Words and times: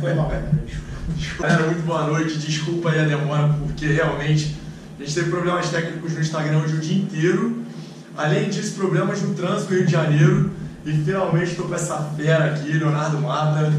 Foi 0.00 0.14
mal, 0.14 0.30
Galera, 1.38 1.66
muito 1.66 1.82
boa 1.82 2.06
noite. 2.06 2.38
Desculpa 2.38 2.90
aí 2.90 3.00
a 3.00 3.04
demora, 3.04 3.54
porque 3.66 3.86
realmente 3.86 4.56
a 4.98 5.02
gente 5.02 5.14
teve 5.14 5.30
problemas 5.30 5.68
técnicos 5.70 6.12
no 6.12 6.20
Instagram 6.20 6.58
hoje 6.58 6.76
o 6.76 6.80
dia 6.80 7.02
inteiro. 7.02 7.62
Além 8.16 8.48
disso, 8.48 8.74
problemas 8.74 9.22
no 9.22 9.34
trânsito 9.34 9.70
no 9.70 9.78
Rio 9.78 9.86
de 9.86 9.92
Janeiro. 9.92 10.50
E 10.84 10.92
finalmente 10.92 11.50
estou 11.52 11.68
com 11.68 11.74
essa 11.74 11.98
fera 12.16 12.46
aqui, 12.46 12.72
Leonardo 12.72 13.18
Mata. 13.18 13.72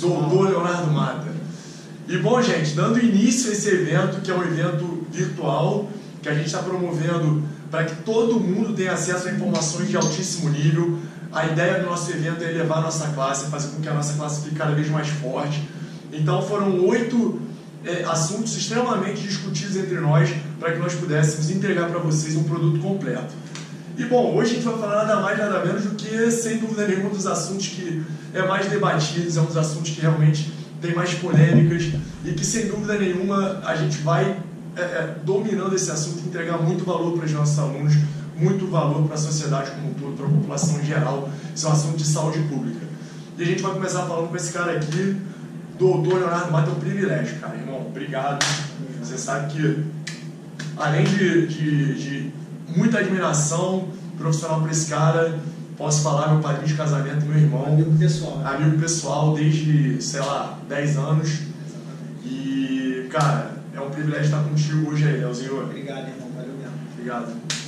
Doutor 0.00 0.50
Leonardo 0.50 0.90
Mata. 0.90 1.28
E 2.08 2.18
bom, 2.18 2.42
gente, 2.42 2.74
dando 2.74 2.98
início 2.98 3.50
a 3.50 3.54
esse 3.54 3.68
evento, 3.68 4.20
que 4.20 4.30
é 4.30 4.34
um 4.34 4.42
evento 4.42 5.06
virtual, 5.10 5.88
que 6.20 6.28
a 6.28 6.34
gente 6.34 6.46
está 6.46 6.58
promovendo 6.58 7.42
para 7.70 7.84
que 7.84 7.96
todo 8.02 8.38
mundo 8.38 8.74
tenha 8.74 8.92
acesso 8.92 9.28
a 9.28 9.32
informações 9.32 9.88
de 9.88 9.96
altíssimo 9.96 10.50
nível. 10.50 10.98
A 11.32 11.46
ideia 11.46 11.80
do 11.80 11.86
nosso 11.86 12.10
evento 12.10 12.44
é 12.44 12.50
elevar 12.50 12.78
a 12.78 12.80
nossa 12.82 13.08
classe, 13.08 13.50
fazer 13.50 13.68
com 13.68 13.80
que 13.80 13.88
a 13.88 13.94
nossa 13.94 14.12
classe 14.14 14.42
fique 14.42 14.56
cada 14.56 14.72
vez 14.72 14.88
mais 14.90 15.08
forte. 15.08 15.66
Então 16.12 16.42
foram 16.42 16.84
oito 16.86 17.40
é, 17.84 18.04
assuntos 18.04 18.56
extremamente 18.56 19.22
discutidos 19.22 19.76
entre 19.76 19.98
nós 19.98 20.30
para 20.60 20.72
que 20.72 20.78
nós 20.78 20.94
pudéssemos 20.94 21.50
entregar 21.50 21.88
para 21.88 21.98
vocês 21.98 22.36
um 22.36 22.44
produto 22.44 22.80
completo. 22.80 23.32
E 23.96 24.04
bom, 24.04 24.34
hoje 24.34 24.52
a 24.52 24.54
gente 24.54 24.64
vai 24.64 24.78
falar 24.78 25.06
nada 25.06 25.20
mais 25.20 25.38
nada 25.38 25.64
menos 25.64 25.84
do 25.84 25.94
que, 25.94 26.30
sem 26.30 26.58
dúvida 26.58 26.86
nenhuma, 26.86 27.08
um 27.08 27.12
dos 27.12 27.26
assuntos 27.26 27.68
que 27.68 28.02
é 28.32 28.46
mais 28.46 28.66
debatidos, 28.66 29.36
é 29.36 29.40
um 29.40 29.46
dos 29.46 29.56
assuntos 29.56 29.90
que 29.90 30.00
realmente 30.00 30.52
tem 30.80 30.94
mais 30.94 31.14
polêmicas 31.14 31.92
e 32.24 32.32
que, 32.32 32.44
sem 32.44 32.66
dúvida 32.66 32.98
nenhuma, 32.98 33.60
a 33.64 33.76
gente 33.76 33.98
vai 33.98 34.36
é, 34.76 34.80
é, 34.80 35.14
dominando 35.24 35.74
esse 35.74 35.90
assunto, 35.90 36.26
entregar 36.26 36.58
muito 36.58 36.84
valor 36.84 37.16
para 37.16 37.26
os 37.26 37.32
nossos 37.32 37.58
alunos, 37.58 37.94
muito 38.36 38.66
valor 38.66 39.04
para 39.04 39.14
a 39.14 39.18
sociedade 39.18 39.70
como 39.72 39.90
um 39.90 39.94
todo, 39.94 40.16
para 40.16 40.26
a 40.26 40.30
população 40.30 40.80
em 40.80 40.84
geral. 40.84 41.28
Isso 41.54 41.66
é 41.66 41.70
um 41.70 41.72
assunto 41.72 41.96
de 41.96 42.04
saúde 42.04 42.38
pública. 42.40 42.86
E 43.38 43.42
a 43.42 43.46
gente 43.46 43.62
vai 43.62 43.72
começar 43.72 44.02
falando 44.06 44.28
com 44.28 44.36
esse 44.36 44.52
cara 44.52 44.72
aqui, 44.72 45.16
doutor 45.78 46.14
Leonardo 46.14 46.52
Mata, 46.52 46.70
é 46.70 46.72
um 46.72 46.80
privilégio, 46.80 47.38
cara. 47.40 47.56
Irmão, 47.56 47.86
obrigado. 47.86 48.44
Você 49.00 49.18
sabe 49.18 49.52
que, 49.52 49.84
além 50.76 51.04
de, 51.04 51.46
de, 51.46 51.94
de 51.94 52.32
muita 52.76 52.98
admiração 52.98 53.88
profissional 54.16 54.60
para 54.60 54.70
esse 54.70 54.88
cara, 54.88 55.38
posso 55.76 56.02
falar 56.02 56.32
meu 56.32 56.40
padrinho 56.40 56.68
de 56.68 56.74
casamento, 56.74 57.26
meu 57.26 57.38
irmão. 57.38 57.66
Amigo 57.66 57.96
pessoal. 57.98 58.38
Né? 58.38 58.50
Amigo 58.54 58.78
pessoal 58.78 59.34
desde, 59.34 60.00
sei 60.02 60.20
lá, 60.20 60.58
10 60.68 60.96
anos. 60.98 61.38
E, 62.24 63.08
cara, 63.10 63.52
é 63.74 63.80
um 63.80 63.90
privilégio 63.90 64.26
estar 64.26 64.42
contigo 64.42 64.90
hoje 64.90 65.06
aí, 65.06 65.18
Leozinho. 65.18 65.62
Obrigado, 65.62 66.08
irmão. 66.08 66.28
Valeu 66.36 66.54
mesmo. 66.54 66.74
Obrigado. 66.92 67.61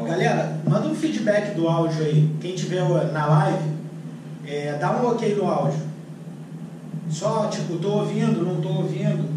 Galera, 0.00 0.58
manda 0.66 0.88
um 0.88 0.94
feedback 0.94 1.54
do 1.54 1.68
áudio 1.68 2.04
aí. 2.04 2.30
Quem 2.40 2.54
tiver 2.54 2.82
na 3.12 3.26
live, 3.26 3.70
é, 4.46 4.76
dá 4.78 4.90
um 4.92 5.10
ok 5.10 5.34
no 5.34 5.48
áudio. 5.48 5.80
Só, 7.10 7.48
tipo, 7.48 7.76
tô 7.76 7.98
ouvindo, 7.98 8.44
não 8.44 8.60
tô 8.60 8.68
ouvindo. 8.68 9.30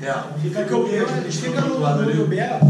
É, 0.00 0.12
fica, 0.40 0.62
fica, 0.62 0.76
o 0.76 0.88
meu, 0.88 1.08
fica 1.08 1.60
no, 1.60 1.80
no, 1.80 2.14
no 2.14 2.26
Belo. 2.26 2.60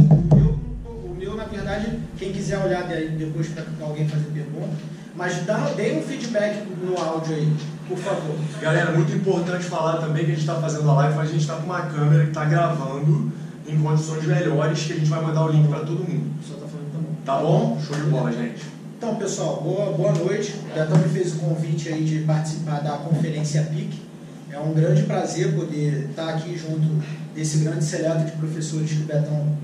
O 0.85 1.15
meu, 1.19 1.37
na 1.37 1.45
verdade, 1.45 1.99
quem 2.19 2.33
quiser 2.33 2.59
olhar 2.59 2.85
depois 2.85 3.49
para 3.49 3.65
alguém 3.81 4.09
fazer 4.09 4.27
pergunta, 4.33 4.77
mas 5.15 5.45
dá, 5.45 5.71
dê 5.77 5.93
um 5.93 6.03
feedback 6.03 6.67
no 6.83 6.99
áudio 6.99 7.35
aí, 7.35 7.53
por 7.87 7.99
favor. 7.99 8.35
Galera, 8.61 8.93
muito 8.93 9.15
importante 9.15 9.65
falar 9.65 9.99
também 9.99 10.25
que 10.25 10.33
a 10.33 10.35
gente 10.35 10.41
está 10.41 10.55
fazendo 10.55 10.91
a 10.91 10.95
live, 10.95 11.17
mas 11.17 11.29
a 11.29 11.33
gente 11.33 11.41
está 11.43 11.57
com 11.57 11.65
uma 11.65 11.83
câmera 11.83 12.25
que 12.25 12.31
está 12.31 12.45
gravando 12.45 13.31
em 13.69 13.79
condições 13.79 14.25
melhores, 14.25 14.83
que 14.85 14.93
a 14.93 14.97
gente 14.97 15.09
vai 15.09 15.23
mandar 15.23 15.45
o 15.45 15.51
link 15.51 15.69
para 15.69 15.81
todo 15.81 15.99
mundo. 15.99 16.31
Só 16.47 16.55
tá 16.55 16.67
falando 16.67 17.25
tá 17.25 17.33
bom. 17.35 17.39
Tá 17.39 17.39
bom? 17.39 17.81
Show 17.87 17.97
de 17.97 18.11
bola, 18.11 18.33
gente. 18.33 18.63
Então, 18.97 19.15
pessoal, 19.17 19.61
boa, 19.63 19.93
boa 19.93 20.13
noite. 20.13 20.55
Já 20.75 20.87
me 20.87 21.09
fez 21.09 21.35
o 21.35 21.39
convite 21.39 21.89
aí 21.89 22.05
de 22.05 22.21
participar 22.21 22.81
da 22.81 22.93
conferência 22.99 23.63
PIC. 23.63 24.09
É 24.51 24.59
um 24.59 24.73
grande 24.73 25.03
prazer 25.03 25.55
poder 25.55 26.09
estar 26.11 26.31
aqui 26.31 26.59
junto 26.59 27.05
desse 27.35 27.59
grande 27.59 27.85
seleto 27.85 28.25
de 28.25 28.33
professores 28.33 28.91
que 28.91 29.03
o 29.03 29.05
Betão 29.05 29.57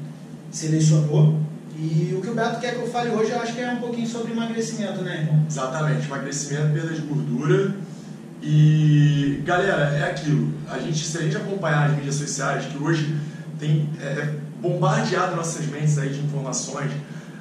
selecionou. 0.50 1.40
E 1.76 2.14
o 2.16 2.20
que 2.20 2.30
o 2.30 2.34
Beto 2.34 2.60
quer 2.60 2.74
que 2.74 2.82
eu 2.82 2.86
fale 2.86 3.10
hoje, 3.10 3.32
eu 3.32 3.40
acho 3.40 3.54
que 3.54 3.60
é 3.60 3.72
um 3.72 3.78
pouquinho 3.78 4.06
sobre 4.06 4.32
emagrecimento, 4.32 5.02
né, 5.02 5.22
irmão? 5.22 5.44
Exatamente, 5.48 6.06
emagrecimento, 6.06 6.72
perda 6.72 6.94
de 6.94 7.00
gordura. 7.00 7.74
E, 8.40 9.42
galera, 9.44 9.96
é 9.96 10.10
aquilo. 10.10 10.52
A 10.70 10.78
gente, 10.78 11.04
se 11.04 11.18
a 11.18 11.22
gente 11.22 11.36
acompanhar 11.36 11.90
as 11.90 11.96
mídias 11.96 12.14
sociais, 12.14 12.66
que 12.66 12.78
hoje 12.80 13.16
tem 13.58 13.90
é, 14.00 14.04
é 14.04 14.34
bombardeado 14.60 15.36
nossas 15.36 15.66
mentes 15.66 15.98
aí 15.98 16.08
de 16.08 16.20
informações, 16.20 16.90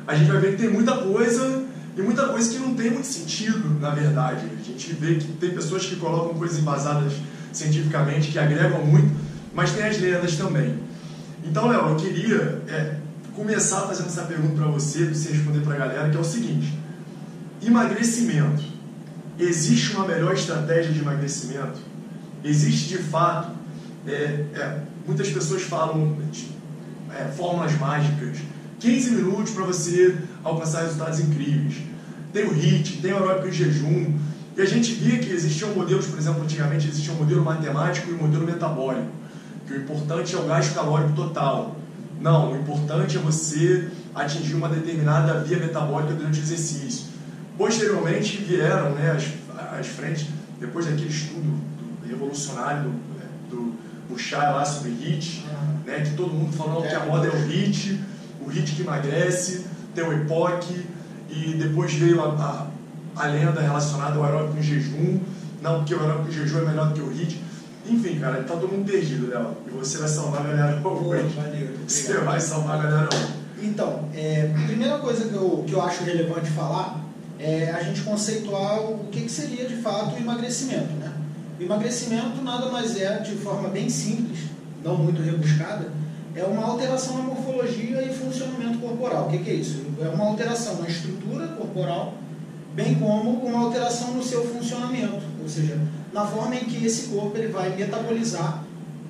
a 0.06 0.16
gente 0.16 0.30
vai 0.30 0.42
ver 0.42 0.52
que 0.56 0.62
tem 0.64 0.70
muita 0.70 0.98
coisa 0.98 1.64
e 1.96 2.02
muita 2.02 2.28
coisa 2.28 2.50
que 2.52 2.60
não 2.60 2.74
tem 2.74 2.92
muito 2.92 3.08
sentido, 3.08 3.80
na 3.80 3.92
verdade. 3.92 4.46
A 4.60 4.64
gente 4.64 4.94
vê 4.94 5.16
que 5.16 5.28
tem 5.34 5.52
pessoas 5.52 5.86
que 5.86 5.96
colocam 5.96 6.38
coisas 6.38 6.60
embasadas 6.60 7.14
cientificamente, 7.52 8.32
que 8.32 8.40
agregam 8.40 8.84
muito, 8.86 9.14
mas 9.54 9.72
tem 9.72 9.84
as 9.84 10.00
lendas 10.00 10.36
também. 10.36 10.76
Então, 11.44 11.68
Léo, 11.68 11.90
eu 11.90 11.96
queria 11.96 12.62
é, 12.68 12.96
começar 13.36 13.82
fazendo 13.82 14.08
essa 14.08 14.24
pergunta 14.24 14.56
para 14.56 14.68
você, 14.68 15.06
para 15.06 15.14
você 15.14 15.32
responder 15.32 15.60
para 15.60 15.76
a 15.76 15.78
galera, 15.78 16.10
que 16.10 16.18
é 16.18 16.20
o 16.20 16.24
seguinte: 16.24 16.78
emagrecimento. 17.62 18.74
Existe 19.38 19.96
uma 19.96 20.08
melhor 20.08 20.34
estratégia 20.34 20.92
de 20.92 21.00
emagrecimento? 21.00 21.80
Existe 22.44 22.90
de 22.90 22.98
fato? 23.00 23.52
É, 24.06 24.12
é, 24.12 24.80
muitas 25.06 25.30
pessoas 25.30 25.64
falam 25.64 26.18
é, 27.12 27.26
fórmulas 27.26 27.78
mágicas, 27.78 28.38
15 28.80 29.12
minutos 29.12 29.54
para 29.54 29.64
você 29.64 30.18
alcançar 30.44 30.82
resultados 30.82 31.20
incríveis. 31.20 31.76
Tem 32.34 32.46
o 32.46 32.54
HIIT, 32.54 33.02
tem 33.02 33.14
o 33.14 33.18
aeróbico 33.18 33.48
em 33.48 33.52
jejum. 33.52 34.14
E 34.58 34.62
a 34.62 34.66
gente 34.66 34.94
via 34.94 35.20
que 35.20 35.32
existiam 35.32 35.70
modelos, 35.74 36.06
por 36.08 36.18
exemplo, 36.18 36.44
antigamente 36.44 36.88
existia 36.88 37.14
um 37.14 37.18
modelo 37.18 37.44
matemático 37.44 38.10
e 38.10 38.14
um 38.14 38.18
modelo 38.18 38.46
metabólico. 38.46 39.08
Que 39.68 39.74
o 39.74 39.78
importante 39.78 40.36
é 40.36 40.38
o 40.38 40.46
gasto 40.46 40.74
calórico 40.74 41.14
total. 41.14 41.76
Não, 42.20 42.52
o 42.52 42.58
importante 42.58 43.18
é 43.18 43.20
você 43.20 43.90
atingir 44.14 44.56
uma 44.56 44.70
determinada 44.70 45.40
via 45.40 45.58
metabólica 45.58 46.14
durante 46.14 46.40
o 46.40 46.44
exercício. 46.44 47.06
Posteriormente 47.58 48.38
vieram 48.38 48.92
né, 48.92 49.12
as, 49.12 49.80
as 49.80 49.88
frentes, 49.88 50.28
depois 50.60 50.86
daquele 50.86 51.10
estudo 51.10 51.42
do, 51.42 52.08
revolucionário 52.08 52.84
do, 52.84 53.13
Buchar 54.14 54.54
lá 54.54 54.64
sobre 54.64 54.92
HIIT, 54.92 55.44
né, 55.86 56.02
que 56.02 56.16
todo 56.16 56.32
mundo 56.32 56.56
falou 56.56 56.84
que 56.84 56.94
a 56.94 57.00
moda 57.06 57.28
é 57.28 57.32
o 57.32 57.48
HIIT, 57.48 58.00
o 58.46 58.52
HIIT 58.52 58.76
que 58.76 58.82
emagrece, 58.84 59.66
tem 59.96 60.04
o 60.04 60.14
EPOC, 60.14 60.86
e 61.30 61.54
depois 61.56 61.92
veio 61.94 62.22
a, 62.22 62.70
a, 63.16 63.24
a 63.24 63.28
lenda 63.28 63.60
relacionada 63.60 64.16
ao 64.16 64.24
aeróbico 64.24 64.60
em 64.60 64.62
jejum, 64.62 65.20
não 65.62 65.80
porque 65.80 65.96
o 65.96 66.00
aeróbico 66.00 66.30
em 66.30 66.32
jejum 66.32 66.60
é 66.60 66.66
melhor 66.66 66.90
do 66.90 66.94
que 66.94 67.02
o 67.02 67.12
HIIT. 67.12 67.42
Enfim, 67.86 68.20
cara, 68.20 68.44
tá 68.44 68.56
todo 68.56 68.68
mundo 68.68 68.86
perdido, 68.90 69.30
Léo. 69.30 69.58
E 69.68 69.72
você 69.72 69.98
vai 69.98 70.08
salvar 70.08 70.42
a 70.42 70.44
galera 70.48 70.88
hoje. 70.88 71.36
Você 71.88 72.14
vai 72.20 72.40
salvar 72.40 72.80
a 72.80 72.84
galera 72.84 73.10
hoje. 73.14 73.34
Então, 73.62 74.08
é, 74.14 74.54
a 74.56 74.68
primeira 74.68 75.00
coisa 75.00 75.28
que 75.28 75.34
eu, 75.34 75.64
que 75.68 75.74
eu 75.74 75.82
acho 75.82 76.04
relevante 76.04 76.50
falar 76.52 77.02
é 77.40 77.72
a 77.72 77.82
gente 77.82 78.02
conceituar 78.02 78.80
o 78.80 79.08
que, 79.12 79.22
que 79.22 79.32
seria 79.32 79.68
de 79.68 79.78
fato 79.78 80.16
o 80.16 80.18
emagrecimento. 80.18 80.94
Né? 80.94 81.12
Emagrecimento 81.60 82.42
nada 82.44 82.72
mais 82.72 83.00
é, 83.00 83.20
de 83.20 83.36
forma 83.36 83.70
bem 83.70 83.90
simples, 83.90 84.40
não 84.84 84.98
muito 84.98 85.22
rebuscada, 85.22 85.92
é 86.36 86.44
uma 86.44 86.66
alteração 86.66 87.18
na 87.18 87.24
morfologia 87.24 88.02
e 88.02 88.14
funcionamento 88.14 88.80
corporal. 88.80 89.28
O 89.28 89.30
que, 89.30 89.38
que 89.38 89.50
é 89.50 89.54
isso? 89.54 89.86
É 90.02 90.08
uma 90.08 90.26
alteração 90.26 90.82
na 90.82 90.88
estrutura 90.88 91.48
corporal, 91.50 92.16
bem 92.74 92.96
como 92.96 93.32
uma 93.46 93.66
alteração 93.66 94.14
no 94.14 94.24
seu 94.24 94.44
funcionamento, 94.48 95.22
ou 95.42 95.48
seja, 95.48 95.80
na 96.12 96.26
forma 96.26 96.56
em 96.56 96.66
que 96.66 96.84
esse 96.84 97.10
corpo 97.10 97.38
ele 97.38 97.50
vai 97.50 97.76
metabolizar 97.76 98.64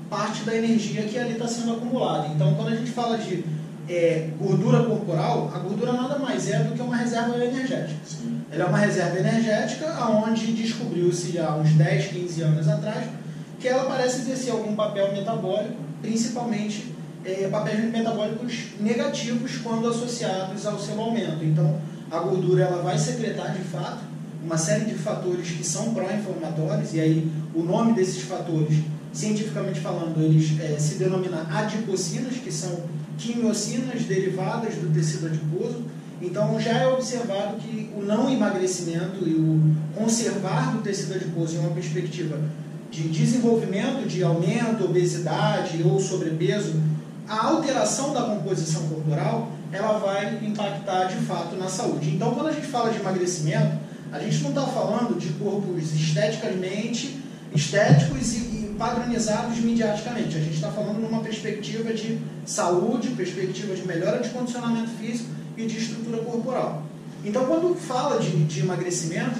parte 0.09 0.43
da 0.43 0.55
energia 0.55 1.03
que 1.03 1.17
ali 1.17 1.33
está 1.33 1.47
sendo 1.47 1.73
acumulada. 1.73 2.27
Então, 2.27 2.53
quando 2.55 2.67
a 2.69 2.75
gente 2.75 2.91
fala 2.91 3.17
de 3.17 3.43
é, 3.89 4.29
gordura 4.39 4.83
corporal, 4.83 5.51
a 5.53 5.59
gordura 5.59 5.94
nada 5.94 6.17
mais 6.17 6.49
é 6.49 6.59
do 6.59 6.73
que 6.73 6.81
uma 6.81 6.95
reserva 6.95 7.35
energética. 7.38 7.99
Sim. 8.05 8.41
Ela 8.51 8.63
é 8.63 8.67
uma 8.67 8.77
reserva 8.77 9.19
energética 9.19 10.05
onde 10.07 10.53
descobriu-se 10.53 11.38
há 11.39 11.55
uns 11.55 11.71
10, 11.71 12.07
15 12.07 12.41
anos 12.41 12.68
atrás 12.68 13.06
que 13.59 13.68
ela 13.68 13.85
parece 13.85 14.21
exercer 14.21 14.51
algum 14.51 14.75
papel 14.75 15.13
metabólico, 15.13 15.75
principalmente 16.01 16.94
é, 17.24 17.47
papéis 17.47 17.89
metabólicos 17.91 18.71
negativos 18.80 19.57
quando 19.57 19.88
associados 19.88 20.65
ao 20.65 20.77
seu 20.77 21.00
aumento. 21.00 21.44
Então, 21.44 21.80
a 22.12 22.19
gordura 22.19 22.65
ela 22.65 22.81
vai 22.81 22.97
secretar 22.97 23.53
de 23.53 23.63
fato 23.63 24.03
uma 24.44 24.57
série 24.57 24.85
de 24.85 24.95
fatores 24.95 25.50
que 25.51 25.63
são 25.63 25.94
pró-inflamatórios, 25.94 26.94
e 26.94 27.00
aí 27.00 27.31
o 27.56 27.63
nome 27.63 27.94
desses 27.94 28.24
fatores, 28.24 28.80
cientificamente 29.13 29.80
falando, 29.80 30.21
eles 30.21 30.60
é, 30.60 30.77
se 30.77 30.95
denominam 30.95 31.39
adipocinas, 31.50 32.33
que 32.33 32.51
são 32.51 32.81
quimiocinas 33.18 34.04
derivadas 34.04 34.75
do 34.75 34.92
tecido 34.94 35.27
adiposo. 35.27 35.83
Então 36.21 36.60
já 36.60 36.71
é 36.71 36.88
observado 36.88 37.57
que 37.57 37.92
o 37.95 38.01
não 38.01 38.30
emagrecimento 38.30 39.27
e 39.27 39.33
o 39.33 39.75
conservar 39.95 40.74
do 40.74 40.81
tecido 40.81 41.13
adiposo 41.15 41.56
em 41.56 41.60
uma 41.60 41.71
perspectiva 41.71 42.39
de 42.89 43.10
desenvolvimento, 43.10 44.07
de 44.07 44.24
aumento, 44.24 44.86
obesidade 44.86 45.81
ou 45.83 46.00
sobrepeso, 46.00 46.74
a 47.27 47.48
alteração 47.48 48.13
da 48.13 48.21
composição 48.21 48.88
corporal 48.88 49.51
ela 49.71 49.98
vai 49.98 50.39
impactar 50.45 51.06
de 51.06 51.16
fato 51.25 51.56
na 51.56 51.68
saúde. 51.68 52.09
Então, 52.09 52.33
quando 52.36 52.48
a 52.48 52.51
gente 52.51 52.68
fala 52.68 52.92
de 52.92 53.00
emagrecimento, 53.00 53.77
A 54.13 54.19
gente 54.19 54.44
não 54.44 54.50
está 54.50 54.62
falando 54.68 55.18
de 55.18 55.30
corpos 55.33 55.92
esteticamente 55.92 57.18
estéticos 57.56 58.36
e, 58.36 58.52
padronizados 58.77 59.57
midiaticamente. 59.59 60.37
A 60.37 60.39
gente 60.39 60.55
está 60.55 60.71
falando 60.71 60.99
numa 60.99 61.21
perspectiva 61.21 61.93
de 61.93 62.19
saúde, 62.45 63.09
perspectiva 63.09 63.75
de 63.75 63.85
melhora 63.87 64.19
de 64.19 64.29
condicionamento 64.29 64.89
físico 64.91 65.29
e 65.57 65.65
de 65.65 65.77
estrutura 65.77 66.17
corporal. 66.19 66.83
Então, 67.23 67.45
quando 67.45 67.75
fala 67.75 68.19
de, 68.19 68.31
de 68.43 68.59
emagrecimento, 68.61 69.39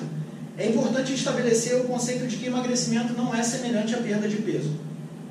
é 0.57 0.69
importante 0.69 1.13
estabelecer 1.13 1.81
o 1.81 1.85
conceito 1.85 2.27
de 2.27 2.38
que 2.38 2.45
emagrecimento 2.45 3.13
não 3.13 3.33
é 3.33 3.44
semelhante 3.44 3.94
à 3.95 3.97
perda 3.97 4.27
de 4.27 4.38
peso. 4.38 4.71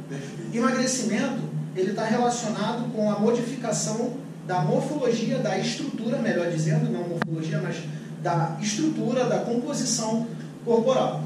Perfeito. 0.08 0.54
Emagrecimento 0.56 1.52
ele 1.75 1.90
está 1.90 2.04
relacionado 2.04 2.93
com 2.93 3.10
a 3.10 3.19
modificação 3.19 4.14
da 4.46 4.60
morfologia, 4.60 5.38
da 5.38 5.58
estrutura, 5.58 6.19
melhor 6.19 6.50
dizendo, 6.50 6.90
não 6.90 7.08
morfologia, 7.08 7.60
mas 7.62 7.76
da 8.22 8.58
estrutura, 8.60 9.25
da 9.25 9.38
composição 9.38 10.26
corporal. 10.64 11.25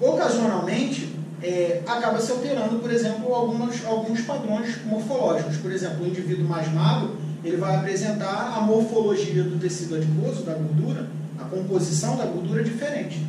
Ocasionalmente, 0.00 1.13
é, 1.44 1.82
acaba 1.86 2.18
se 2.18 2.32
alterando, 2.32 2.78
por 2.78 2.90
exemplo, 2.90 3.32
algumas, 3.34 3.84
alguns 3.84 4.22
padrões 4.22 4.82
morfológicos. 4.86 5.58
Por 5.58 5.70
exemplo, 5.70 6.02
o 6.02 6.08
indivíduo 6.08 6.48
mais 6.48 6.72
magro, 6.72 7.16
ele 7.44 7.58
vai 7.58 7.76
apresentar 7.76 8.54
a 8.56 8.62
morfologia 8.62 9.42
do 9.42 9.58
tecido 9.58 9.96
adiposo, 9.96 10.42
da 10.42 10.54
gordura, 10.54 11.06
a 11.38 11.44
composição 11.44 12.16
da 12.16 12.24
gordura 12.24 12.64
diferente. 12.64 13.20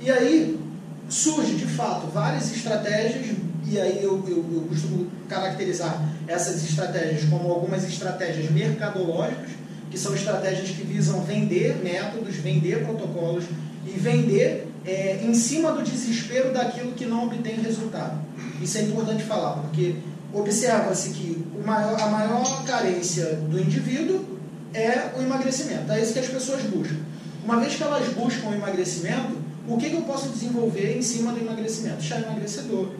E 0.00 0.08
aí 0.08 0.60
surge, 1.08 1.56
de 1.56 1.66
fato, 1.66 2.06
várias 2.06 2.54
estratégias, 2.54 3.36
e 3.66 3.80
aí 3.80 3.98
eu, 4.00 4.22
eu, 4.28 4.44
eu 4.54 4.66
costumo 4.68 5.08
caracterizar 5.28 6.08
essas 6.28 6.62
estratégias 6.62 7.24
como 7.24 7.50
algumas 7.50 7.82
estratégias 7.84 8.50
mercadológicas, 8.52 9.50
que 9.90 9.98
são 9.98 10.14
estratégias 10.14 10.68
que 10.68 10.84
visam 10.84 11.22
vender 11.22 11.76
métodos, 11.82 12.36
vender 12.36 12.84
protocolos 12.84 13.44
e 13.86 13.90
vender 13.90 14.68
é, 14.86 15.20
em 15.22 15.34
cima 15.34 15.72
do 15.72 15.82
desespero 15.82 16.52
daquilo 16.52 16.92
que 16.92 17.06
não 17.06 17.24
obtém 17.24 17.56
resultado. 17.56 18.20
Isso 18.60 18.78
é 18.78 18.82
importante 18.82 19.22
falar, 19.22 19.62
porque 19.62 19.96
observa-se 20.32 21.10
que 21.10 21.44
maior, 21.64 22.00
a 22.00 22.06
maior 22.06 22.64
carência 22.64 23.36
do 23.36 23.60
indivíduo 23.60 24.24
é 24.72 25.12
o 25.16 25.22
emagrecimento. 25.22 25.90
É 25.92 26.02
isso 26.02 26.12
que 26.12 26.18
as 26.18 26.28
pessoas 26.28 26.62
buscam. 26.62 26.96
Uma 27.44 27.60
vez 27.60 27.74
que 27.74 27.82
elas 27.82 28.08
buscam 28.08 28.48
o 28.48 28.54
emagrecimento, 28.54 29.36
o 29.68 29.76
que, 29.78 29.88
que 29.88 29.96
eu 29.96 30.02
posso 30.02 30.28
desenvolver 30.28 30.96
em 30.96 31.02
cima 31.02 31.32
do 31.32 31.40
emagrecimento? 31.40 32.02
Chá 32.02 32.18
emagrecedor, 32.18 32.90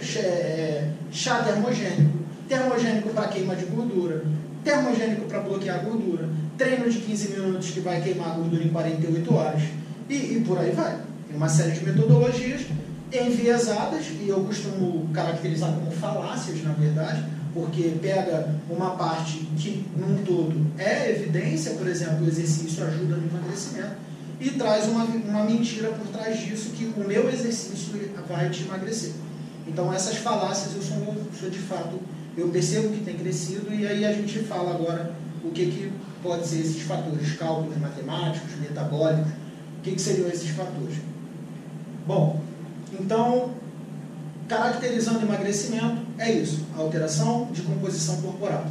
chá, 0.00 0.20
é, 0.20 0.90
chá 1.10 1.42
termogênico, 1.42 2.18
termogênico 2.48 3.08
para 3.10 3.28
queima 3.28 3.56
de 3.56 3.64
gordura, 3.66 4.24
termogênico 4.62 5.22
para 5.22 5.40
bloquear 5.40 5.80
a 5.80 5.82
gordura, 5.82 6.28
treino 6.56 6.88
de 6.88 6.98
15 7.00 7.28
minutos 7.28 7.70
que 7.70 7.80
vai 7.80 8.00
queimar 8.00 8.32
a 8.32 8.34
gordura 8.34 8.62
em 8.62 8.68
48 8.68 9.34
horas, 9.34 9.62
e, 10.08 10.14
e 10.14 10.44
por 10.46 10.58
aí 10.58 10.70
vai. 10.70 11.11
Uma 11.34 11.48
série 11.48 11.72
de 11.72 11.84
metodologias 11.84 12.62
enviesadas, 13.12 14.06
e 14.20 14.28
eu 14.28 14.42
costumo 14.44 15.08
caracterizar 15.12 15.72
como 15.72 15.90
falácias, 15.90 16.62
na 16.62 16.72
verdade, 16.72 17.24
porque 17.52 17.94
pega 18.00 18.54
uma 18.70 18.92
parte 18.92 19.38
que, 19.56 19.86
num 19.96 20.22
todo, 20.24 20.66
é 20.78 21.10
evidência, 21.10 21.72
por 21.72 21.86
exemplo, 21.86 22.24
o 22.24 22.28
exercício 22.28 22.84
ajuda 22.84 23.16
no 23.16 23.28
emagrecimento, 23.28 23.96
e 24.40 24.50
traz 24.50 24.88
uma, 24.88 25.04
uma 25.04 25.44
mentira 25.44 25.88
por 25.90 26.06
trás 26.08 26.38
disso, 26.40 26.70
que 26.70 26.86
o 26.96 27.06
meu 27.06 27.28
exercício 27.28 27.92
vai 28.28 28.48
te 28.48 28.64
emagrecer. 28.64 29.12
Então, 29.68 29.92
essas 29.92 30.16
falácias, 30.16 30.74
eu 30.74 30.82
sou, 30.82 31.16
sou 31.38 31.50
de 31.50 31.58
fato, 31.58 32.00
eu 32.36 32.48
percebo 32.48 32.88
que 32.88 33.04
tem 33.04 33.16
crescido, 33.16 33.72
e 33.72 33.86
aí 33.86 34.04
a 34.04 34.12
gente 34.12 34.38
fala 34.40 34.74
agora 34.74 35.14
o 35.44 35.50
que, 35.50 35.66
que 35.66 35.92
pode 36.22 36.46
ser 36.46 36.60
esses 36.60 36.82
fatores, 36.82 37.36
cálculos 37.36 37.76
matemáticos, 37.78 38.50
metabólicos, 38.60 39.30
o 39.78 39.82
que, 39.82 39.92
que 39.92 40.00
seriam 40.00 40.28
esses 40.28 40.50
fatores. 40.50 40.96
Bom, 42.06 42.40
então, 42.98 43.50
caracterizando 44.48 45.22
emagrecimento, 45.22 45.98
é 46.18 46.30
isso, 46.32 46.66
alteração 46.76 47.48
de 47.52 47.62
composição 47.62 48.20
corporal. 48.20 48.66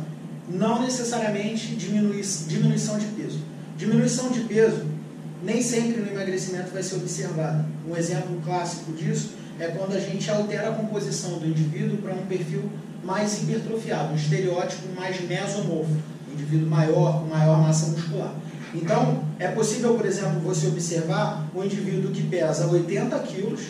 Não 0.50 0.82
necessariamente 0.82 1.76
diminui, 1.76 2.22
diminuição 2.48 2.98
de 2.98 3.06
peso. 3.08 3.40
Diminuição 3.78 4.30
de 4.30 4.42
peso 4.42 4.86
nem 5.44 5.62
sempre 5.62 6.02
no 6.02 6.12
emagrecimento 6.12 6.72
vai 6.72 6.84
ser 6.84 6.96
observada. 6.96 7.66
Um 7.88 7.96
exemplo 7.96 8.40
clássico 8.46 8.92
disso 8.92 9.32
é 9.60 9.68
quando 9.68 9.96
a 9.96 10.00
gente 10.00 10.30
altera 10.30 10.70
a 10.70 10.74
composição 10.74 11.40
do 11.40 11.48
indivíduo 11.48 11.98
para 11.98 12.14
um 12.14 12.26
perfil 12.26 12.70
mais 13.04 13.42
hipertrofiado, 13.42 14.14
um 14.14 14.16
estereótipo 14.16 14.88
mais 14.96 15.20
mesomorfo, 15.22 15.92
um 16.30 16.34
indivíduo 16.34 16.70
maior, 16.70 17.22
com 17.22 17.28
maior 17.28 17.60
massa 17.60 17.88
muscular. 17.88 18.36
Então, 18.74 19.24
é 19.38 19.48
possível, 19.48 19.96
por 19.96 20.06
exemplo, 20.06 20.40
você 20.40 20.68
observar 20.68 21.50
um 21.54 21.64
indivíduo 21.64 22.12
que 22.12 22.24
pesa 22.24 22.68
80 22.68 23.20
quilos, 23.20 23.62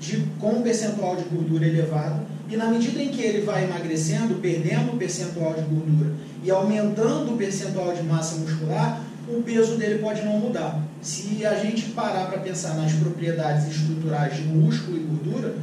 de, 0.00 0.24
com 0.40 0.52
um 0.52 0.62
percentual 0.62 1.14
de 1.14 1.24
gordura 1.24 1.66
elevado, 1.66 2.22
e 2.48 2.56
na 2.56 2.66
medida 2.66 3.00
em 3.00 3.10
que 3.10 3.20
ele 3.20 3.42
vai 3.42 3.64
emagrecendo, 3.64 4.36
perdendo 4.36 4.92
o 4.92 4.96
percentual 4.96 5.54
de 5.54 5.60
gordura 5.60 6.14
e 6.42 6.50
aumentando 6.50 7.34
o 7.34 7.36
percentual 7.36 7.94
de 7.94 8.02
massa 8.02 8.36
muscular, 8.36 9.00
o 9.28 9.42
peso 9.42 9.76
dele 9.76 9.98
pode 9.98 10.22
não 10.22 10.38
mudar. 10.38 10.82
Se 11.00 11.46
a 11.46 11.54
gente 11.54 11.90
parar 11.90 12.26
para 12.26 12.40
pensar 12.40 12.74
nas 12.74 12.92
propriedades 12.92 13.68
estruturais 13.68 14.36
de 14.36 14.42
músculo 14.42 14.96
e 14.96 15.00
gordura, 15.00 15.54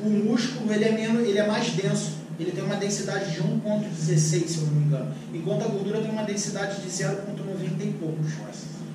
o 0.00 0.10
músculo 0.10 0.72
ele 0.72 0.84
é, 0.84 0.92
menos, 0.92 1.28
ele 1.28 1.38
é 1.38 1.46
mais 1.46 1.70
denso, 1.70 2.16
ele 2.40 2.50
tem 2.50 2.64
uma 2.64 2.76
densidade 2.76 3.30
de 3.30 3.40
1,16, 3.40 4.48
se 4.48 4.58
eu 4.58 4.66
não 4.66 4.72
me 4.72 4.86
engano, 4.86 5.14
enquanto 5.32 5.62
a 5.64 5.68
gordura 5.68 6.00
tem 6.00 6.10
uma 6.10 6.24
densidade 6.24 6.80
de 6.82 6.90
0,90 7.62 7.82
e 7.82 7.92
poucos. 7.98 8.32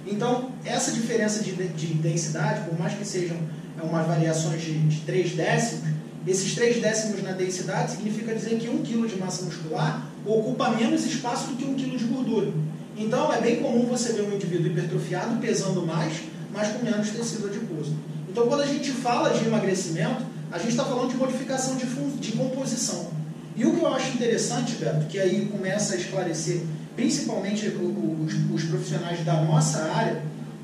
Então, 0.05 0.51
essa 0.63 0.91
diferença 0.91 1.43
de, 1.43 1.51
de 1.51 1.87
densidade, 1.95 2.61
por 2.67 2.79
mais 2.79 2.93
que 2.93 3.05
sejam 3.05 3.37
é, 3.77 3.83
umas 3.83 4.07
variações 4.07 4.61
de, 4.61 4.77
de 4.79 5.01
3 5.01 5.33
décimos, 5.33 5.89
esses 6.25 6.55
3 6.55 6.81
décimos 6.81 7.23
na 7.23 7.31
densidade 7.31 7.91
significa 7.91 8.33
dizer 8.33 8.57
que 8.57 8.69
1 8.69 8.83
kg 8.83 9.07
de 9.07 9.17
massa 9.17 9.43
muscular 9.43 10.07
ocupa 10.25 10.69
menos 10.71 11.05
espaço 11.05 11.47
do 11.47 11.55
que 11.55 11.65
1 11.65 11.75
kg 11.75 11.97
de 11.97 12.05
gordura. 12.05 12.51
Então, 12.97 13.31
é 13.31 13.39
bem 13.39 13.57
comum 13.57 13.85
você 13.85 14.13
ver 14.13 14.23
um 14.23 14.33
indivíduo 14.33 14.67
hipertrofiado 14.67 15.39
pesando 15.39 15.85
mais, 15.85 16.21
mas 16.51 16.69
com 16.69 16.83
menos 16.83 17.09
tecido 17.09 17.47
adiposo. 17.47 17.95
Então, 18.29 18.47
quando 18.47 18.61
a 18.61 18.65
gente 18.65 18.91
fala 18.91 19.29
de 19.29 19.45
emagrecimento, 19.45 20.25
a 20.51 20.57
gente 20.57 20.71
está 20.71 20.85
falando 20.85 21.09
de 21.09 21.17
modificação 21.17 21.75
de, 21.75 21.85
de 21.85 22.31
composição. 22.31 23.11
E 23.55 23.65
o 23.65 23.75
que 23.75 23.81
eu 23.81 23.93
acho 23.93 24.13
interessante, 24.13 24.75
Beto, 24.75 25.05
que 25.07 25.19
aí 25.19 25.47
começa 25.47 25.95
a 25.95 25.97
esclarecer 25.97 26.61
principalmente 26.97 27.67
os, 27.67 28.33
os 28.51 28.63
profissionais 28.63 29.23
da 29.23 29.41
nossa 29.43 29.83
área, 29.83 30.21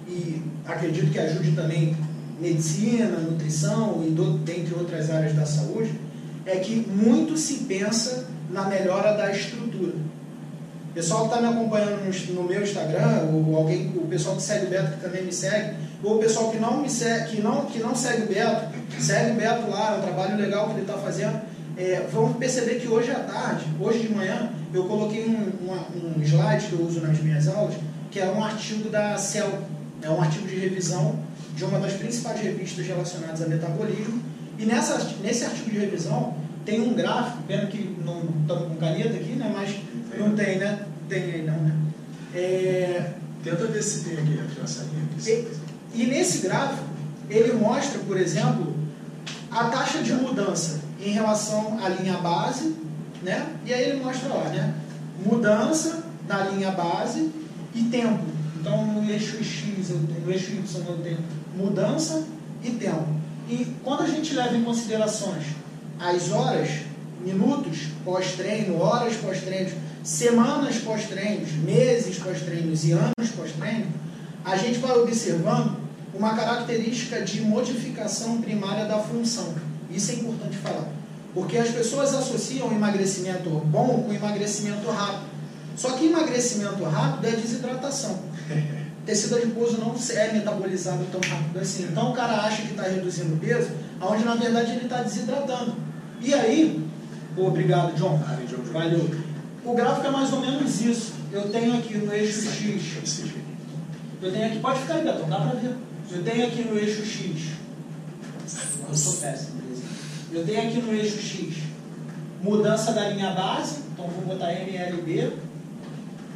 e 0.07 0.41
acredito 0.65 1.11
que 1.11 1.19
ajude 1.19 1.51
também 1.51 1.95
medicina, 2.41 3.19
nutrição 3.19 4.03
e 4.05 4.09
do, 4.09 4.39
dentre 4.39 4.73
outras 4.73 5.11
áreas 5.11 5.33
da 5.33 5.45
saúde, 5.45 5.91
é 6.45 6.57
que 6.57 6.75
muito 6.75 7.37
se 7.37 7.65
pensa 7.65 8.25
na 8.49 8.65
melhora 8.65 9.13
da 9.13 9.31
estrutura. 9.31 9.93
O 10.89 10.93
pessoal 10.93 11.29
que 11.29 11.35
está 11.35 11.41
me 11.41 11.47
acompanhando 11.47 12.03
no, 12.03 12.41
no, 12.41 12.49
meu 12.49 12.63
Instagram, 12.63 13.29
ou 13.31 13.55
alguém, 13.55 13.93
o 13.95 14.07
pessoal 14.07 14.35
que 14.35 14.41
segue 14.41 14.65
o 14.65 14.69
Beto 14.69 14.91
que 14.93 15.01
também 15.01 15.23
me 15.23 15.31
segue, 15.31 15.75
ou 16.03 16.17
o 16.17 16.19
pessoal 16.19 16.51
que 16.51 16.57
não 16.57 16.81
me 16.81 16.89
segue, 16.89 17.35
que 17.35 17.41
não, 17.41 17.65
que 17.65 17.79
não 17.79 17.95
segue 17.95 18.23
o 18.23 18.27
Beto, 18.27 18.75
segue 18.99 19.31
o 19.31 19.35
Beto 19.35 19.69
lá, 19.69 19.93
é 19.93 19.99
um 19.99 20.01
trabalho 20.01 20.37
legal 20.37 20.67
que 20.67 20.73
ele 20.73 20.81
está 20.81 20.97
fazendo 20.97 21.53
é, 21.75 22.05
vamos 22.11 22.37
perceber 22.37 22.75
que 22.75 22.87
hoje 22.87 23.09
à 23.11 23.19
tarde, 23.19 23.65
hoje 23.79 23.99
de 23.99 24.13
manhã, 24.13 24.51
eu 24.73 24.85
coloquei 24.85 25.25
um, 25.25 25.67
um, 25.67 26.19
um, 26.19 26.23
slide 26.23 26.67
que 26.67 26.73
eu 26.73 26.85
uso 26.85 26.99
nas 27.01 27.19
minhas 27.19 27.47
aulas, 27.47 27.75
que 28.09 28.19
é 28.19 28.25
um 28.25 28.43
artigo 28.43 28.89
da 28.89 29.17
Cell, 29.17 29.59
é 30.01 30.09
um 30.09 30.19
artigo 30.19 30.47
de 30.47 30.55
revisão 30.55 31.19
de 31.55 31.63
uma 31.63 31.79
das 31.79 31.93
principais 31.93 32.41
revistas 32.41 32.85
relacionadas 32.85 33.41
a 33.41 33.47
metabolismo. 33.47 34.21
E 34.57 34.65
nessa, 34.65 34.97
nesse 35.21 35.45
artigo 35.45 35.69
de 35.69 35.77
revisão 35.77 36.35
tem 36.65 36.81
um 36.81 36.93
gráfico, 36.93 37.43
pena 37.47 37.67
que 37.67 37.95
não 38.03 38.23
estamos 38.41 38.69
com 38.69 38.75
caneta 38.77 39.15
aqui, 39.15 39.33
né? 39.33 39.51
Mas 39.53 39.75
não 40.17 40.35
tem, 40.35 40.57
né? 40.57 40.85
Tem 41.07 41.23
aí 41.23 41.41
não, 41.43 41.55
né? 41.55 41.75
É... 42.33 43.11
Tenta 43.43 43.67
ver 43.67 43.83
se 43.83 44.05
tem 44.05 44.13
aqui 44.13 44.39
a 44.39 44.61
nossa 44.61 44.83
linha. 44.83 45.47
E, 45.93 46.01
e 46.01 46.05
nesse 46.07 46.39
gráfico, 46.39 46.85
ele 47.29 47.53
mostra, 47.53 47.99
por 47.99 48.17
exemplo, 48.17 48.73
a 49.51 49.65
taxa 49.65 50.01
de 50.01 50.13
mudança 50.13 50.79
em 50.99 51.11
relação 51.11 51.77
à 51.83 51.89
linha 51.89 52.17
base, 52.17 52.73
né? 53.23 53.55
E 53.65 53.73
aí 53.73 53.89
ele 53.89 54.03
mostra 54.03 54.29
lá, 54.29 54.49
né? 54.49 54.73
Mudança 55.25 56.03
na 56.27 56.49
linha 56.49 56.71
base 56.71 57.31
e 57.73 57.83
tempo. 57.83 58.23
Então 58.59 58.85
no 58.85 59.09
eixo 59.09 59.43
X, 59.43 59.89
no 59.89 60.31
eixo 60.31 60.51
Y 60.51 60.85
eu 60.87 60.97
tenho 60.99 61.19
mudança 61.55 62.25
e 62.63 62.71
tempo. 62.71 63.07
E 63.49 63.65
quando 63.83 64.03
a 64.03 64.07
gente 64.07 64.33
leva 64.33 64.55
em 64.55 64.63
considerações 64.63 65.45
as 65.99 66.31
horas, 66.31 66.69
minutos 67.23 67.87
pós-treino, 68.03 68.79
horas 68.79 69.15
pós-treino, 69.17 69.71
semanas 70.03 70.77
pós-treinos, 70.77 71.51
meses 71.53 72.17
pós-treinos 72.17 72.85
e 72.85 72.91
anos 72.91 73.31
pós-treino, 73.35 73.87
a 74.43 74.57
gente 74.57 74.79
vai 74.79 74.97
observando 74.97 75.77
uma 76.13 76.35
característica 76.35 77.21
de 77.21 77.41
modificação 77.41 78.41
primária 78.41 78.85
da 78.85 78.99
função. 78.99 79.53
Isso 79.89 80.11
é 80.11 80.15
importante 80.15 80.57
falar. 80.57 81.02
Porque 81.33 81.57
as 81.57 81.69
pessoas 81.69 82.13
associam 82.13 82.71
emagrecimento 82.71 83.49
bom 83.49 84.03
com 84.03 84.13
emagrecimento 84.13 84.89
rápido. 84.89 85.33
Só 85.75 85.91
que 85.91 86.05
emagrecimento 86.05 86.83
rápido 86.83 87.27
é 87.27 87.31
desidratação. 87.31 88.19
tecido 89.05 89.35
adiposo 89.35 89.77
não 89.79 89.95
é 90.11 90.33
metabolizado 90.33 91.05
tão 91.11 91.19
rápido 91.19 91.59
assim. 91.59 91.83
Então 91.83 92.11
o 92.11 92.13
cara 92.13 92.33
acha 92.41 92.61
que 92.61 92.71
está 92.71 92.83
reduzindo 92.83 93.35
o 93.35 93.37
peso, 93.37 93.69
onde 94.01 94.23
na 94.23 94.35
verdade 94.35 94.71
ele 94.71 94.83
está 94.85 95.01
desidratando. 95.01 95.75
E 96.21 96.33
aí, 96.33 96.87
obrigado, 97.37 97.95
John. 97.95 98.19
Valeu. 98.71 99.09
O 99.65 99.73
gráfico 99.73 100.07
é 100.07 100.11
mais 100.11 100.31
ou 100.31 100.39
menos 100.39 100.81
isso. 100.81 101.13
Eu 101.31 101.49
tenho 101.49 101.77
aqui 101.77 101.97
no 101.97 102.13
eixo 102.13 102.49
X. 102.49 103.23
Eu 104.21 104.31
tenho 104.31 104.45
aqui, 104.45 104.59
pode 104.59 104.79
ficar 104.79 104.95
aí, 104.95 105.03
Betão, 105.03 105.29
dá 105.29 105.37
para 105.37 105.59
ver. 105.59 105.75
Eu 106.11 106.23
tenho 106.23 106.47
aqui 106.47 106.63
no 106.63 106.77
eixo 106.77 107.05
X. 107.05 107.53
Eu 108.87 108.95
sou 108.95 109.13
péssimo, 109.13 109.52
Eu 110.33 110.43
tenho 110.43 110.67
aqui 110.67 110.81
no 110.81 110.91
eixo 110.91 111.21
X 111.21 111.57
mudança 112.41 112.91
da 112.91 113.07
linha 113.09 113.31
base, 113.31 113.81
então 113.93 114.07
vou 114.07 114.25
botar 114.25 114.51
MLB, 114.51 115.31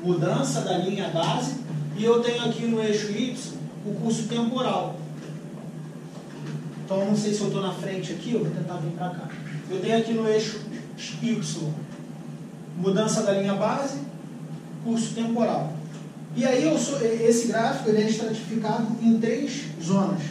mudança 0.03 0.61
da 0.61 0.77
linha 0.77 1.09
base, 1.09 1.55
e 1.97 2.03
eu 2.05 2.21
tenho 2.21 2.45
aqui 2.45 2.65
no 2.67 2.79
eixo 2.79 3.11
Y 3.11 3.35
o 3.85 3.93
curso 3.95 4.27
temporal. 4.27 4.99
Então, 6.85 7.05
não 7.05 7.15
sei 7.17 7.33
se 7.33 7.41
eu 7.41 7.47
estou 7.47 7.61
na 7.61 7.73
frente 7.73 8.13
aqui, 8.13 8.33
eu 8.33 8.43
vou 8.43 8.51
tentar 8.51 8.75
vir 8.75 8.91
para 8.91 9.09
cá. 9.09 9.29
Eu 9.69 9.81
tenho 9.81 9.97
aqui 9.97 10.13
no 10.13 10.29
eixo 10.29 10.61
Y 11.21 11.73
mudança 12.77 13.23
da 13.23 13.33
linha 13.33 13.55
base, 13.55 13.99
curso 14.83 15.15
temporal. 15.15 15.73
E 16.35 16.45
aí 16.45 16.63
eu 16.63 16.77
sou, 16.77 17.01
esse 17.01 17.47
gráfico 17.47 17.89
ele 17.89 18.03
é 18.03 18.09
estratificado 18.09 18.87
em 19.01 19.19
três 19.19 19.63
zonas. 19.83 20.21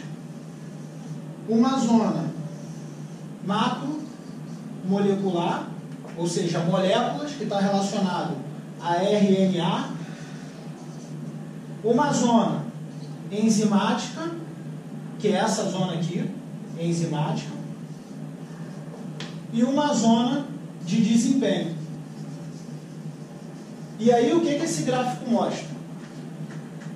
Uma 1.49 1.77
zona 1.77 2.36
macro 3.47 4.01
molecular, 4.83 5.69
ou 6.17 6.27
seja, 6.27 6.59
moléculas 6.59 7.31
que 7.31 7.43
está 7.43 7.59
relacionado 7.59 8.35
a 8.81 8.95
RNA. 8.95 9.89
Uma 11.83 12.11
zona 12.11 12.65
enzimática, 13.31 14.31
que 15.17 15.29
é 15.29 15.37
essa 15.37 15.69
zona 15.69 15.93
aqui, 15.93 16.29
enzimática. 16.77 17.55
E 19.53 19.63
uma 19.63 19.93
zona 19.93 20.45
de 20.85 21.01
desempenho. 21.01 21.75
E 23.99 24.11
aí 24.11 24.33
o 24.33 24.41
que, 24.41 24.55
que 24.55 24.65
esse 24.65 24.83
gráfico 24.83 25.29
mostra? 25.29 25.77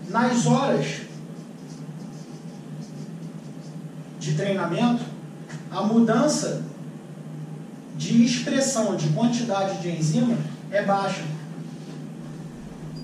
Nas 0.10 0.46
horas 0.46 1.02
de 4.20 4.34
treinamento, 4.34 5.11
a 5.72 5.82
mudança 5.84 6.64
de 7.96 8.26
expressão 8.26 8.96
de 8.96 9.08
quantidade 9.10 9.82
de 9.82 9.90
enzima 9.90 10.38
é 10.70 10.84
baixa. 10.84 11.24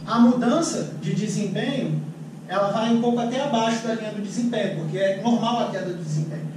A 0.06 0.20
mudança 0.20 0.96
de 1.02 1.14
desempenho, 1.14 2.02
ela 2.48 2.72
vai 2.72 2.94
um 2.94 3.02
pouco 3.02 3.20
até 3.20 3.42
abaixo 3.42 3.88
da 3.88 3.94
linha 3.94 4.12
do 4.12 4.22
desempenho, 4.22 4.82
porque 4.82 4.98
é 4.98 5.22
normal 5.22 5.68
a 5.68 5.72
queda 5.72 5.94
do 5.94 6.04
desempenho. 6.04 6.48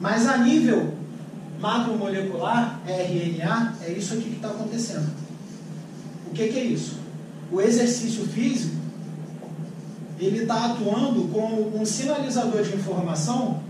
Mas 0.00 0.26
a 0.26 0.38
nível 0.38 0.94
macromolecular, 1.60 2.80
RNA, 2.86 3.74
é 3.82 3.92
isso 3.92 4.14
aqui 4.14 4.24
que 4.24 4.36
está 4.36 4.48
acontecendo. 4.48 5.10
O 6.28 6.30
que, 6.30 6.48
que 6.48 6.58
é 6.58 6.64
isso? 6.64 6.98
O 7.50 7.60
exercício 7.60 8.26
físico, 8.26 8.76
ele 10.18 10.42
está 10.42 10.66
atuando 10.66 11.28
como 11.28 11.76
um 11.80 11.84
sinalizador 11.84 12.62
de 12.62 12.74
informação 12.74 13.60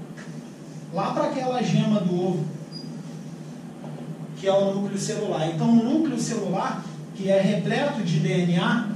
lá 0.96 1.12
para 1.12 1.24
aquela 1.24 1.62
gema 1.62 2.00
do 2.00 2.14
ovo 2.14 2.56
que 4.36 4.46
é 4.46 4.52
o 4.52 4.74
núcleo 4.74 4.98
celular. 4.98 5.48
Então, 5.48 5.68
o 5.68 5.82
núcleo 5.82 6.20
celular, 6.20 6.84
que 7.14 7.30
é 7.30 7.40
repleto 7.40 8.02
de 8.02 8.20
DNA, 8.20 8.88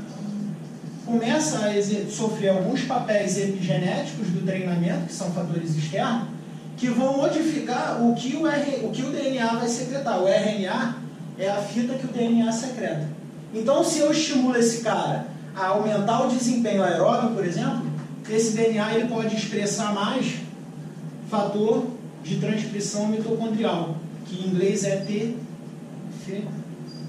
começa 1.07 1.59
a 1.67 2.11
sofrer 2.11 2.51
alguns 2.51 2.83
papéis 2.83 3.39
epigenéticos 3.39 4.29
do 4.29 4.45
treinamento, 4.45 5.07
que 5.07 5.15
são 5.15 5.31
fatores 5.33 5.75
externos, 5.77 6.29
que 6.77 6.89
vão 6.89 7.17
modificar 7.17 8.03
o 8.03 8.15
que 8.15 8.37
o, 8.37 8.47
R, 8.47 8.85
o, 8.85 8.91
que 8.91 9.03
o 9.03 9.11
DNA 9.11 9.55
vai 9.55 9.69
secretar. 9.69 10.23
O 10.23 10.29
RNA 10.29 10.97
é 11.39 11.49
a 11.49 11.57
fita 11.57 11.95
que 11.95 12.07
o 12.07 12.13
DNA 12.13 12.53
secreta. 12.53 13.09
Então, 13.55 13.83
se 13.83 13.99
eu 13.99 14.13
estimulo 14.13 14.57
esse 14.57 14.83
cara 14.83 15.27
a 15.57 15.69
aumentar 15.69 16.27
o 16.27 16.29
desempenho 16.29 16.85
aeróbico, 16.85 17.35
por 17.35 17.45
exemplo, 17.45 17.83
esse 18.29 18.53
DNA 18.53 18.95
ele 18.95 19.09
pode 19.09 19.35
expressar 19.35 19.93
mais 19.93 20.37
fator 21.31 21.87
de 22.25 22.37
transcrição 22.37 23.07
mitocondrial 23.07 23.97
que 24.27 24.43
em 24.43 24.49
inglês 24.49 24.85
é 24.85 24.97
T, 24.97 25.35
F, 26.23 26.45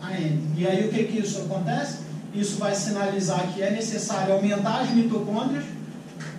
A, 0.02 0.20
N. 0.20 0.42
E 0.58 0.68
aí 0.68 0.86
o 0.86 0.90
que, 0.90 1.04
que 1.06 1.20
isso 1.20 1.42
acontece? 1.42 2.00
Isso 2.34 2.58
vai 2.58 2.74
sinalizar 2.74 3.52
que 3.54 3.62
é 3.62 3.72
necessário 3.72 4.34
aumentar 4.34 4.82
as 4.82 4.92
mitocôndrias. 4.92 5.66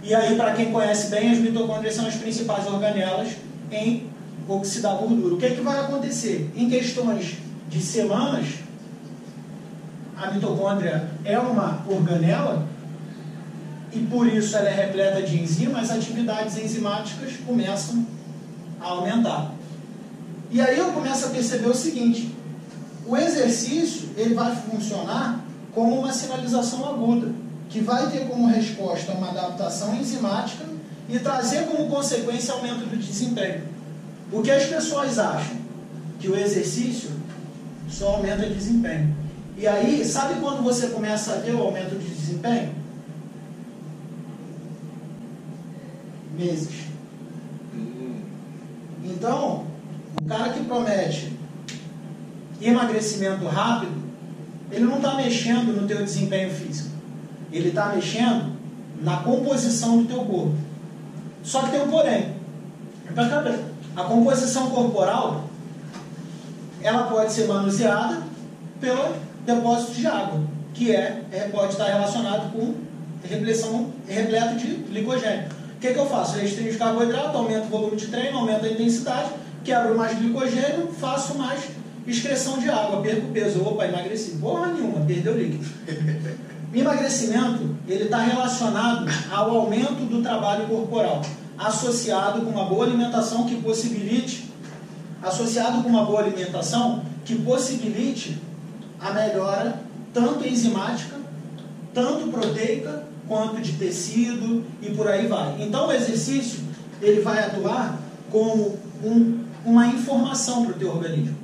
E 0.02 0.14
aí, 0.14 0.36
para 0.36 0.52
quem 0.54 0.72
conhece 0.72 1.10
bem, 1.10 1.30
as 1.30 1.38
mitocôndrias 1.38 1.94
são 1.94 2.06
as 2.06 2.14
principais 2.14 2.66
organelas 2.66 3.36
em 3.70 4.06
oxidar 4.48 4.96
gordura. 4.96 5.34
O 5.34 5.38
que, 5.38 5.50
que 5.50 5.60
vai 5.60 5.78
acontecer? 5.78 6.50
Em 6.56 6.68
questões 6.68 7.36
de 7.68 7.80
semanas, 7.80 8.46
a 10.16 10.30
mitocôndria 10.30 11.08
é 11.24 11.38
uma 11.38 11.84
organela 11.88 12.66
e 13.94 14.00
por 14.00 14.26
isso 14.26 14.56
ela 14.56 14.68
é 14.68 14.86
repleta 14.86 15.22
de 15.22 15.40
enzimas, 15.40 15.90
as 15.90 15.98
atividades 15.98 16.56
enzimáticas 16.56 17.32
começam 17.46 18.06
a 18.80 18.86
aumentar. 18.86 19.52
E 20.50 20.60
aí 20.60 20.78
eu 20.78 20.92
começo 20.92 21.26
a 21.26 21.28
perceber 21.28 21.68
o 21.68 21.74
seguinte: 21.74 22.34
o 23.06 23.16
exercício 23.16 24.10
ele 24.16 24.34
vai 24.34 24.54
funcionar 24.56 25.44
como 25.74 25.98
uma 25.98 26.12
sinalização 26.12 26.88
aguda, 26.88 27.32
que 27.68 27.80
vai 27.80 28.10
ter 28.10 28.28
como 28.28 28.46
resposta 28.46 29.12
uma 29.12 29.30
adaptação 29.30 29.94
enzimática 29.94 30.64
e 31.08 31.18
trazer 31.18 31.66
como 31.66 31.88
consequência 31.88 32.54
aumento 32.54 32.88
do 32.88 32.96
desempenho. 32.96 33.62
O 34.32 34.40
que 34.40 34.50
as 34.50 34.64
pessoas 34.64 35.18
acham? 35.18 35.56
Que 36.18 36.28
o 36.28 36.36
exercício 36.36 37.10
só 37.90 38.14
aumenta 38.14 38.46
o 38.46 38.50
desempenho. 38.50 39.14
E 39.58 39.66
aí, 39.66 40.02
sabe 40.04 40.40
quando 40.40 40.62
você 40.62 40.88
começa 40.88 41.34
a 41.34 41.40
ter 41.40 41.52
o 41.52 41.60
aumento 41.60 41.98
de 41.98 42.08
desempenho? 42.08 42.81
Meses. 46.36 46.86
Então, 49.04 49.66
o 50.20 50.24
cara 50.24 50.52
que 50.52 50.64
promete 50.64 51.32
emagrecimento 52.60 53.44
rápido, 53.46 53.92
ele 54.70 54.84
não 54.84 54.96
está 54.96 55.16
mexendo 55.16 55.78
no 55.78 55.86
teu 55.86 56.02
desempenho 56.02 56.50
físico. 56.50 56.90
Ele 57.52 57.68
está 57.68 57.94
mexendo 57.94 58.52
na 59.02 59.18
composição 59.18 60.02
do 60.02 60.08
teu 60.08 60.24
corpo. 60.24 60.54
Só 61.42 61.62
que 61.62 61.72
tem 61.72 61.82
um 61.82 61.88
porém. 61.88 62.34
A 63.94 64.04
composição 64.04 64.70
corporal 64.70 65.44
ela 66.82 67.04
pode 67.04 67.32
ser 67.32 67.46
manuseada 67.46 68.22
pelo 68.80 69.14
depósito 69.44 69.92
de 69.92 70.06
água, 70.06 70.40
que 70.74 70.94
é, 70.94 71.22
é 71.30 71.48
pode 71.48 71.72
estar 71.72 71.86
relacionado 71.86 72.52
com 72.52 72.74
repleção, 73.22 73.92
repleto 74.08 74.56
de 74.56 74.74
glicogênio. 74.90 75.48
O 75.82 75.84
que, 75.84 75.94
que 75.94 75.98
eu 75.98 76.06
faço? 76.06 76.38
Restringo 76.38 76.70
os 76.70 76.76
carboidratos, 76.76 77.34
aumento 77.34 77.64
o 77.64 77.68
volume 77.68 77.96
de 77.96 78.06
treino, 78.06 78.38
aumento 78.38 78.64
a 78.64 78.68
intensidade, 78.68 79.30
quebro 79.64 79.96
mais 79.96 80.16
glicogênio, 80.16 80.92
faço 80.92 81.36
mais 81.36 81.60
excreção 82.06 82.60
de 82.60 82.70
água, 82.70 83.02
perco 83.02 83.26
peso. 83.32 83.64
Opa, 83.64 83.86
emagreci. 83.86 84.38
Porra 84.40 84.68
nenhuma, 84.68 85.04
perdeu 85.04 85.36
líquido. 85.36 85.66
Emagrecimento, 86.72 87.74
ele 87.88 88.04
está 88.04 88.18
relacionado 88.18 89.10
ao 89.32 89.50
aumento 89.56 90.08
do 90.08 90.22
trabalho 90.22 90.68
corporal, 90.68 91.20
associado 91.58 92.42
com 92.42 92.50
uma 92.52 92.66
boa 92.66 92.86
alimentação 92.86 93.44
que 93.44 93.56
possibilite, 93.56 94.48
associado 95.20 95.82
com 95.82 95.88
uma 95.88 96.04
boa 96.04 96.20
alimentação 96.20 97.02
que 97.24 97.34
possibilite 97.40 98.40
a 99.00 99.10
melhora 99.10 99.80
tanto 100.14 100.46
enzimática, 100.46 101.16
tanto 101.92 102.28
proteica, 102.28 103.10
quanto 103.32 103.62
de 103.62 103.72
tecido 103.72 104.62
e 104.82 104.90
por 104.90 105.08
aí 105.08 105.26
vai. 105.26 105.56
Então 105.58 105.88
o 105.88 105.92
exercício, 105.92 106.60
ele 107.00 107.22
vai 107.22 107.42
atuar 107.42 107.98
como 108.30 108.78
um 109.02 109.42
uma 109.64 109.86
informação 109.86 110.64
para 110.64 110.74
o 110.74 110.78
teu 110.78 110.88
organismo. 110.88 111.36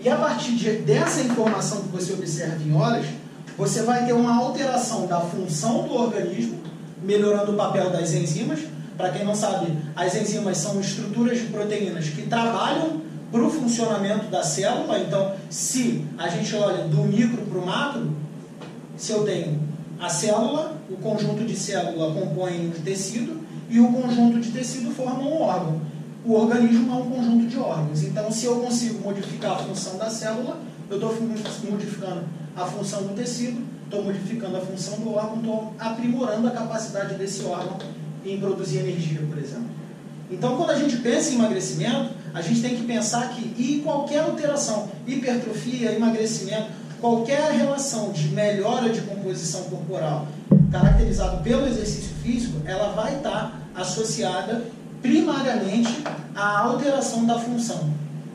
E 0.00 0.08
a 0.08 0.16
partir 0.16 0.52
de, 0.52 0.70
dessa 0.78 1.20
informação 1.20 1.82
que 1.82 1.88
você 1.88 2.14
observa 2.14 2.62
em 2.62 2.74
horas, 2.74 3.06
você 3.58 3.82
vai 3.82 4.06
ter 4.06 4.14
uma 4.14 4.36
alteração 4.38 5.06
da 5.06 5.20
função 5.20 5.86
do 5.86 5.94
organismo, 5.94 6.60
melhorando 7.02 7.52
o 7.52 7.56
papel 7.56 7.90
das 7.90 8.12
enzimas. 8.14 8.60
Para 8.96 9.10
quem 9.10 9.22
não 9.22 9.34
sabe, 9.34 9.76
as 9.94 10.14
enzimas 10.14 10.56
são 10.56 10.80
estruturas 10.80 11.38
de 11.38 11.46
proteínas 11.48 12.08
que 12.08 12.22
trabalham 12.22 13.02
para 13.30 13.42
o 13.42 13.50
funcionamento 13.50 14.26
da 14.26 14.42
célula. 14.42 14.98
Então, 14.98 15.34
se 15.50 16.06
a 16.16 16.26
gente 16.28 16.54
olha 16.56 16.84
do 16.84 17.04
micro 17.04 17.42
para 17.42 17.58
o 17.58 17.66
macro, 17.66 18.10
se 18.96 19.12
eu 19.12 19.24
tenho 19.24 19.67
a 20.00 20.08
célula, 20.08 20.76
o 20.90 20.96
conjunto 20.96 21.44
de 21.44 21.56
célula 21.56 22.12
compõe 22.14 22.68
um 22.68 22.82
tecido 22.82 23.40
e 23.68 23.80
o 23.80 23.92
conjunto 23.92 24.40
de 24.40 24.50
tecido 24.50 24.94
forma 24.94 25.22
um 25.22 25.42
órgão 25.42 25.80
o 26.24 26.34
organismo 26.34 26.92
é 26.92 26.94
um 26.94 27.10
conjunto 27.10 27.46
de 27.46 27.58
órgãos. 27.58 28.02
Então, 28.02 28.30
se 28.30 28.44
eu 28.44 28.60
consigo 28.60 29.02
modificar 29.02 29.52
a 29.52 29.56
função 29.56 29.96
da 29.96 30.10
célula, 30.10 30.60
eu 30.90 30.96
estou 30.96 31.14
modificando 31.70 32.24
a 32.54 32.66
função 32.66 33.04
do 33.04 33.14
tecido 33.14 33.64
estou 33.88 34.04
modificando 34.04 34.56
a 34.56 34.60
função 34.60 35.00
do 35.00 35.14
órgão, 35.14 35.38
estou 35.38 35.74
aprimorando 35.78 36.46
a 36.46 36.50
capacidade 36.50 37.14
desse 37.14 37.42
órgão 37.44 37.78
em 38.24 38.38
produzir 38.38 38.78
energia, 38.78 39.20
por 39.26 39.38
exemplo. 39.38 39.68
Então, 40.30 40.56
quando 40.56 40.70
a 40.70 40.78
gente 40.78 40.96
pensa 40.98 41.30
em 41.30 41.36
emagrecimento, 41.36 42.10
a 42.34 42.42
gente 42.42 42.60
tem 42.60 42.76
que 42.76 42.82
pensar 42.82 43.30
que 43.30 43.54
e 43.56 43.80
qualquer 43.82 44.20
alteração, 44.20 44.90
hipertrofia, 45.06 45.92
emagrecimento, 45.92 46.66
qualquer 47.00 47.52
relação 47.52 48.10
de 48.10 48.28
melhora 48.28 48.90
de 48.90 49.00
composição 49.02 49.64
corporal 49.64 50.28
caracterizado 50.70 51.42
pelo 51.42 51.66
exercício 51.66 52.14
físico, 52.22 52.60
ela 52.64 52.92
vai 52.92 53.16
estar 53.16 53.60
associada 53.74 54.64
primariamente 55.00 56.02
à 56.34 56.60
alteração 56.60 57.24
da 57.24 57.38
função. 57.38 57.90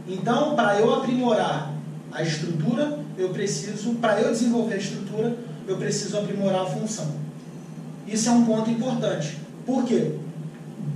Então, 0.07 0.55
para 0.55 0.79
eu 0.79 0.93
aprimorar 0.93 1.71
a 2.11 2.21
estrutura, 2.21 2.99
eu 3.17 3.29
preciso, 3.29 3.95
para 3.95 4.21
eu 4.21 4.31
desenvolver 4.31 4.75
a 4.75 4.77
estrutura, 4.77 5.37
eu 5.67 5.77
preciso 5.77 6.17
aprimorar 6.17 6.63
a 6.63 6.65
função. 6.65 7.07
Isso 8.07 8.29
é 8.29 8.31
um 8.31 8.45
ponto 8.45 8.69
importante. 8.69 9.37
Por 9.65 9.85
quê? 9.85 10.13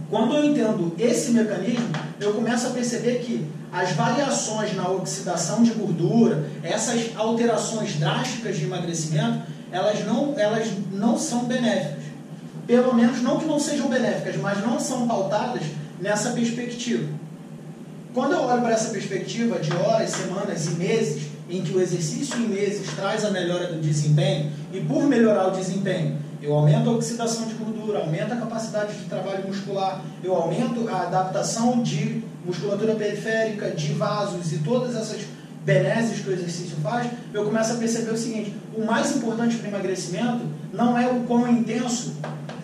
Quando 0.09 0.35
eu 0.35 0.45
entendo 0.45 0.93
esse 0.97 1.31
mecanismo, 1.31 1.89
eu 2.19 2.33
começo 2.33 2.67
a 2.67 2.69
perceber 2.69 3.19
que 3.19 3.45
as 3.71 3.91
variações 3.91 4.73
na 4.73 4.89
oxidação 4.89 5.61
de 5.61 5.71
gordura, 5.71 6.45
essas 6.63 7.11
alterações 7.15 7.95
drásticas 7.95 8.57
de 8.57 8.63
emagrecimento, 8.63 9.41
elas 9.69 10.05
não, 10.05 10.33
elas 10.37 10.69
não 10.93 11.17
são 11.17 11.43
benéficas. 11.43 12.05
Pelo 12.65 12.93
menos 12.93 13.21
não 13.21 13.37
que 13.37 13.45
não 13.45 13.59
sejam 13.59 13.89
benéficas, 13.89 14.37
mas 14.37 14.61
não 14.65 14.79
são 14.79 15.05
pautadas 15.07 15.61
nessa 15.99 16.31
perspectiva. 16.31 17.07
Quando 18.13 18.31
eu 18.31 18.41
olho 18.41 18.61
para 18.61 18.71
essa 18.71 18.89
perspectiva 18.89 19.59
de 19.59 19.71
horas, 19.73 20.11
semanas 20.11 20.67
e 20.67 20.71
meses, 20.71 21.23
em 21.49 21.61
que 21.61 21.73
o 21.73 21.81
exercício 21.81 22.35
em 22.37 22.47
meses 22.47 22.89
traz 22.95 23.23
a 23.23 23.29
melhora 23.29 23.67
do 23.67 23.81
desempenho, 23.81 24.51
e 24.73 24.79
por 24.81 25.03
melhorar 25.03 25.47
o 25.47 25.51
desempenho, 25.51 26.17
eu 26.41 26.53
aumento 26.53 26.89
a 26.89 26.93
oxidação 26.93 27.45
de 27.47 27.55
gordura, 27.55 27.99
aumento 27.99 28.33
a 28.33 28.37
capacidade 28.37 28.95
de 28.95 29.05
trabalho 29.05 29.47
muscular, 29.47 30.01
eu 30.23 30.35
aumento 30.35 30.87
a 30.89 31.03
adaptação 31.03 31.81
de 31.81 32.23
musculatura 32.45 32.95
periférica, 32.95 33.71
de 33.71 33.93
vasos 33.93 34.53
e 34.53 34.59
todas 34.59 34.95
essas 34.95 35.25
benesses 35.65 36.21
que 36.21 36.29
o 36.29 36.33
exercício 36.33 36.77
faz, 36.81 37.11
eu 37.33 37.43
começo 37.43 37.73
a 37.73 37.75
perceber 37.75 38.11
o 38.11 38.17
seguinte: 38.17 38.55
o 38.73 38.85
mais 38.85 39.15
importante 39.15 39.57
para 39.57 39.65
o 39.65 39.69
emagrecimento 39.69 40.45
não 40.71 40.97
é 40.97 41.07
o 41.07 41.21
quão 41.21 41.49
intenso 41.51 42.13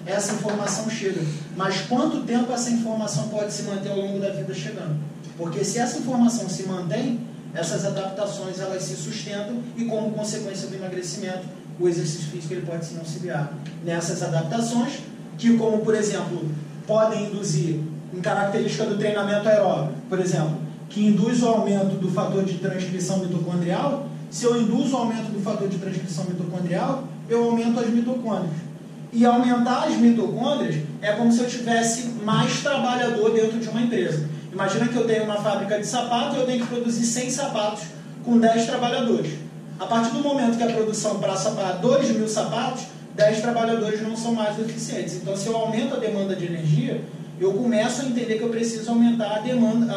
essa 0.05 0.33
informação 0.33 0.89
chega, 0.89 1.21
mas 1.55 1.81
quanto 1.81 2.21
tempo 2.21 2.51
essa 2.51 2.69
informação 2.69 3.27
pode 3.29 3.51
se 3.51 3.63
manter 3.63 3.89
ao 3.89 3.97
longo 3.97 4.19
da 4.19 4.29
vida 4.29 4.53
chegando. 4.53 4.97
Porque 5.37 5.63
se 5.63 5.79
essa 5.79 5.97
informação 5.97 6.47
se 6.47 6.63
mantém, 6.63 7.19
essas 7.53 7.85
adaptações 7.85 8.59
elas 8.59 8.83
se 8.83 8.95
sustentam 8.95 9.61
e 9.77 9.85
como 9.85 10.11
consequência 10.11 10.67
do 10.67 10.75
emagrecimento, 10.75 11.43
o 11.79 11.87
exercício 11.87 12.31
físico 12.31 12.53
ele 12.53 12.65
pode 12.65 12.85
se 12.85 12.97
auxiliar 12.97 13.53
nessas 13.83 14.21
adaptações, 14.21 14.99
que 15.37 15.57
como 15.57 15.79
por 15.79 15.95
exemplo, 15.95 16.49
podem 16.85 17.25
induzir 17.25 17.79
em 18.13 18.21
característica 18.21 18.85
do 18.85 18.97
treinamento 18.97 19.47
aeróbico, 19.47 19.93
por 20.07 20.19
exemplo, 20.19 20.57
que 20.89 21.05
induz 21.05 21.41
o 21.41 21.47
aumento 21.47 21.95
do 21.99 22.11
fator 22.11 22.43
de 22.43 22.59
transcrição 22.59 23.17
mitocondrial, 23.17 24.07
se 24.29 24.45
eu 24.45 24.59
induzo 24.59 24.95
o 24.95 24.97
aumento 24.97 25.31
do 25.31 25.39
fator 25.41 25.67
de 25.67 25.77
transcrição 25.77 26.25
mitocondrial, 26.25 27.03
eu 27.29 27.43
aumento 27.43 27.79
as 27.79 27.89
mitocôndrias. 27.89 28.53
E 29.11 29.25
aumentar 29.25 29.83
as 29.83 29.95
mitocôndrias 29.97 30.83
é 31.01 31.11
como 31.11 31.31
se 31.31 31.39
eu 31.39 31.47
tivesse 31.47 32.07
mais 32.23 32.61
trabalhador 32.61 33.31
dentro 33.31 33.59
de 33.59 33.69
uma 33.69 33.81
empresa. 33.81 34.27
Imagina 34.51 34.87
que 34.87 34.95
eu 34.95 35.05
tenho 35.05 35.25
uma 35.25 35.35
fábrica 35.35 35.79
de 35.79 35.85
sapato 35.85 36.35
e 36.35 36.39
eu 36.39 36.45
tenho 36.47 36.61
que 36.61 36.67
produzir 36.67 37.05
100 37.05 37.29
sapatos 37.29 37.83
com 38.23 38.39
10 38.39 38.65
trabalhadores. 38.65 39.33
A 39.79 39.85
partir 39.85 40.11
do 40.11 40.19
momento 40.19 40.57
que 40.57 40.63
a 40.63 40.71
produção 40.71 41.19
passa 41.19 41.51
para 41.51 41.73
2 41.73 42.11
mil 42.11 42.27
sapatos, 42.27 42.83
10 43.15 43.41
trabalhadores 43.41 44.01
não 44.01 44.15
são 44.15 44.33
mais 44.33 44.57
eficientes. 44.59 45.15
Então, 45.15 45.35
se 45.35 45.47
eu 45.47 45.55
aumento 45.55 45.95
a 45.95 45.97
demanda 45.97 46.35
de 46.35 46.45
energia, 46.45 47.01
eu 47.39 47.53
começo 47.53 48.01
a 48.01 48.05
entender 48.05 48.37
que 48.37 48.43
eu 48.43 48.49
preciso 48.49 48.89
aumentar 48.91 49.37
a 49.37 49.39
demanda, 49.39 49.93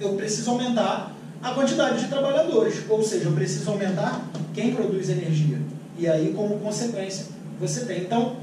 eu 0.00 0.14
preciso 0.14 0.50
aumentar 0.50 1.12
a 1.42 1.50
quantidade 1.50 2.00
de 2.00 2.08
trabalhadores, 2.08 2.82
ou 2.88 3.02
seja, 3.02 3.26
eu 3.26 3.32
preciso 3.32 3.70
aumentar 3.70 4.24
quem 4.54 4.74
produz 4.74 5.08
energia. 5.08 5.58
E 5.96 6.08
aí, 6.08 6.32
como 6.34 6.58
consequência, 6.58 7.26
você 7.60 7.84
tem. 7.84 8.00
Então, 8.00 8.36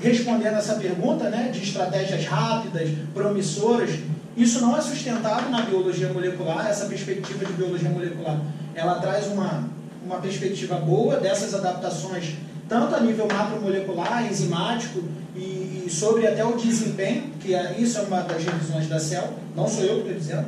respondendo 0.00 0.56
essa 0.56 0.74
pergunta 0.74 1.28
né, 1.28 1.50
de 1.52 1.62
estratégias 1.62 2.24
rápidas, 2.24 2.88
promissoras, 3.12 3.90
isso 4.36 4.60
não 4.60 4.76
é 4.76 4.80
sustentado 4.80 5.50
na 5.50 5.62
biologia 5.62 6.08
molecular, 6.08 6.66
essa 6.68 6.86
perspectiva 6.86 7.44
de 7.44 7.52
biologia 7.52 7.90
molecular. 7.90 8.40
Ela 8.74 8.94
traz 8.96 9.26
uma, 9.26 9.68
uma 10.04 10.16
perspectiva 10.18 10.76
boa 10.76 11.16
dessas 11.16 11.54
adaptações, 11.54 12.34
tanto 12.68 12.94
a 12.94 13.00
nível 13.00 13.26
macromolecular, 13.26 14.26
enzimático, 14.26 15.02
e, 15.36 15.84
e 15.86 15.90
sobre 15.90 16.26
até 16.26 16.44
o 16.44 16.56
desempenho, 16.56 17.30
que 17.40 17.54
é, 17.54 17.76
isso 17.78 17.98
é 17.98 18.02
uma 18.02 18.22
das 18.22 18.44
revisões 18.44 18.88
da 18.88 18.98
CEL, 18.98 19.34
não 19.56 19.68
sou 19.68 19.84
eu 19.84 20.02
que 20.02 20.10
estou 20.10 20.14
dizendo, 20.14 20.46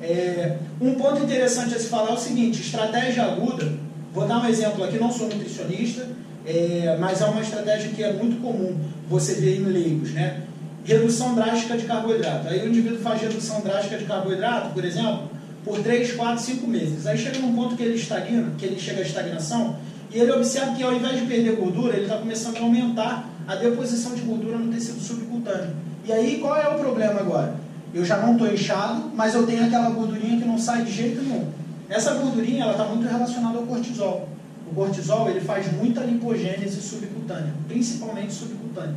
é, 0.00 0.56
um 0.80 0.94
ponto 0.94 1.22
interessante 1.22 1.74
a 1.74 1.78
se 1.78 1.86
falar 1.86 2.10
é 2.10 2.14
o 2.14 2.18
seguinte: 2.18 2.60
estratégia 2.60 3.24
aguda. 3.24 3.72
Vou 4.12 4.26
dar 4.26 4.42
um 4.42 4.48
exemplo 4.48 4.82
aqui, 4.84 4.98
não 4.98 5.12
sou 5.12 5.28
nutricionista, 5.28 6.08
é, 6.46 6.96
mas 6.98 7.20
é 7.20 7.26
uma 7.26 7.40
estratégia 7.40 7.90
que 7.90 8.02
é 8.02 8.12
muito 8.12 8.40
comum 8.40 8.78
você 9.08 9.34
ver 9.34 9.58
em 9.58 9.64
leigos, 9.64 10.12
né? 10.12 10.42
Redução 10.86 11.34
drástica 11.34 11.76
de 11.76 11.84
carboidrato. 11.84 12.48
Aí 12.48 12.64
o 12.64 12.68
indivíduo 12.68 13.00
faz 13.00 13.20
redução 13.20 13.60
drástica 13.60 13.98
de 13.98 14.04
carboidrato, 14.04 14.72
por 14.72 14.84
exemplo, 14.84 15.28
por 15.64 15.80
3, 15.80 16.12
4, 16.12 16.44
5 16.44 16.66
meses. 16.68 17.06
Aí 17.06 17.18
chega 17.18 17.40
num 17.40 17.54
ponto 17.56 17.74
que 17.74 17.82
ele 17.82 17.96
estagna, 17.96 18.52
que 18.56 18.64
ele 18.64 18.78
chega 18.78 19.00
à 19.00 19.02
estagnação, 19.02 19.76
e 20.14 20.18
ele 20.20 20.30
observa 20.30 20.76
que 20.76 20.84
ao 20.84 20.94
invés 20.94 21.18
de 21.18 21.26
perder 21.26 21.56
gordura, 21.56 21.94
ele 21.94 22.04
está 22.04 22.18
começando 22.18 22.56
a 22.58 22.60
aumentar 22.60 23.28
a 23.48 23.56
deposição 23.56 24.14
de 24.14 24.22
gordura 24.22 24.58
no 24.58 24.72
tecido 24.72 25.00
subcutâneo. 25.00 25.74
E 26.04 26.12
aí 26.12 26.38
qual 26.38 26.56
é 26.56 26.68
o 26.68 26.78
problema 26.78 27.18
agora? 27.18 27.54
Eu 27.92 28.04
já 28.04 28.18
não 28.18 28.34
estou 28.34 28.52
inchado, 28.52 29.10
mas 29.12 29.34
eu 29.34 29.44
tenho 29.44 29.64
aquela 29.66 29.90
gordurinha 29.90 30.38
que 30.38 30.46
não 30.46 30.56
sai 30.56 30.84
de 30.84 30.92
jeito 30.92 31.20
nenhum. 31.20 31.48
Essa 31.88 32.14
gordurinha 32.14 32.62
ela 32.62 32.72
está 32.72 32.84
muito 32.84 33.06
relacionada 33.08 33.58
ao 33.58 33.64
cortisol. 33.64 34.28
O 34.70 34.74
cortisol 34.74 35.28
ele 35.28 35.40
faz 35.40 35.72
muita 35.72 36.02
lipogênese 36.02 36.80
subcutânea, 36.80 37.52
principalmente 37.66 38.32
subcutânea. 38.32 38.96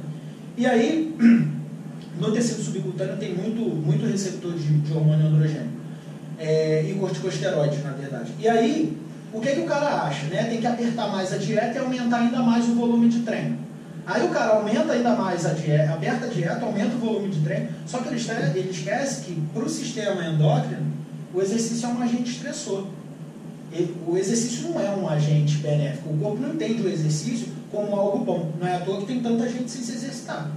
E 0.55 0.65
aí, 0.67 1.15
no 2.19 2.31
tecido 2.31 2.61
subcutâneo 2.61 3.17
tem 3.17 3.33
muito, 3.33 3.61
muito 3.61 4.05
receptor 4.05 4.53
de, 4.53 4.67
de 4.67 4.93
hormônio 4.93 5.27
androgênio 5.27 5.69
é, 6.37 6.85
e 6.89 6.93
corticosteroides, 6.95 7.83
na 7.83 7.91
verdade. 7.91 8.31
E 8.39 8.47
aí, 8.47 8.97
o 9.31 9.39
que, 9.39 9.51
que 9.51 9.61
o 9.61 9.65
cara 9.65 10.03
acha? 10.03 10.25
Né? 10.27 10.43
Tem 10.45 10.59
que 10.59 10.67
apertar 10.67 11.07
mais 11.07 11.31
a 11.33 11.37
dieta 11.37 11.75
e 11.75 11.77
aumentar 11.77 12.19
ainda 12.19 12.39
mais 12.39 12.67
o 12.67 12.73
volume 12.73 13.09
de 13.09 13.19
treino. 13.19 13.57
Aí 14.05 14.25
o 14.25 14.29
cara 14.29 14.55
aumenta 14.55 14.93
ainda 14.93 15.15
mais 15.15 15.45
a 15.45 15.53
dieta, 15.53 15.93
aperta 15.93 16.25
a 16.25 16.29
dieta, 16.29 16.65
aumenta 16.65 16.95
o 16.95 16.99
volume 16.99 17.29
de 17.29 17.41
treino, 17.41 17.69
só 17.85 17.99
que 17.99 18.07
ele, 18.07 18.19
ele 18.55 18.69
esquece 18.71 19.21
que 19.21 19.39
para 19.53 19.63
o 19.63 19.69
sistema 19.69 20.25
endócrino, 20.25 20.91
o 21.31 21.41
exercício 21.41 21.87
é 21.87 21.89
um 21.89 22.01
agente 22.01 22.31
estressor. 22.31 22.87
Ele, 23.71 23.95
o 24.07 24.17
exercício 24.17 24.69
não 24.69 24.81
é 24.81 24.89
um 24.89 25.07
agente 25.07 25.57
benéfico. 25.57 26.09
O 26.09 26.17
corpo 26.17 26.41
não 26.41 26.55
entende 26.55 26.81
o 26.81 26.89
exercício 26.89 27.49
como 27.71 27.95
algo 27.95 28.25
bom. 28.25 28.51
Não 28.59 28.67
é 28.67 28.77
à 28.77 28.79
toa 28.79 28.99
que 29.01 29.05
tem 29.05 29.19
tanta 29.19 29.47
gente 29.47 29.69
sem 29.69 29.83
se 29.83 29.91
exercitar. 29.91 30.49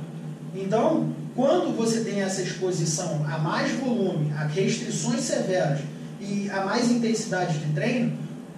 Então, 0.55 1.11
quando 1.35 1.75
você 1.77 2.01
tem 2.01 2.21
essa 2.21 2.43
exposição 2.43 3.25
a 3.29 3.39
mais 3.39 3.73
volume, 3.73 4.33
a 4.37 4.45
restrições 4.45 5.21
severas 5.21 5.81
e 6.21 6.51
a 6.51 6.65
mais 6.65 6.91
intensidade 6.91 7.59
de 7.59 7.73
treino, 7.73 8.13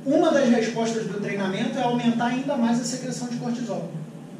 uma 0.04 0.30
das 0.30 0.48
respostas 0.48 1.06
do 1.06 1.20
treinamento 1.20 1.78
é 1.78 1.82
aumentar 1.82 2.26
ainda 2.26 2.56
mais 2.56 2.80
a 2.80 2.84
secreção 2.84 3.28
de 3.28 3.36
cortisol. 3.36 3.90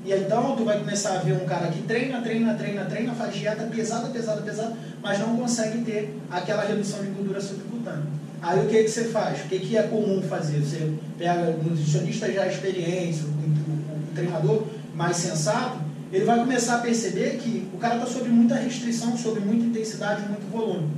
E 0.05 0.13
então 0.13 0.55
tu 0.55 0.65
vai 0.65 0.79
começar 0.79 1.15
a 1.15 1.19
ver 1.21 1.33
um 1.33 1.47
cara 1.47 1.69
que 1.69 1.81
treina, 1.83 2.21
treina, 2.21 2.55
treina, 2.55 2.85
treina, 2.85 3.15
faz 3.15 3.35
dieta 3.35 3.65
pesada, 3.65 4.09
pesada, 4.09 4.43
pesada, 4.43 4.77
mas 5.03 5.19
não 5.19 5.37
consegue 5.37 5.83
ter 5.83 6.21
aquela 6.31 6.63
redução 6.65 7.03
de 7.03 7.11
gordura 7.11 7.41
subcutânea. 7.41 8.05
Aí 8.43 8.67
o 8.67 8.69
que, 8.69 8.83
que 8.83 8.89
você 8.91 9.05
faz? 9.05 9.41
O 9.41 9.49
que, 9.49 9.59
que 9.59 9.77
é 9.79 9.85
comum 9.85 10.21
fazer? 10.21 10.61
Você 10.61 10.93
pega 11.17 11.41
um 11.51 11.71
nutricionista 11.71 12.31
já 12.31 12.47
experiência, 12.47 13.25
um, 13.25 14.15
treinador 14.15 14.67
mais 14.95 15.17
sensato, 15.17 15.79
ele 16.15 16.25
vai 16.25 16.39
começar 16.39 16.77
a 16.77 16.79
perceber 16.79 17.39
que 17.39 17.69
o 17.75 17.79
cara 17.79 17.97
está 17.97 18.07
sob 18.07 18.29
muita 18.29 18.55
restrição, 18.55 19.17
sob 19.17 19.41
muita 19.41 19.67
intensidade, 19.67 20.23
muito 20.29 20.51
volume. 20.51 20.89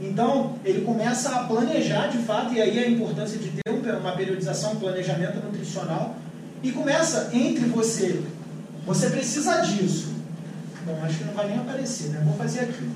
Então, 0.00 0.54
ele 0.64 0.82
começa 0.82 1.30
a 1.30 1.44
planejar 1.44 2.08
de 2.08 2.18
fato, 2.18 2.54
e 2.54 2.60
aí 2.60 2.78
a 2.78 2.88
importância 2.88 3.38
de 3.38 3.50
ter 3.50 3.94
uma 3.94 4.12
periodização, 4.12 4.74
um 4.74 4.76
planejamento 4.76 5.44
nutricional, 5.44 6.16
e 6.62 6.70
começa 6.70 7.30
entre 7.32 7.64
você 7.66 8.22
você 8.88 9.10
precisa 9.10 9.60
disso. 9.60 10.14
Bom, 10.86 10.98
acho 11.02 11.18
que 11.18 11.24
não 11.24 11.34
vai 11.34 11.46
nem 11.48 11.58
aparecer, 11.58 12.08
né? 12.08 12.22
Vou 12.24 12.34
fazer 12.38 12.60
aqui. 12.60 12.88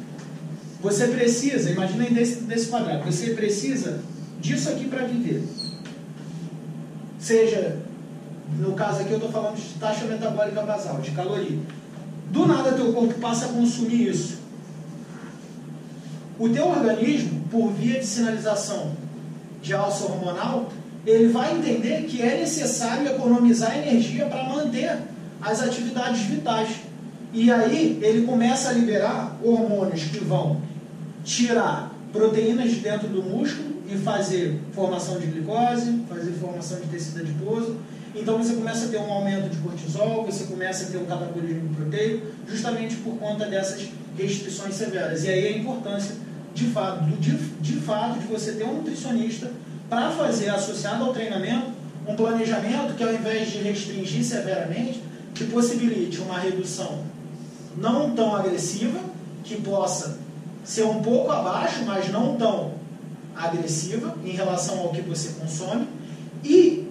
Você 0.80 1.06
precisa, 1.08 1.70
imaginem 1.70 2.14
desse, 2.14 2.40
desse 2.44 2.68
quadrado, 2.68 3.04
você 3.04 3.35
precisa 3.35 4.00
disso 4.40 4.70
aqui 4.70 4.88
para 4.88 5.04
viver. 5.04 5.44
Seja, 7.18 7.76
no 8.59 8.72
caso 8.74 9.00
aqui 9.00 9.11
eu 9.11 9.16
estou 9.16 9.31
falando 9.31 9.57
de 9.57 9.74
taxa 9.78 10.05
metabólica 10.05 10.62
basal, 10.62 11.00
de 11.00 11.11
caloria. 11.12 11.59
Do 12.31 12.46
nada 12.46 12.72
teu 12.72 12.92
corpo 12.92 13.14
passa 13.14 13.46
a 13.46 13.48
consumir 13.48 14.09
isso. 14.09 14.38
O 16.38 16.48
teu 16.48 16.66
organismo, 16.68 17.44
por 17.50 17.70
via 17.72 18.00
de 18.00 18.07
sinalização 18.07 18.92
de 19.62 19.74
alça 19.74 20.05
hormonal, 20.05 20.70
ele 21.07 21.28
vai 21.28 21.57
entender 21.57 22.05
que 22.05 22.22
é 22.22 22.38
necessário 22.38 23.07
economizar 23.07 23.76
energia 23.76 24.26
para 24.26 24.44
manter 24.44 24.98
as 25.40 25.61
atividades 25.61 26.22
vitais. 26.22 26.76
E 27.33 27.50
aí 27.50 27.98
ele 28.02 28.26
começa 28.26 28.70
a 28.70 28.72
liberar 28.72 29.37
hormônios 29.42 30.05
que 30.05 30.18
vão 30.18 30.61
tirar 31.24 31.92
proteínas 32.12 32.70
de 32.70 32.76
dentro 32.76 33.09
do 33.09 33.22
músculo 33.22 33.72
e 33.88 33.96
fazer 33.96 34.61
formação 34.72 35.18
de 35.18 35.26
glicose, 35.26 36.02
fazer 36.09 36.33
formação 36.33 36.81
de 36.81 36.87
tecido 36.87 37.20
adiposo. 37.20 37.76
Então 38.14 38.38
você 38.38 38.55
começa 38.55 38.87
a 38.87 38.88
ter 38.88 38.98
um 38.98 39.11
aumento 39.11 39.48
de 39.48 39.57
cortisol, 39.59 40.25
você 40.25 40.44
começa 40.44 40.85
a 40.85 40.87
ter 40.88 40.98
um 40.98 41.07
catabolismo 41.07 41.75
proteico, 41.75 42.27
justamente 42.46 42.96
por 42.96 43.16
conta 43.16 43.46
dessas 43.46 43.88
restrições 44.18 44.75
severas. 44.75 45.25
E 45.25 45.31
aí 45.31 45.46
a 45.46 45.59
importância, 45.59 46.16
de 46.55 46.66
fato, 46.66 47.05
de, 47.05 47.37
de 47.37 47.81
fato, 47.81 48.18
de 48.18 48.27
você 48.27 48.53
ter 48.53 48.64
um 48.64 48.75
nutricionista 48.75 49.51
para 49.88 50.11
fazer, 50.11 50.51
associado 50.51 51.05
ao 51.05 51.12
treinamento, 51.12 51.72
um 52.07 52.14
planejamento 52.14 52.94
que 52.94 53.03
ao 53.03 53.12
invés 53.12 53.51
de 53.51 53.59
restringir 53.59 54.25
severamente, 54.25 55.03
que 55.35 55.44
possibilite 55.44 56.20
uma 56.20 56.38
redução 56.38 57.05
não 57.77 58.11
tão 58.11 58.35
agressiva, 58.37 59.01
que 59.44 59.57
possa 59.61 60.18
ser 60.64 60.85
um 60.85 61.03
pouco 61.03 61.31
abaixo, 61.31 61.85
mas 61.85 62.11
não 62.11 62.37
tão 62.37 62.72
agressiva 63.35 64.14
em 64.25 64.31
relação 64.31 64.81
ao 64.81 64.90
que 64.90 65.01
você 65.01 65.31
consome. 65.40 65.87
E, 66.44 66.82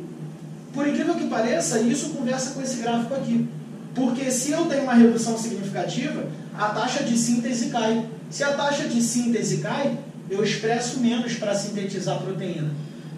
por 0.74 0.88
incrível 0.88 1.16
que 1.16 1.28
pareça, 1.28 1.80
isso 1.80 2.10
conversa 2.10 2.52
com 2.52 2.62
esse 2.62 2.78
gráfico 2.78 3.14
aqui. 3.14 3.48
Porque 3.94 4.32
se 4.32 4.52
eu 4.52 4.66
tenho 4.66 4.84
uma 4.84 4.94
redução 4.94 5.38
significativa, 5.38 6.26
a 6.58 6.70
taxa 6.70 7.04
de 7.04 7.18
síntese 7.18 7.70
cai. 7.70 8.06
Se 8.30 8.44
a 8.44 8.54
taxa 8.54 8.88
de 8.88 9.02
síntese 9.02 9.58
cai, 9.58 9.98
eu 10.30 10.44
expresso 10.44 11.00
menos 11.00 11.34
para 11.34 11.54
sintetizar 11.54 12.16
a 12.16 12.20
proteína. 12.20 12.72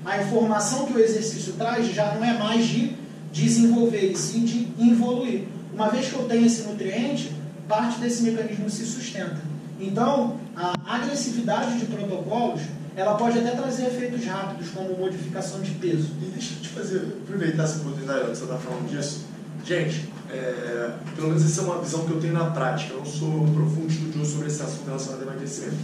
A 0.03 0.21
informação 0.21 0.85
que 0.85 0.93
o 0.93 0.99
exercício 0.99 1.53
traz 1.53 1.93
já 1.93 2.15
não 2.15 2.25
é 2.25 2.37
mais 2.37 2.65
de 2.65 2.95
desenvolver, 3.31 4.11
e 4.11 4.17
sim 4.17 4.43
de 4.43 4.67
evoluir. 4.79 5.43
Uma 5.73 5.89
vez 5.89 6.07
que 6.07 6.13
eu 6.13 6.23
tenho 6.23 6.45
esse 6.45 6.63
nutriente, 6.63 7.31
parte 7.67 7.99
desse 7.99 8.23
mecanismo 8.23 8.69
se 8.69 8.85
sustenta. 8.85 9.41
Então, 9.79 10.37
a 10.55 10.73
agressividade 10.85 11.79
de 11.79 11.85
protocolos, 11.85 12.61
ela 12.95 13.15
pode 13.15 13.39
até 13.39 13.51
trazer 13.51 13.87
efeitos 13.87 14.25
rápidos, 14.25 14.69
como 14.69 14.95
modificação 14.97 15.61
de 15.61 15.71
peso. 15.71 16.09
E 16.21 16.25
deixa 16.31 16.53
eu 16.53 16.61
te 16.61 16.69
fazer, 16.69 16.97
aproveitar 17.23 17.63
essa 17.63 17.77
oportunidade 17.79 18.21
que 18.21 18.37
você 18.37 18.43
está 18.43 18.57
falando 18.57 18.89
disso. 18.89 19.25
Gente, 19.65 20.09
é, 20.31 20.91
pelo 21.15 21.29
menos 21.29 21.45
essa 21.45 21.61
é 21.61 21.63
uma 21.63 21.81
visão 21.81 22.05
que 22.05 22.11
eu 22.11 22.19
tenho 22.19 22.33
na 22.33 22.51
prática. 22.51 22.93
Eu 22.93 22.99
não 22.99 23.05
sou 23.05 23.29
um 23.29 23.53
profundo 23.53 23.87
estudioso 23.87 24.31
sobre 24.31 24.47
esse 24.47 24.61
assunto 24.61 24.85
relacionado 24.85 25.21
a 25.21 25.23
emagrecimento. 25.23 25.77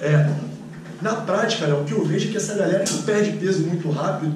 É, 0.00 0.30
na 1.00 1.14
prática, 1.14 1.74
o 1.74 1.84
que 1.84 1.92
eu 1.92 2.04
vejo 2.04 2.28
é 2.28 2.30
que 2.32 2.36
essa 2.36 2.54
galera 2.54 2.84
que 2.84 3.02
perde 3.02 3.32
peso 3.32 3.62
muito 3.66 3.90
rápido, 3.90 4.34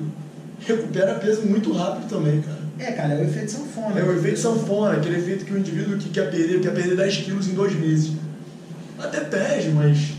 recupera 0.61 1.15
peso 1.15 1.43
muito 1.43 1.73
rápido 1.73 2.09
também, 2.09 2.41
cara. 2.41 2.63
É, 2.79 2.93
cara, 2.93 3.15
é 3.15 3.21
o 3.21 3.25
efeito 3.25 3.51
sanfona. 3.51 4.01
É 4.01 4.03
o 4.03 4.17
efeito 4.17 4.39
sanfona, 4.39 4.97
aquele 4.97 5.19
efeito 5.19 5.45
que 5.45 5.53
o 5.53 5.59
indivíduo 5.59 5.99
que 5.99 6.09
quer 6.09 6.31
perder, 6.31 6.61
quer 6.61 6.73
perder 6.73 6.97
10 6.97 7.17
quilos 7.19 7.49
em 7.49 7.55
dois 7.55 7.75
meses. 7.75 8.13
Até 8.99 9.21
perde, 9.21 9.71
mas. 9.71 10.12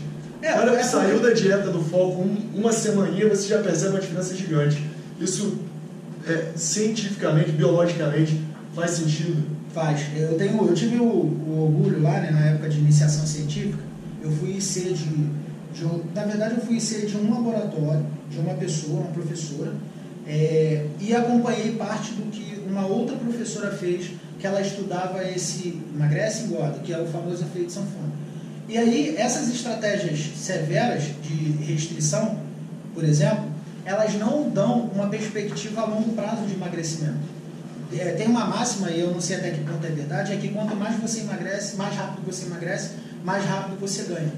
É, 0.44 0.52
que 0.52 0.76
é 0.76 0.82
saiu 0.82 1.20
da 1.20 1.30
dieta 1.30 1.70
do 1.70 1.82
foco 1.82 2.20
um, 2.20 2.36
uma 2.54 2.70
semaninha, 2.70 3.30
você 3.30 3.48
já 3.48 3.62
percebe 3.62 3.92
uma 3.92 4.00
diferença 4.00 4.34
gigante. 4.34 4.86
Isso 5.18 5.58
é, 6.26 6.52
cientificamente, 6.54 7.50
biologicamente, 7.52 8.42
faz 8.74 8.90
sentido? 8.90 9.42
Faz. 9.72 10.02
Eu, 10.14 10.36
tenho, 10.36 10.68
eu 10.68 10.74
tive 10.74 10.98
o, 10.98 11.04
o 11.04 11.62
orgulho 11.62 12.02
lá, 12.02 12.20
né, 12.20 12.30
na 12.30 12.40
época 12.46 12.68
de 12.68 12.78
iniciação 12.78 13.26
científica, 13.26 13.82
eu 14.22 14.30
fui 14.32 14.60
ser 14.60 14.92
de, 14.92 15.08
de, 15.72 15.84
Na 16.14 16.24
verdade, 16.24 16.56
eu 16.56 16.60
fui 16.60 16.78
ser 16.78 17.06
de 17.06 17.16
um 17.16 17.32
laboratório, 17.32 18.04
de 18.30 18.38
uma 18.38 18.52
pessoa, 18.54 19.00
uma 19.00 19.12
professora, 19.12 19.72
é, 20.26 20.86
e 21.00 21.14
acompanhei 21.14 21.72
parte 21.72 22.12
do 22.12 22.30
que 22.30 22.60
uma 22.68 22.86
outra 22.86 23.16
professora 23.16 23.70
fez, 23.70 24.10
que 24.38 24.46
ela 24.46 24.60
estudava 24.60 25.24
esse 25.24 25.80
emagrece 25.94 26.42
e 26.42 26.46
engorda, 26.48 26.80
que 26.80 26.92
é 26.92 27.00
o 27.00 27.06
famoso 27.06 27.42
efeito 27.44 27.72
sanfona. 27.72 28.23
E 28.68 28.78
aí, 28.78 29.14
essas 29.16 29.48
estratégias 29.48 30.18
severas 30.36 31.04
de 31.22 31.64
restrição, 31.64 32.38
por 32.94 33.04
exemplo, 33.04 33.44
elas 33.84 34.14
não 34.14 34.48
dão 34.48 34.90
uma 34.94 35.08
perspectiva 35.08 35.82
a 35.82 35.86
longo 35.86 36.12
prazo 36.14 36.46
de 36.46 36.54
emagrecimento. 36.54 37.34
É, 37.92 38.12
tem 38.12 38.26
uma 38.26 38.46
máxima, 38.46 38.90
e 38.90 39.00
eu 39.00 39.12
não 39.12 39.20
sei 39.20 39.36
até 39.36 39.50
que 39.50 39.60
ponto 39.60 39.86
é 39.86 39.90
verdade, 39.90 40.32
é 40.32 40.36
que 40.36 40.48
quanto 40.48 40.74
mais 40.74 40.96
você 40.96 41.20
emagrece, 41.20 41.76
mais 41.76 41.94
rápido 41.94 42.24
você 42.24 42.46
emagrece, 42.46 42.92
mais 43.22 43.44
rápido 43.44 43.78
você 43.78 44.04
ganha. 44.04 44.32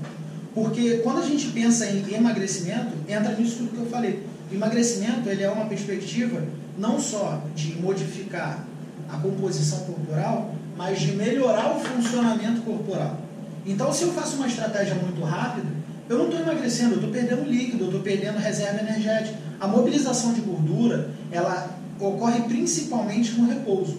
Porque 0.52 0.98
quando 0.98 1.20
a 1.20 1.26
gente 1.26 1.46
pensa 1.48 1.86
em 1.86 2.14
emagrecimento, 2.14 2.92
entra 3.08 3.32
nisso 3.34 3.58
tudo 3.58 3.70
que 3.70 3.78
eu 3.78 3.86
falei 3.86 4.24
emagrecimento 4.52 5.28
ele 5.28 5.42
é 5.42 5.50
uma 5.50 5.66
perspectiva 5.66 6.42
não 6.78 7.00
só 7.00 7.42
de 7.54 7.74
modificar 7.80 8.64
a 9.08 9.16
composição 9.18 9.80
corporal, 9.80 10.54
mas 10.76 11.00
de 11.00 11.12
melhorar 11.12 11.76
o 11.76 11.80
funcionamento 11.80 12.60
corporal. 12.62 13.18
Então, 13.66 13.92
se 13.92 14.04
eu 14.04 14.12
faço 14.12 14.36
uma 14.36 14.46
estratégia 14.46 14.94
muito 14.94 15.22
rápida, 15.22 15.66
eu 16.08 16.18
não 16.18 16.26
estou 16.26 16.40
emagrecendo, 16.40 16.92
eu 16.92 16.96
estou 16.96 17.10
perdendo 17.10 17.44
líquido, 17.44 17.84
eu 17.84 17.88
estou 17.88 18.00
perdendo 18.00 18.38
reserva 18.38 18.80
energética. 18.80 19.36
A 19.58 19.66
mobilização 19.66 20.32
de 20.32 20.40
gordura, 20.40 21.10
ela 21.32 21.76
ocorre 21.98 22.42
principalmente 22.42 23.32
no 23.32 23.48
repouso. 23.48 23.98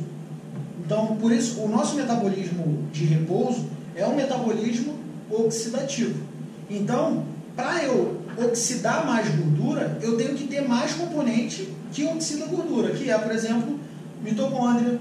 Então, 0.86 1.18
por 1.18 1.34
isso, 1.34 1.60
o 1.60 1.68
nosso 1.68 1.96
metabolismo 1.96 2.88
de 2.94 3.04
repouso 3.04 3.66
é 3.94 4.06
um 4.06 4.16
metabolismo 4.16 4.94
oxidativo. 5.30 6.22
Então, 6.70 7.26
para 7.56 7.84
eu 7.84 8.22
oxidar 8.38 9.06
mais 9.06 9.28
gordura, 9.30 9.98
eu 10.02 10.16
tenho 10.16 10.36
que 10.36 10.48
ter 10.48 10.62
mais 10.62 10.94
componente 10.94 11.68
que 11.92 12.06
oxida 12.06 12.46
gordura, 12.46 12.92
que 12.92 13.10
é, 13.10 13.18
por 13.18 13.32
exemplo, 13.34 13.80
mitocôndria. 14.24 15.00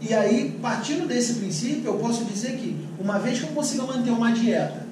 E 0.00 0.14
aí, 0.14 0.56
partindo 0.62 1.06
desse 1.06 1.34
princípio, 1.34 1.86
eu 1.86 1.94
posso 1.94 2.24
dizer 2.24 2.52
que, 2.52 2.76
uma 2.98 3.18
vez 3.18 3.38
que 3.38 3.44
eu 3.44 3.50
consiga 3.50 3.82
manter 3.84 4.10
uma 4.10 4.32
dieta 4.32 4.86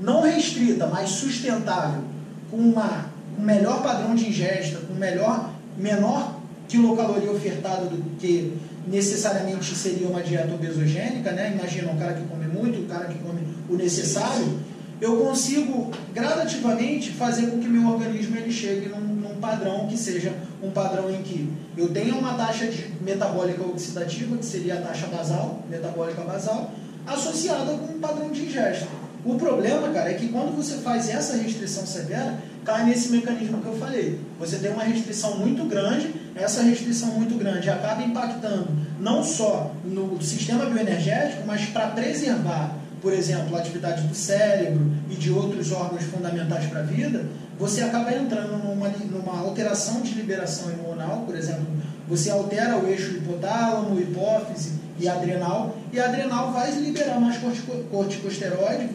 não 0.00 0.22
restrita, 0.22 0.86
mas 0.86 1.08
sustentável, 1.10 2.02
com 2.50 2.58
uma, 2.58 3.06
um 3.38 3.42
melhor 3.42 3.82
padrão 3.82 4.14
de 4.14 4.28
ingesta, 4.28 4.78
com 4.80 4.94
melhor, 4.94 5.50
menor 5.76 6.38
quilocaloria 6.68 7.30
ofertada 7.30 7.86
do 7.86 8.16
que 8.18 8.52
necessariamente 8.86 9.74
seria 9.74 10.06
uma 10.06 10.22
dieta 10.22 10.52
obesogênica, 10.54 11.32
né? 11.32 11.54
Imagina 11.58 11.90
um 11.90 11.98
cara 11.98 12.12
que 12.12 12.24
come 12.24 12.46
muito, 12.46 12.80
um 12.80 12.86
cara 12.86 13.06
que 13.06 13.18
come 13.18 13.40
o 13.68 13.74
necessário 13.74 14.58
eu 15.00 15.16
consigo 15.18 15.90
gradativamente 16.14 17.10
fazer 17.10 17.48
com 17.48 17.58
que 17.58 17.68
meu 17.68 17.86
organismo 17.90 18.36
ele 18.36 18.50
chegue 18.50 18.88
num, 18.88 19.00
num, 19.00 19.36
padrão 19.36 19.86
que 19.86 19.96
seja 19.96 20.32
um 20.62 20.70
padrão 20.70 21.10
em 21.10 21.22
que 21.22 21.52
eu 21.76 21.90
tenha 21.90 22.14
uma 22.14 22.32
taxa 22.32 22.66
de 22.66 22.90
metabólica 23.02 23.62
oxidativa, 23.62 24.36
que 24.38 24.44
seria 24.44 24.78
a 24.78 24.80
taxa 24.80 25.06
basal, 25.08 25.62
metabólica 25.68 26.22
basal, 26.22 26.70
associada 27.06 27.72
com 27.72 27.94
um 27.94 28.00
padrão 28.00 28.30
de 28.30 28.44
ingesta. 28.44 28.88
O 29.24 29.34
problema, 29.34 29.88
cara, 29.88 30.10
é 30.10 30.14
que 30.14 30.28
quando 30.28 30.54
você 30.54 30.76
faz 30.78 31.08
essa 31.08 31.36
restrição 31.36 31.84
severa, 31.84 32.38
cai 32.64 32.84
nesse 32.84 33.10
mecanismo 33.10 33.60
que 33.60 33.66
eu 33.66 33.76
falei. 33.76 34.20
Você 34.38 34.58
tem 34.58 34.70
uma 34.70 34.84
restrição 34.84 35.38
muito 35.38 35.64
grande, 35.64 36.14
essa 36.34 36.62
restrição 36.62 37.08
muito 37.10 37.36
grande 37.36 37.68
acaba 37.68 38.02
impactando 38.02 38.68
não 39.00 39.24
só 39.24 39.72
no 39.84 40.20
sistema 40.22 40.66
bioenergético, 40.66 41.42
mas 41.46 41.66
para 41.66 41.88
preservar 41.88 42.76
por 43.00 43.12
exemplo, 43.12 43.54
a 43.54 43.60
atividade 43.60 44.02
do 44.02 44.14
cérebro 44.14 44.90
e 45.10 45.14
de 45.14 45.30
outros 45.30 45.70
órgãos 45.70 46.02
fundamentais 46.04 46.66
para 46.66 46.80
a 46.80 46.82
vida, 46.82 47.24
você 47.58 47.82
acaba 47.82 48.12
entrando 48.12 48.58
numa, 48.58 48.88
numa 48.88 49.38
alteração 49.40 50.00
de 50.00 50.14
liberação 50.14 50.70
hormonal, 50.70 51.18
por 51.20 51.36
exemplo, 51.36 51.66
você 52.08 52.30
altera 52.30 52.76
o 52.76 52.88
eixo 52.88 53.16
hipotálamo, 53.16 54.00
hipófise 54.00 54.72
e 54.98 55.08
adrenal, 55.08 55.76
e 55.92 56.00
adrenal 56.00 56.52
vai 56.52 56.70
liberar 56.72 57.20
mais 57.20 57.38
corticosteroide, 57.90 58.88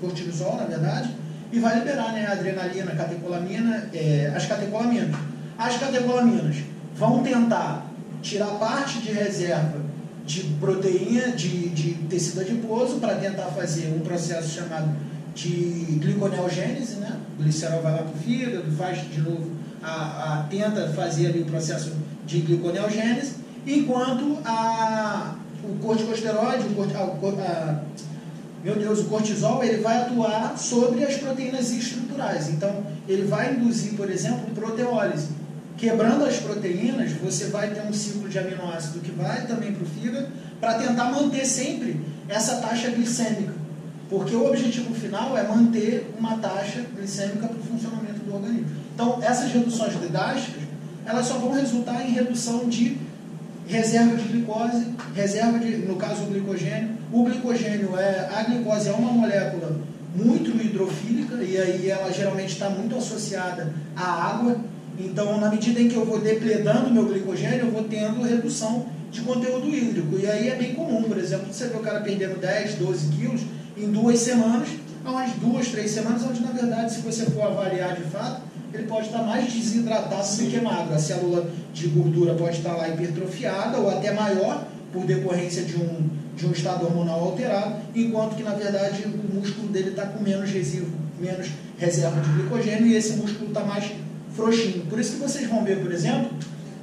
cortisol, 0.00 0.56
na 0.56 0.64
verdade, 0.64 1.10
e 1.52 1.58
vai 1.58 1.78
liberar 1.78 2.12
né, 2.12 2.26
adrenalina, 2.26 2.92
catecolamina, 2.94 3.88
é, 3.94 4.32
as 4.34 4.46
catecolaminas. 4.46 5.14
As 5.56 5.76
catecolaminas 5.78 6.56
vão 6.94 7.22
tentar 7.22 7.86
tirar 8.20 8.58
parte 8.58 8.98
de 9.00 9.12
reserva 9.12 9.86
de 10.24 10.42
proteína, 10.58 11.28
de, 11.28 11.68
de 11.68 11.94
tecido 12.08 12.40
adiposo, 12.40 12.96
para 12.96 13.14
tentar 13.14 13.46
fazer 13.46 13.94
um 13.94 14.00
processo 14.00 14.48
chamado 14.48 14.90
de 15.34 15.98
gliconeogênese, 16.00 16.96
né? 16.96 17.16
O 17.38 17.42
glicerol 17.42 17.80
vai 17.80 17.92
lá 17.92 17.98
para 17.98 18.12
o 18.12 18.18
fígado, 18.18 18.72
faz 18.72 19.08
de 19.08 19.20
novo, 19.20 19.52
a, 19.82 20.40
a, 20.40 20.42
tenta 20.50 20.88
fazer 20.94 21.28
ali 21.28 21.42
o 21.42 21.44
processo 21.44 21.92
de 22.26 22.40
gliconeogênese, 22.40 23.34
enquanto 23.66 24.38
a, 24.44 25.34
o 25.64 25.76
corticosteroide, 25.78 26.64
o, 26.74 26.82
a, 26.82 27.42
a, 27.42 27.80
meu 28.62 28.76
Deus, 28.76 29.00
o 29.00 29.04
cortisol, 29.04 29.62
ele 29.62 29.82
vai 29.82 29.98
atuar 29.98 30.56
sobre 30.56 31.04
as 31.04 31.16
proteínas 31.16 31.70
estruturais. 31.70 32.48
Então, 32.48 32.84
ele 33.08 33.26
vai 33.26 33.54
induzir, 33.54 33.94
por 33.94 34.10
exemplo, 34.10 34.46
proteólise 34.54 35.28
Quebrando 35.76 36.24
as 36.24 36.38
proteínas, 36.38 37.12
você 37.12 37.46
vai 37.46 37.68
ter 37.68 37.82
um 37.82 37.92
ciclo 37.92 38.28
de 38.28 38.38
aminoácido 38.38 39.00
que 39.00 39.10
vai 39.10 39.46
também 39.46 39.72
para 39.72 39.84
o 39.84 39.86
fígado, 39.86 40.28
para 40.58 40.74
tentar 40.74 41.10
manter 41.10 41.44
sempre 41.44 42.00
essa 42.28 42.56
taxa 42.56 42.90
glicêmica. 42.90 43.52
Porque 44.08 44.34
o 44.34 44.46
objetivo 44.46 44.94
final 44.94 45.36
é 45.36 45.46
manter 45.46 46.14
uma 46.18 46.38
taxa 46.38 46.82
glicêmica 46.96 47.46
para 47.46 47.58
o 47.58 47.62
funcionamento 47.62 48.20
do 48.20 48.34
organismo. 48.34 48.70
Então, 48.94 49.18
essas 49.20 49.52
reduções 49.52 49.94
drásticas, 50.10 50.62
elas 51.04 51.26
só 51.26 51.34
vão 51.34 51.52
resultar 51.52 52.02
em 52.06 52.12
redução 52.12 52.66
de 52.68 52.96
reserva 53.66 54.16
de 54.16 54.28
glicose, 54.28 54.86
reserva 55.14 55.58
de, 55.58 55.76
no 55.78 55.96
caso, 55.96 56.22
o 56.22 56.26
glicogênio. 56.26 56.90
O 57.12 57.24
glicogênio 57.24 57.96
é, 57.98 58.28
a 58.32 58.42
glicose 58.44 58.88
é 58.88 58.92
uma 58.92 59.12
molécula 59.12 59.76
muito 60.14 60.50
hidrofílica 60.50 61.36
e 61.42 61.58
aí 61.58 61.90
ela 61.90 62.10
geralmente 62.12 62.52
está 62.52 62.70
muito 62.70 62.96
associada 62.96 63.72
à 63.94 64.30
água. 64.30 64.56
Então, 64.98 65.38
na 65.38 65.50
medida 65.50 65.80
em 65.80 65.88
que 65.88 65.96
eu 65.96 66.06
vou 66.06 66.20
depredando 66.20 66.90
meu 66.90 67.06
glicogênio, 67.06 67.66
eu 67.66 67.70
vou 67.70 67.84
tendo 67.84 68.22
redução 68.22 68.86
de 69.10 69.20
conteúdo 69.20 69.68
hídrico. 69.68 70.18
E 70.18 70.26
aí 70.26 70.48
é 70.48 70.54
bem 70.54 70.74
comum, 70.74 71.02
por 71.02 71.18
exemplo, 71.18 71.52
você 71.52 71.66
vê 71.66 71.76
o 71.76 71.80
cara 71.80 72.00
perdendo 72.00 72.40
10, 72.40 72.76
12 72.76 73.08
quilos 73.08 73.42
em 73.76 73.90
duas 73.90 74.18
semanas, 74.20 74.68
umas 75.04 75.32
duas, 75.32 75.68
três 75.68 75.90
semanas, 75.90 76.22
onde 76.24 76.40
na 76.40 76.50
verdade, 76.50 76.94
se 76.94 77.00
você 77.00 77.26
for 77.26 77.42
avaliar 77.42 77.94
de 77.94 78.02
fato, 78.04 78.42
ele 78.76 78.86
pode 78.86 79.06
estar 79.06 79.22
mais 79.22 79.52
desidratado 79.52 80.24
Sim. 80.24 80.44
do 80.44 80.50
que 80.50 80.60
magro. 80.60 80.94
A 80.94 80.98
célula 80.98 81.48
de 81.72 81.88
gordura 81.88 82.34
pode 82.34 82.58
estar 82.58 82.74
lá 82.74 82.88
hipertrofiada 82.88 83.78
ou 83.78 83.90
até 83.90 84.12
maior, 84.12 84.66
por 84.92 85.04
decorrência 85.04 85.62
de 85.62 85.76
um, 85.76 86.08
de 86.36 86.46
um 86.46 86.52
estado 86.52 86.84
hormonal 86.84 87.20
alterado, 87.20 87.76
enquanto 87.94 88.36
que 88.36 88.42
na 88.42 88.52
verdade 88.52 89.04
o 89.04 89.34
músculo 89.34 89.68
dele 89.68 89.90
está 89.90 90.06
com 90.06 90.22
menos 90.22 90.50
resíduo, 90.50 90.90
menos 91.20 91.48
reserva 91.78 92.20
de 92.20 92.30
glicogênio 92.30 92.86
e 92.86 92.94
esse 92.94 93.14
músculo 93.14 93.48
está 93.48 93.64
mais 93.64 93.90
frouxinho. 94.34 94.86
Por 94.86 94.98
isso 94.98 95.12
que 95.12 95.18
vocês 95.18 95.48
vão 95.48 95.64
ver, 95.64 95.80
por 95.80 95.92
exemplo, 95.92 96.30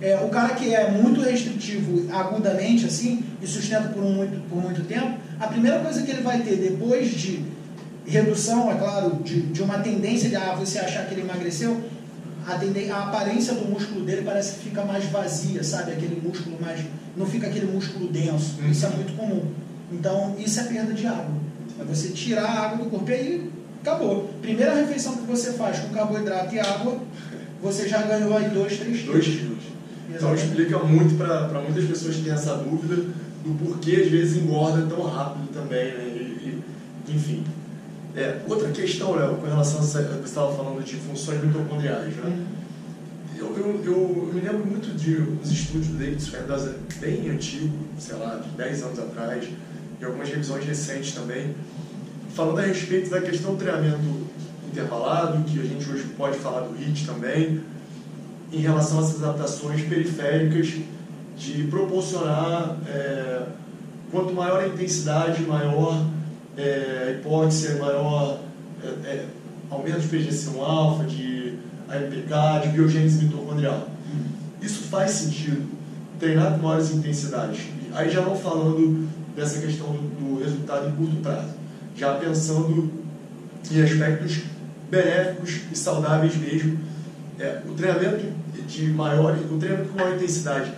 é, 0.01 0.17
o 0.17 0.29
cara 0.29 0.53
que 0.55 0.73
é 0.73 0.91
muito 0.91 1.21
restritivo 1.21 2.11
agudamente 2.11 2.85
assim 2.85 3.23
e 3.41 3.47
sustenta 3.47 3.89
por, 3.89 4.03
um, 4.03 4.13
muito, 4.13 4.49
por 4.49 4.61
muito 4.61 4.83
tempo, 4.83 5.17
a 5.39 5.47
primeira 5.47 5.79
coisa 5.79 6.01
que 6.01 6.11
ele 6.11 6.21
vai 6.21 6.41
ter 6.41 6.57
depois 6.57 7.09
de 7.09 7.43
redução, 8.05 8.71
é 8.71 8.75
claro, 8.75 9.15
de, 9.23 9.41
de 9.41 9.61
uma 9.61 9.79
tendência 9.79 10.29
de 10.29 10.35
ah, 10.35 10.55
você 10.57 10.79
achar 10.79 11.07
que 11.07 11.13
ele 11.13 11.21
emagreceu, 11.21 11.81
a, 12.45 12.53
a 12.53 13.03
aparência 13.03 13.53
do 13.53 13.65
músculo 13.65 14.03
dele 14.05 14.23
parece 14.23 14.55
que 14.55 14.65
fica 14.65 14.83
mais 14.83 15.05
vazia, 15.05 15.63
sabe? 15.63 15.93
Aquele 15.93 16.21
músculo 16.21 16.57
mais. 16.59 16.81
Não 17.15 17.25
fica 17.25 17.47
aquele 17.47 17.67
músculo 17.67 18.07
denso. 18.09 18.59
Uhum. 18.59 18.71
Isso 18.71 18.85
é 18.85 18.89
muito 18.89 19.15
comum. 19.15 19.45
Então, 19.91 20.35
isso 20.37 20.59
é 20.59 20.63
perda 20.63 20.93
de 20.93 21.07
água. 21.07 21.35
É 21.79 21.83
você 21.83 22.09
tirar 22.09 22.43
a 22.43 22.65
água 22.65 22.83
do 22.83 22.89
corpo 22.89 23.09
e 23.09 23.13
aí 23.13 23.51
acabou. 23.81 24.29
Primeira 24.41 24.75
refeição 24.75 25.15
que 25.17 25.23
você 25.23 25.53
faz 25.53 25.79
com 25.79 25.89
carboidrato 25.89 26.53
e 26.55 26.59
água, 26.59 26.99
você 27.61 27.87
já 27.87 28.01
ganhou 28.01 28.35
aí 28.35 28.49
2, 28.49 28.77
3 28.77 29.01
quilos. 29.01 29.25
2 29.25 29.25
quilos. 29.25 29.63
Então 30.09 30.35
explica 30.35 30.79
muito 30.79 31.15
para 31.15 31.61
muitas 31.61 31.85
pessoas 31.85 32.15
que 32.15 32.23
têm 32.23 32.33
essa 32.33 32.55
dúvida 32.55 32.95
do 33.43 33.57
porquê 33.63 34.01
às 34.03 34.09
vezes 34.09 34.37
engorda 34.37 34.85
tão 34.85 35.01
rápido 35.03 35.47
também, 35.53 35.85
né? 35.93 36.03
E, 36.05 36.61
e, 37.07 37.15
enfim. 37.15 37.43
É, 38.15 38.41
outra 38.47 38.69
questão, 38.69 39.15
Léo, 39.15 39.37
com 39.37 39.47
relação 39.47 39.79
a 39.79 39.81
você 39.81 39.99
estava 40.23 40.55
falando 40.55 40.83
de 40.83 40.97
funções 40.97 41.43
mitocondriais, 41.43 42.15
né? 42.15 42.25
Uhum. 42.25 42.45
Eu, 43.35 43.57
eu, 43.57 43.83
eu, 43.85 44.31
me 44.31 44.39
lembro 44.39 44.65
muito 44.65 44.95
de 44.95 45.17
uns 45.17 45.51
estudos 45.51 45.87
do 45.87 45.97
David 45.97 46.21
Spendoza 46.21 46.77
bem 46.99 47.29
antigo, 47.31 47.75
sei 47.97 48.15
lá, 48.15 48.35
de 48.35 48.49
10 48.49 48.83
anos 48.83 48.99
atrás, 48.99 49.49
e 49.99 50.05
algumas 50.05 50.29
revisões 50.29 50.63
recentes 50.63 51.13
também, 51.13 51.55
falando 52.35 52.59
a 52.59 52.61
respeito 52.61 53.09
da 53.09 53.19
questão 53.19 53.55
do 53.55 53.57
treinamento 53.57 54.27
intervalado, 54.71 55.43
que 55.45 55.59
a 55.59 55.63
gente 55.63 55.89
hoje 55.89 56.03
pode 56.15 56.37
falar 56.37 56.61
do 56.61 56.75
HIIT 56.75 57.07
também, 57.07 57.61
em 58.51 58.59
relação 58.59 58.99
a 58.99 59.01
essas 59.01 59.23
adaptações 59.23 59.81
periféricas 59.81 60.71
de 61.35 61.63
proporcionar, 61.63 62.77
é, 62.87 63.47
quanto 64.11 64.33
maior 64.33 64.61
a 64.61 64.67
intensidade, 64.67 65.41
maior 65.41 66.05
é, 66.57 67.17
hipóxia, 67.17 67.75
maior 67.75 68.39
é, 68.83 68.87
é 68.87 69.25
aumento 69.69 70.01
de 70.01 70.07
PGC1 70.07 70.59
alfa, 70.59 71.03
de 71.05 71.57
AMPK, 71.89 72.67
de 72.67 72.69
biogênese 72.69 73.25
mitocondrial. 73.25 73.89
Isso 74.61 74.83
faz 74.83 75.11
sentido, 75.11 75.69
treinar 76.19 76.53
com 76.53 76.67
maiores 76.67 76.91
intensidades. 76.91 77.61
Aí 77.93 78.09
já 78.09 78.21
não 78.21 78.35
falando 78.35 79.07
dessa 79.35 79.59
questão 79.59 79.87
do, 79.87 80.01
do 80.37 80.43
resultado 80.43 80.89
em 80.89 80.91
curto 80.93 81.17
prazo, 81.17 81.49
já 81.95 82.15
pensando 82.15 82.91
em 83.71 83.81
aspectos 83.81 84.43
benéficos 84.89 85.61
e 85.71 85.77
saudáveis 85.77 86.35
mesmo. 86.37 86.79
É, 87.39 87.61
o 87.67 87.73
treinamento 87.73 88.25
de 88.67 88.85
maior, 88.89 89.35
o 89.51 89.57
treinamento 89.57 89.89
com 89.89 89.99
maior 89.99 90.15
intensidade, 90.15 90.71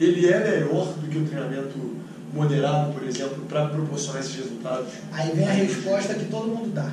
ele 0.00 0.26
é 0.26 0.38
melhor 0.38 0.94
do 0.94 1.06
que 1.08 1.18
o 1.18 1.24
treinamento 1.24 1.87
moderado, 2.32 2.92
por 2.92 3.06
exemplo, 3.06 3.44
para 3.48 3.66
proporcionar 3.66 4.20
esses 4.20 4.36
resultados? 4.36 4.88
Aí 5.12 5.32
vem 5.34 5.48
a 5.48 5.52
resposta 5.52 6.14
que 6.14 6.26
todo 6.26 6.48
mundo 6.48 6.72
dá. 6.74 6.90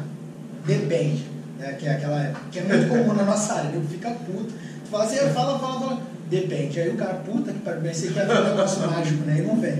Depende. 0.65 1.26
Né? 1.60 1.74
Que 1.74 1.88
é 1.88 1.93
aquela 1.93 2.34
que 2.52 2.60
é 2.60 2.63
muito 2.63 2.88
comum 2.88 3.13
na 3.13 3.24
nossa 3.24 3.54
área. 3.54 3.69
Ele 3.69 3.88
fica 3.88 4.12
puto. 4.12 4.54
Tu 4.84 4.89
fala 4.89 5.04
assim, 5.04 5.17
fala, 5.34 5.60
fala, 5.60 5.80
fala. 5.80 6.02
Depende. 6.30 6.80
Aí 6.80 6.89
o 6.89 6.95
cara, 6.95 7.13
puta 7.15 7.52
que 7.52 7.60
pariu, 7.60 7.82
pensei 7.82 8.10
que 8.10 8.15
ter 8.15 8.24
um 8.24 8.43
negócio 8.43 8.88
mágico, 8.88 9.26
né? 9.26 9.38
E 9.39 9.41
não 9.43 9.60
vem. 9.60 9.76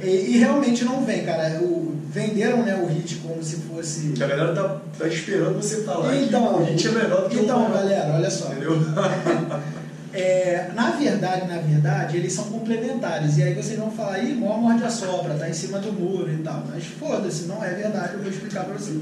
E, 0.00 0.36
e, 0.36 0.38
realmente 0.38 0.84
não 0.84 1.04
vem, 1.04 1.24
cara. 1.24 1.60
O, 1.60 1.96
venderam 2.08 2.62
né, 2.62 2.74
o 2.76 2.86
hit 2.86 3.16
como 3.16 3.42
se 3.42 3.56
fosse. 3.56 4.14
A 4.22 4.26
galera 4.26 4.54
tá, 4.54 4.80
tá 4.96 5.08
esperando 5.08 5.56
você 5.56 5.82
falar. 5.82 6.16
Então, 6.16 6.54
o 6.54 6.64
hit 6.64 6.86
é 6.86 6.90
melhor 6.92 7.22
do 7.24 7.28
que 7.28 7.40
então, 7.40 7.58
o 7.58 7.62
Então, 7.64 7.74
galera, 7.74 8.14
olha 8.14 8.30
só. 8.30 8.46
Entendeu? 8.52 8.76
É, 10.18 10.70
na 10.74 10.90
verdade, 10.90 11.46
na 11.46 11.58
verdade, 11.58 12.16
eles 12.16 12.32
são 12.32 12.46
complementares. 12.46 13.38
E 13.38 13.42
aí 13.44 13.54
vocês 13.54 13.78
vão 13.78 13.90
falar, 13.90 14.18
ih, 14.18 14.34
mó 14.34 14.56
morde 14.56 14.82
a 14.82 14.90
sopra, 14.90 15.34
tá 15.34 15.48
em 15.48 15.52
cima 15.52 15.78
do 15.78 15.92
muro 15.92 16.32
e 16.32 16.38
tal. 16.38 16.64
Mas 16.68 16.84
foda-se, 16.84 17.44
não 17.44 17.64
é 17.64 17.70
verdade, 17.70 18.14
eu 18.14 18.20
vou 18.20 18.28
explicar 18.28 18.64
para 18.64 18.74
vocês. 18.74 19.00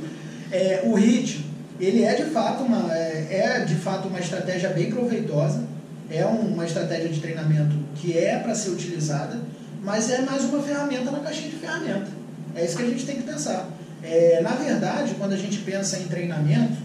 É, 0.53 0.83
o 0.85 0.95
HIT, 0.95 1.47
ele 1.81 2.05
é 2.05 2.15
de 2.15 2.25
fato 2.25 2.65
uma, 2.65 2.95
é, 2.95 3.27
é, 3.31 3.65
de 3.65 3.77
fato 3.77 4.09
uma 4.09 4.21
estratégia 4.21 4.69
bem 4.69 4.91
proveitosa, 4.91 5.65
é 6.11 6.25
uma 6.27 6.67
estratégia 6.67 7.09
de 7.09 7.19
treinamento 7.19 7.75
que 7.95 8.17
é 8.17 8.39
para 8.39 8.55
ser 8.55 8.71
utilizada, 8.71 9.41
mas 9.83 10.11
é 10.11 10.21
mais 10.21 10.45
uma 10.45 10.63
ferramenta 10.63 11.11
na 11.11 11.21
caixinha 11.21 11.49
de 11.49 11.57
ferramenta. 11.57 12.09
É 12.55 12.65
isso 12.65 12.77
que 12.77 12.83
a 12.83 12.87
gente 12.87 13.07
tem 13.07 13.17
que 13.17 13.23
pensar. 13.23 13.71
É, 14.03 14.41
na 14.43 14.51
verdade, 14.51 15.15
quando 15.19 15.33
a 15.33 15.37
gente 15.37 15.59
pensa 15.59 15.99
em 15.99 16.05
treinamento, 16.05 16.77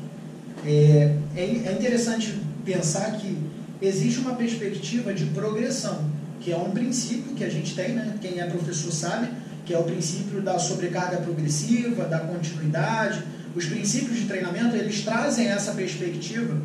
é, 0.65 1.15
é, 1.35 1.41
é 1.41 1.71
interessante 1.73 2.41
pensar 2.63 3.11
que 3.17 3.50
existe 3.81 4.19
uma 4.19 4.35
perspectiva 4.35 5.13
de 5.13 5.25
progressão, 5.25 6.09
que 6.39 6.51
é 6.51 6.57
um 6.57 6.71
princípio 6.71 7.33
que 7.33 7.43
a 7.43 7.49
gente 7.49 7.75
tem, 7.75 7.93
né? 7.93 8.15
quem 8.21 8.39
é 8.39 8.45
professor 8.45 8.91
sabe, 8.91 9.29
que 9.65 9.73
é 9.73 9.79
o 9.79 9.83
princípio 9.83 10.41
da 10.41 10.57
sobrecarga 10.59 11.17
progressiva, 11.17 12.05
da 12.05 12.19
continuidade. 12.19 13.23
Os 13.55 13.65
princípios 13.65 14.17
de 14.17 14.25
treinamento, 14.25 14.75
eles 14.75 15.03
trazem 15.03 15.47
essa 15.47 15.73
perspectiva 15.73 16.57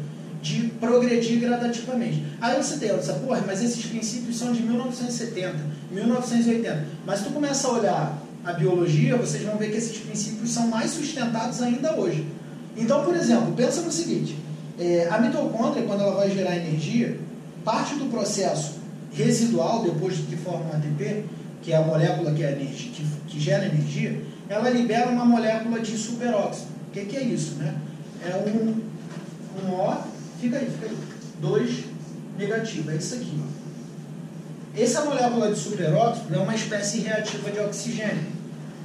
de 0.42 0.68
progredir 0.80 1.40
gradativamente. 1.40 2.24
Aí 2.40 2.56
você 2.62 2.78
tem, 2.78 2.90
você 2.90 3.12
porra, 3.14 3.42
mas 3.46 3.62
esses 3.62 3.84
princípios 3.86 4.38
são 4.38 4.52
de 4.52 4.62
1970, 4.62 5.56
1980. 5.90 6.86
Mas 7.04 7.22
tu 7.22 7.30
começa 7.30 7.66
a 7.66 7.72
olhar 7.72 8.22
a 8.44 8.52
biologia, 8.52 9.16
vocês 9.16 9.42
vão 9.42 9.56
ver 9.56 9.70
que 9.70 9.76
esses 9.76 9.96
princípios 9.98 10.50
são 10.50 10.68
mais 10.68 10.92
sustentados 10.92 11.60
ainda 11.60 11.94
hoje. 11.96 12.24
Então, 12.76 13.04
por 13.04 13.16
exemplo, 13.16 13.52
pensa 13.56 13.80
no 13.80 13.90
seguinte, 13.90 14.36
é, 14.78 15.08
a 15.10 15.18
mitocôndria, 15.18 15.84
quando 15.84 16.02
ela 16.02 16.16
vai 16.16 16.30
gerar 16.30 16.56
energia, 16.56 17.18
parte 17.64 17.94
do 17.94 18.10
processo 18.10 18.76
residual, 19.12 19.82
depois 19.82 20.16
que 20.16 20.36
forma 20.36 20.66
um 20.66 20.76
ATP, 20.76 21.24
que 21.62 21.72
é 21.72 21.76
a 21.76 21.82
molécula 21.82 22.32
que, 22.32 22.44
é 22.44 22.52
energia, 22.52 22.92
que, 22.92 23.04
que 23.26 23.40
gera 23.40 23.66
energia, 23.66 24.22
ela 24.48 24.68
libera 24.70 25.08
uma 25.08 25.24
molécula 25.24 25.80
de 25.80 25.96
superóxido. 25.96 26.68
O 26.88 26.92
que, 26.92 27.04
que 27.06 27.16
é 27.16 27.22
isso? 27.22 27.56
Né? 27.56 27.74
É 28.24 28.36
um, 28.36 28.82
um 29.64 29.72
O, 29.72 29.96
fica 30.40 30.58
aí, 30.58 30.66
fica 30.70 30.86
aí, 30.86 30.96
2 31.40 31.84
negativo, 32.38 32.90
é 32.90 32.96
isso 32.96 33.14
aqui. 33.14 33.40
Ó. 33.42 34.80
Essa 34.80 35.04
molécula 35.04 35.50
de 35.50 35.58
superóxido 35.58 36.34
é 36.34 36.38
uma 36.38 36.54
espécie 36.54 36.98
reativa 36.98 37.50
de 37.50 37.58
oxigênio. 37.60 38.36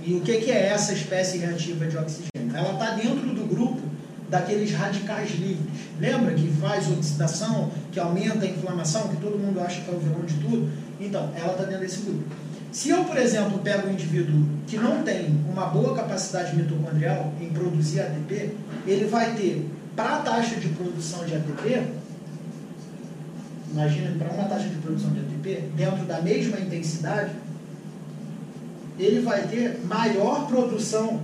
E 0.04 0.16
o 0.16 0.22
que, 0.22 0.38
que 0.40 0.50
é 0.50 0.68
essa 0.68 0.94
espécie 0.94 1.38
reativa 1.38 1.86
de 1.86 1.98
oxigênio? 1.98 2.56
Ela 2.56 2.74
está 2.74 2.92
dentro 2.92 3.34
do 3.36 3.46
grupo 3.46 3.91
daqueles 4.32 4.72
radicais 4.72 5.32
livres. 5.32 5.68
Lembra 6.00 6.34
que 6.34 6.48
faz 6.54 6.90
oxidação, 6.90 7.70
que 7.92 8.00
aumenta 8.00 8.46
a 8.46 8.48
inflamação, 8.48 9.10
que 9.10 9.18
todo 9.18 9.38
mundo 9.38 9.60
acha 9.60 9.82
que 9.82 9.92
é 9.92 9.94
o 9.94 10.00
vilão 10.00 10.22
de 10.22 10.36
tudo? 10.36 10.72
Então, 11.00 11.30
ela 11.36 11.52
está 11.52 11.66
dentro 11.66 11.82
desse 11.82 12.02
grupo. 12.02 12.24
Se 12.72 12.90
eu, 12.90 13.04
por 13.04 13.18
exemplo, 13.18 13.60
pego 13.60 13.90
um 13.90 13.92
indivíduo 13.92 14.46
que 14.66 14.78
não 14.78 15.04
tem 15.04 15.38
uma 15.52 15.66
boa 15.66 15.94
capacidade 15.94 16.56
mitocondrial 16.56 17.34
em 17.42 17.50
produzir 17.50 18.00
ATP, 18.00 18.56
ele 18.88 19.06
vai 19.06 19.36
ter, 19.36 19.70
para 19.96 20.16
a 20.16 20.20
taxa 20.20 20.56
de 20.56 20.70
produção 20.70 21.26
de 21.26 21.36
ATP, 21.36 21.84
imagina, 23.74 24.16
para 24.18 24.34
uma 24.34 24.46
taxa 24.46 24.70
de 24.70 24.78
produção 24.78 25.12
de 25.12 25.20
ATP, 25.20 25.64
dentro 25.76 26.06
da 26.06 26.22
mesma 26.22 26.58
intensidade, 26.58 27.32
ele 28.98 29.20
vai 29.20 29.42
ter 29.48 29.82
maior 29.84 30.48
produção 30.48 31.20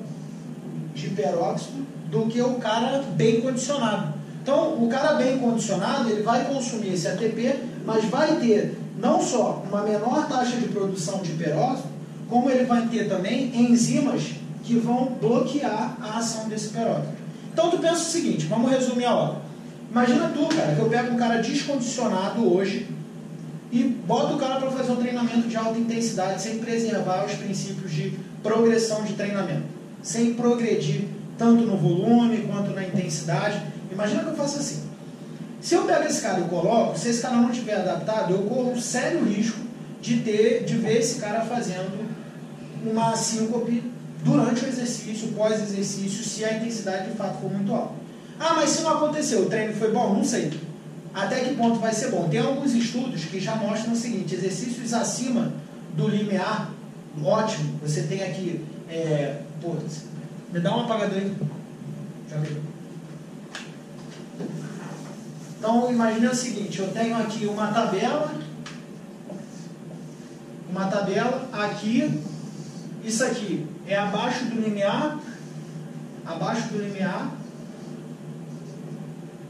de 0.93 1.09
peróxido 1.09 1.85
do 2.09 2.25
que 2.27 2.41
o 2.41 2.55
cara 2.55 3.03
bem 3.15 3.41
condicionado. 3.41 4.13
Então, 4.41 4.81
o 4.81 4.87
cara 4.87 5.15
bem 5.15 5.37
condicionado, 5.39 6.09
ele 6.09 6.23
vai 6.23 6.45
consumir 6.45 6.93
esse 6.93 7.07
ATP, 7.07 7.59
mas 7.85 8.05
vai 8.05 8.37
ter 8.37 8.77
não 8.97 9.21
só 9.21 9.63
uma 9.69 9.83
menor 9.83 10.27
taxa 10.27 10.57
de 10.57 10.67
produção 10.69 11.19
de 11.19 11.31
peróxido, 11.33 11.89
como 12.29 12.49
ele 12.49 12.65
vai 12.65 12.87
ter 12.87 13.07
também 13.07 13.51
enzimas 13.55 14.31
que 14.63 14.75
vão 14.75 15.17
bloquear 15.21 15.97
a 16.01 16.17
ação 16.17 16.47
desse 16.49 16.69
peróxido. 16.69 17.15
Então 17.53 17.69
tu 17.69 17.77
pensa 17.77 17.95
o 17.95 18.05
seguinte, 18.05 18.45
vamos 18.45 18.69
resumir 18.69 19.05
a 19.05 19.15
obra. 19.15 19.41
Imagina 19.89 20.29
tu, 20.29 20.47
cara, 20.55 20.75
que 20.75 20.79
eu 20.79 20.89
pego 20.89 21.13
um 21.13 21.17
cara 21.17 21.41
descondicionado 21.41 22.53
hoje 22.53 22.87
e 23.71 23.83
boto 23.83 24.35
o 24.35 24.37
cara 24.37 24.57
para 24.57 24.71
fazer 24.71 24.91
um 24.91 24.97
treinamento 24.97 25.47
de 25.47 25.55
alta 25.55 25.77
intensidade 25.77 26.41
sem 26.41 26.59
preservar 26.59 27.25
os 27.25 27.33
princípios 27.33 27.91
de 27.91 28.13
progressão 28.43 29.03
de 29.03 29.13
treinamento, 29.13 29.63
sem 30.01 30.33
progredir 30.33 31.05
tanto 31.37 31.63
no 31.63 31.77
volume 31.77 32.47
quanto 32.49 32.71
na 32.71 32.83
intensidade. 32.83 33.61
Imagina 33.91 34.23
que 34.23 34.29
eu 34.29 34.35
faço 34.35 34.59
assim. 34.59 34.83
Se 35.61 35.75
eu 35.75 35.83
pego 35.83 36.03
esse 36.03 36.21
cara 36.21 36.39
e 36.39 36.43
coloco, 36.43 36.97
se 36.97 37.09
esse 37.09 37.21
cara 37.21 37.35
não 37.37 37.51
estiver 37.51 37.75
adaptado, 37.75 38.33
eu 38.33 38.43
corro 38.43 38.71
um 38.71 38.79
sério 38.79 39.23
risco 39.23 39.59
de 40.01 40.17
ter, 40.21 40.63
de 40.63 40.75
ver 40.77 40.99
esse 40.99 41.19
cara 41.19 41.41
fazendo 41.41 42.07
uma 42.85 43.15
síncope 43.15 43.83
durante 44.23 44.65
o 44.65 44.67
exercício, 44.67 45.29
pós-exercício, 45.29 46.23
se 46.23 46.45
a 46.45 46.53
intensidade 46.53 47.11
de 47.11 47.17
fato 47.17 47.41
for 47.41 47.51
muito 47.51 47.73
alta. 47.73 47.93
Ah, 48.39 48.53
mas 48.55 48.69
se 48.69 48.83
não 48.83 48.91
aconteceu, 48.91 49.43
o 49.43 49.45
treino 49.47 49.73
foi 49.73 49.91
bom? 49.91 50.13
Não 50.13 50.23
sei. 50.23 50.51
Até 51.13 51.39
que 51.39 51.55
ponto 51.55 51.79
vai 51.79 51.93
ser 51.93 52.11
bom? 52.11 52.27
Tem 52.29 52.39
alguns 52.39 52.73
estudos 52.75 53.25
que 53.25 53.39
já 53.39 53.55
mostram 53.55 53.93
o 53.93 53.95
seguinte: 53.95 54.35
exercícios 54.35 54.93
acima 54.93 55.51
do 55.95 56.07
limiar, 56.07 56.71
ótimo. 57.23 57.79
Você 57.81 58.03
tem 58.03 58.21
aqui, 58.21 58.63
é, 58.87 59.41
pô, 59.59 59.75
me 60.51 60.59
dá 60.59 60.75
um 60.75 60.81
apagador 60.81 61.17
aí. 61.17 61.35
Já 62.29 62.37
veio. 62.37 62.61
Então, 65.57 65.91
imagine 65.91 66.27
o 66.27 66.35
seguinte: 66.35 66.79
eu 66.79 66.91
tenho 66.91 67.17
aqui 67.17 67.45
uma 67.45 67.67
tabela, 67.67 68.33
uma 70.69 70.85
tabela 70.85 71.49
aqui, 71.51 72.21
isso 73.03 73.23
aqui 73.23 73.67
é 73.85 73.97
abaixo 73.97 74.45
do 74.45 74.61
limiar, 74.61 75.19
abaixo 76.25 76.69
do 76.69 76.77
limiar. 76.77 77.31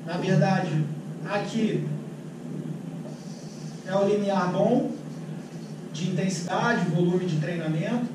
Na 0.05 0.17
verdade, 0.17 0.85
aqui 1.29 1.87
é 3.85 3.95
o 3.95 4.07
limiar 4.07 4.51
bom 4.51 4.91
de 5.91 6.09
intensidade, 6.09 6.89
volume 6.89 7.25
de 7.25 7.39
treinamento. 7.39 8.07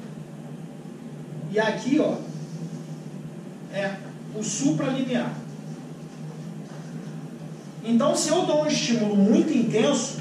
E 1.50 1.60
aqui, 1.60 2.00
ó, 2.00 2.16
é 3.72 3.94
o 4.34 4.42
supralimiar. 4.42 5.32
Então, 7.84 8.14
se 8.14 8.28
eu 8.28 8.42
dou 8.42 8.62
um 8.62 8.66
estímulo 8.66 9.16
muito 9.16 9.52
intenso, 9.52 10.20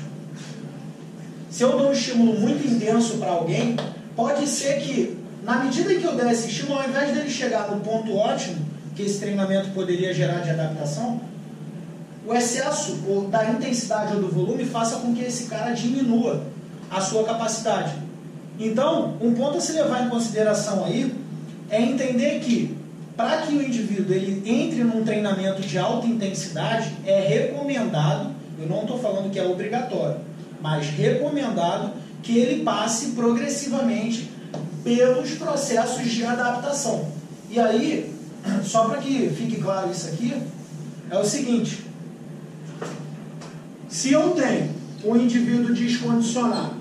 se 1.49 1.63
eu 1.63 1.77
dou 1.77 1.89
um 1.89 1.91
estímulo 1.91 2.39
muito 2.39 2.67
intenso 2.67 3.17
para 3.17 3.31
alguém, 3.31 3.75
pode 4.15 4.47
ser 4.47 4.79
que, 4.79 5.17
na 5.43 5.63
medida 5.63 5.93
que 5.93 6.03
eu 6.03 6.15
der 6.15 6.31
esse 6.31 6.47
estímulo, 6.47 6.79
ao 6.79 6.89
invés 6.89 7.13
dele 7.13 7.29
chegar 7.29 7.69
no 7.69 7.81
ponto 7.81 8.15
ótimo, 8.15 8.65
que 8.95 9.03
esse 9.03 9.19
treinamento 9.19 9.69
poderia 9.69 10.13
gerar 10.13 10.39
de 10.39 10.49
adaptação, 10.49 11.21
o 12.25 12.33
excesso 12.33 12.99
ou 13.07 13.27
da 13.27 13.49
intensidade 13.49 14.15
ou 14.15 14.21
do 14.21 14.27
volume 14.29 14.65
faça 14.65 14.97
com 14.97 15.13
que 15.13 15.23
esse 15.23 15.45
cara 15.45 15.71
diminua 15.71 16.43
a 16.89 16.99
sua 17.01 17.23
capacidade. 17.23 17.93
Então, 18.59 19.17
um 19.21 19.33
ponto 19.33 19.57
a 19.57 19.61
se 19.61 19.71
levar 19.73 20.05
em 20.05 20.09
consideração 20.09 20.85
aí 20.85 21.15
é 21.69 21.81
entender 21.81 22.39
que 22.39 22.77
para 23.15 23.41
que 23.41 23.53
o 23.53 23.61
indivíduo 23.61 24.13
ele 24.13 24.41
entre 24.45 24.83
num 24.83 25.03
treinamento 25.03 25.61
de 25.61 25.77
alta 25.77 26.07
intensidade, 26.07 26.91
é 27.05 27.19
recomendado, 27.19 28.31
eu 28.59 28.67
não 28.67 28.81
estou 28.81 28.99
falando 28.99 29.31
que 29.31 29.39
é 29.39 29.45
obrigatório, 29.45 30.17
mas 30.61 30.87
recomendado 30.87 31.93
que 32.21 32.37
ele 32.37 32.63
passe 32.63 33.11
progressivamente 33.11 34.31
pelos 34.83 35.31
processos 35.31 36.09
de 36.09 36.23
adaptação. 36.23 37.09
E 37.49 37.59
aí, 37.59 38.13
só 38.63 38.85
para 38.85 38.97
que 38.97 39.29
fique 39.29 39.61
claro 39.61 39.91
isso 39.91 40.07
aqui, 40.07 40.41
é 41.09 41.17
o 41.17 41.25
seguinte: 41.25 41.83
se 43.89 44.11
eu 44.11 44.31
tenho 44.31 44.69
um 45.03 45.17
indivíduo 45.17 45.73
descondicionado 45.73 46.75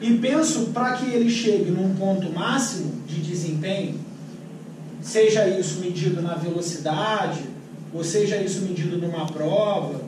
e 0.00 0.14
penso 0.18 0.66
para 0.66 0.92
que 0.92 1.10
ele 1.10 1.30
chegue 1.30 1.70
num 1.70 1.94
ponto 1.94 2.30
máximo 2.32 3.02
de 3.06 3.20
desempenho, 3.20 3.98
seja 5.00 5.46
isso 5.48 5.80
medido 5.80 6.20
na 6.20 6.34
velocidade, 6.34 7.42
ou 7.92 8.04
seja 8.04 8.36
isso 8.36 8.62
medido 8.62 8.98
numa 8.98 9.26
prova, 9.26 10.00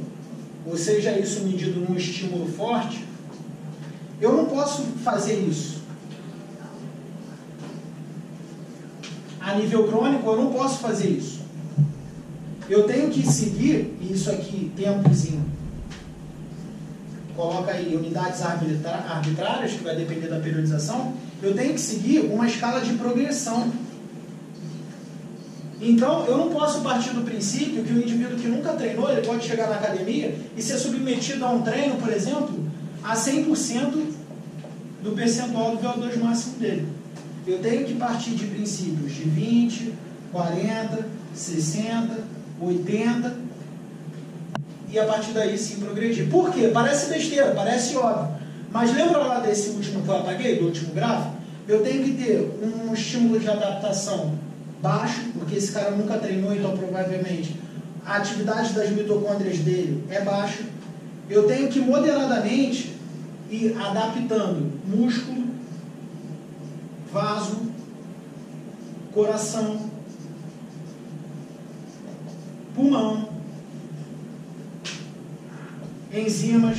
ou 0.64 0.76
seja 0.76 1.18
isso 1.18 1.40
medido 1.44 1.81
num 1.81 1.96
estímulo 1.96 2.46
forte, 2.46 3.05
eu 4.20 4.33
não 4.33 4.44
posso 4.46 4.83
fazer 5.05 5.35
isso. 5.35 5.83
A 9.40 9.57
nível 9.57 9.88
crônico, 9.88 10.31
eu 10.31 10.37
não 10.37 10.52
posso 10.52 10.78
fazer 10.78 11.09
isso. 11.09 11.40
Eu 12.68 12.85
tenho 12.85 13.11
que 13.11 13.26
seguir, 13.26 13.96
isso 14.00 14.31
aqui, 14.31 14.70
tempozinho, 14.76 15.44
coloca 17.35 17.72
aí 17.72 17.96
unidades 17.96 18.40
arbitrárias, 18.42 19.72
que 19.72 19.83
vai 19.83 19.96
depender 19.96 20.28
da 20.28 20.38
periodização, 20.38 21.14
eu 21.42 21.55
tenho 21.55 21.74
que 21.74 21.81
seguir 21.81 22.20
uma 22.20 22.46
escala 22.46 22.81
de 22.81 22.94
progressão. 22.94 23.72
Então, 25.85 26.25
eu 26.27 26.38
não 26.38 26.49
posso 26.49 26.81
partir 26.81 27.11
do 27.11 27.23
princípio 27.23 27.83
que 27.83 27.92
o 27.92 28.01
indivíduo 28.01 28.38
que 28.38 28.47
nunca 28.47 28.73
treinou, 28.75 29.11
ele 29.11 29.27
pode 29.27 29.45
chegar 29.45 29.68
na 29.68 29.75
academia 29.75 30.33
e 30.57 30.62
ser 30.62 30.79
submetido 30.79 31.45
a 31.45 31.51
um 31.51 31.62
treino, 31.62 31.97
por 31.97 32.12
exemplo, 32.12 32.64
a 33.03 33.16
100% 33.16 34.12
do 35.03 35.11
percentual 35.11 35.77
do 35.77 35.83
VO2 35.83 36.23
máximo 36.23 36.59
dele. 36.59 36.87
Eu 37.45 37.59
tenho 37.59 37.85
que 37.85 37.95
partir 37.95 38.31
de 38.31 38.47
princípios 38.47 39.12
de 39.12 39.25
20, 39.25 39.92
40, 40.31 41.05
60, 41.35 42.16
80 42.61 43.37
e 44.88 44.99
a 45.01 45.05
partir 45.05 45.33
daí 45.33 45.59
sim 45.59 45.81
progredir. 45.81 46.29
Por 46.29 46.53
quê? 46.53 46.71
Parece 46.73 47.12
besteira, 47.12 47.51
parece 47.57 47.97
óbvio. 47.97 48.37
Mas 48.71 48.95
lembra 48.95 49.18
lá 49.18 49.40
desse 49.40 49.71
último 49.71 50.03
que 50.03 50.09
eu 50.09 50.16
apaguei, 50.16 50.61
do 50.61 50.66
último 50.66 50.95
gráfico? 50.95 51.35
Eu 51.66 51.83
tenho 51.83 52.05
que 52.05 52.12
ter 52.12 52.57
um 52.62 52.95
estímulo 52.95 53.40
de 53.40 53.51
adaptação 53.51 54.33
baixo, 54.83 55.31
porque 55.38 55.55
esse 55.55 55.71
cara 55.71 55.92
nunca 55.92 56.18
treinou, 56.18 56.53
então 56.53 56.77
provavelmente 56.77 57.57
a 58.05 58.16
atividade 58.16 58.75
das 58.75 58.90
mitocôndrias 58.90 59.59
dele 59.59 60.05
é 60.11 60.21
baixa. 60.21 60.64
Eu 61.31 61.47
tenho 61.47 61.68
que 61.68 61.79
moderadamente 61.79 62.97
ir 63.49 63.77
adaptando 63.79 64.73
músculo, 64.85 65.47
vaso, 67.12 67.62
coração, 69.12 69.88
pulmão, 72.75 73.29
enzimas, 76.12 76.79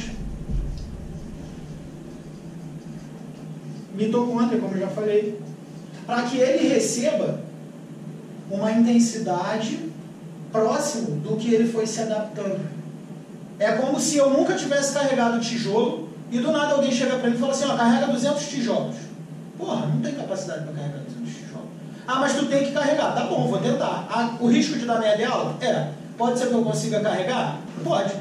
mitocôndria, 3.95 4.59
como 4.59 4.75
eu 4.75 4.81
já 4.81 4.87
falei, 4.87 5.39
para 6.05 6.23
que 6.23 6.37
ele 6.37 6.67
receba 6.67 7.52
uma 8.53 8.71
intensidade 8.71 9.79
próximo 10.51 11.19
do 11.21 11.35
que 11.35 11.53
ele 11.53 11.71
foi 11.71 11.87
se 11.87 12.01
adaptando. 12.01 12.61
É 13.57 13.71
como 13.73 13.99
se 13.99 14.17
eu 14.17 14.29
nunca 14.29 14.53
tivesse 14.53 14.93
carregado 14.93 15.39
tijolo 15.39 16.09
e 16.31 16.37
do 16.37 16.51
nada 16.51 16.75
alguém 16.75 16.91
chega 16.91 17.17
para 17.17 17.29
mim 17.29 17.35
e 17.35 17.39
fala 17.39 17.51
assim, 17.51 17.65
ó, 17.65 17.75
carrega 17.75 18.07
200 18.07 18.47
tijolos. 18.47 18.95
Porra, 19.57 19.87
não 19.87 20.01
tem 20.01 20.13
capacidade 20.13 20.65
para 20.65 20.73
carregar 20.73 20.99
200 20.99 21.33
tijolos. 21.33 21.67
Ah, 22.07 22.19
mas 22.19 22.33
tu 22.33 22.45
tem 22.45 22.65
que 22.65 22.71
carregar. 22.71 23.15
Tá 23.15 23.25
bom, 23.25 23.47
vou 23.47 23.59
tentar. 23.59 24.07
Ah, 24.09 24.37
o 24.39 24.47
risco 24.47 24.77
de 24.77 24.85
dar 24.85 24.99
merda 24.99 25.23
é 25.23 25.25
alto? 25.25 25.63
É. 25.63 25.89
Pode 26.17 26.37
ser 26.37 26.47
que 26.47 26.53
eu 26.53 26.63
consiga 26.63 26.99
carregar? 26.99 27.59
Pode. 27.83 28.13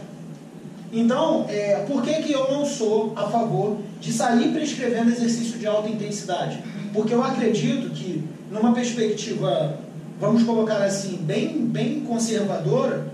Então, 0.90 1.46
é, 1.48 1.84
por 1.86 2.02
que, 2.02 2.14
que 2.22 2.32
eu 2.32 2.50
não 2.52 2.64
sou 2.64 3.12
a 3.16 3.28
favor 3.28 3.78
de 4.00 4.12
sair 4.12 4.52
prescrevendo 4.52 5.10
exercício 5.10 5.58
de 5.58 5.66
alta 5.66 5.88
intensidade? 5.88 6.62
Porque 6.92 7.12
eu 7.12 7.22
acredito 7.22 7.90
que, 7.90 8.22
numa 8.50 8.72
perspectiva 8.72 9.78
vamos 10.20 10.44
colocar 10.44 10.82
assim, 10.82 11.16
bem, 11.16 11.66
bem 11.66 12.04
conservadora, 12.04 13.12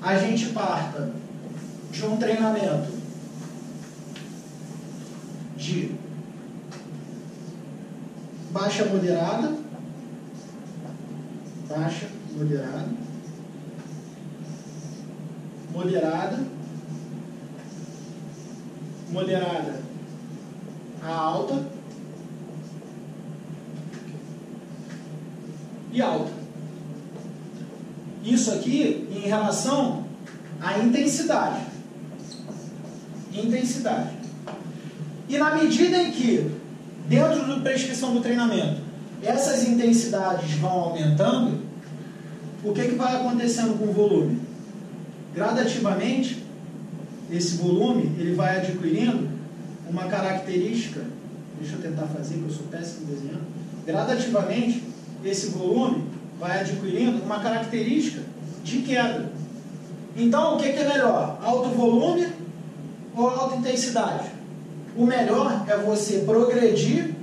a 0.00 0.16
gente 0.16 0.46
parta 0.46 1.10
de 1.90 2.04
um 2.04 2.16
treinamento 2.16 2.90
de 5.56 5.92
baixa 8.50 8.84
moderada, 8.84 9.56
baixa 11.68 12.06
moderada, 12.36 12.88
moderada, 15.72 16.38
moderada 19.10 19.80
a 21.02 21.14
alta 21.14 21.77
e 25.92 26.02
alta. 26.02 26.32
Isso 28.24 28.52
aqui 28.52 29.08
em 29.10 29.28
relação 29.28 30.04
à 30.60 30.78
intensidade. 30.78 31.60
Intensidade. 33.32 34.10
E 35.28 35.38
na 35.38 35.54
medida 35.54 36.02
em 36.02 36.10
que, 36.10 36.50
dentro 37.08 37.46
da 37.46 37.60
prescrição 37.60 38.14
do 38.14 38.20
treinamento, 38.20 38.80
essas 39.22 39.66
intensidades 39.66 40.52
vão 40.54 40.70
aumentando, 40.70 41.60
o 42.64 42.72
que, 42.72 42.82
que 42.82 42.94
vai 42.94 43.16
acontecendo 43.16 43.78
com 43.78 43.86
o 43.86 43.92
volume? 43.92 44.40
Gradativamente, 45.34 46.42
esse 47.30 47.56
volume 47.56 48.10
ele 48.18 48.34
vai 48.34 48.56
adquirindo 48.56 49.28
uma 49.88 50.04
característica, 50.04 51.02
deixa 51.60 51.76
eu 51.76 51.82
tentar 51.82 52.06
fazer, 52.06 52.34
que 52.34 52.44
eu 52.44 52.50
sou 52.50 52.66
péssimo 52.66 53.06
desenhando, 53.06 53.46
gradativamente, 53.86 54.82
esse 55.24 55.48
volume 55.48 56.04
vai 56.38 56.60
adquirindo 56.60 57.22
uma 57.22 57.40
característica 57.40 58.22
de 58.62 58.78
queda. 58.82 59.30
Então, 60.16 60.56
o 60.56 60.58
que, 60.58 60.66
é 60.66 60.88
melhor? 60.88 61.38
Alto 61.42 61.68
volume 61.70 62.28
ou 63.16 63.28
alta 63.28 63.56
intensidade? 63.56 64.28
O 64.96 65.06
melhor 65.06 65.64
é 65.68 65.76
você 65.76 66.20
progredir 66.20 67.14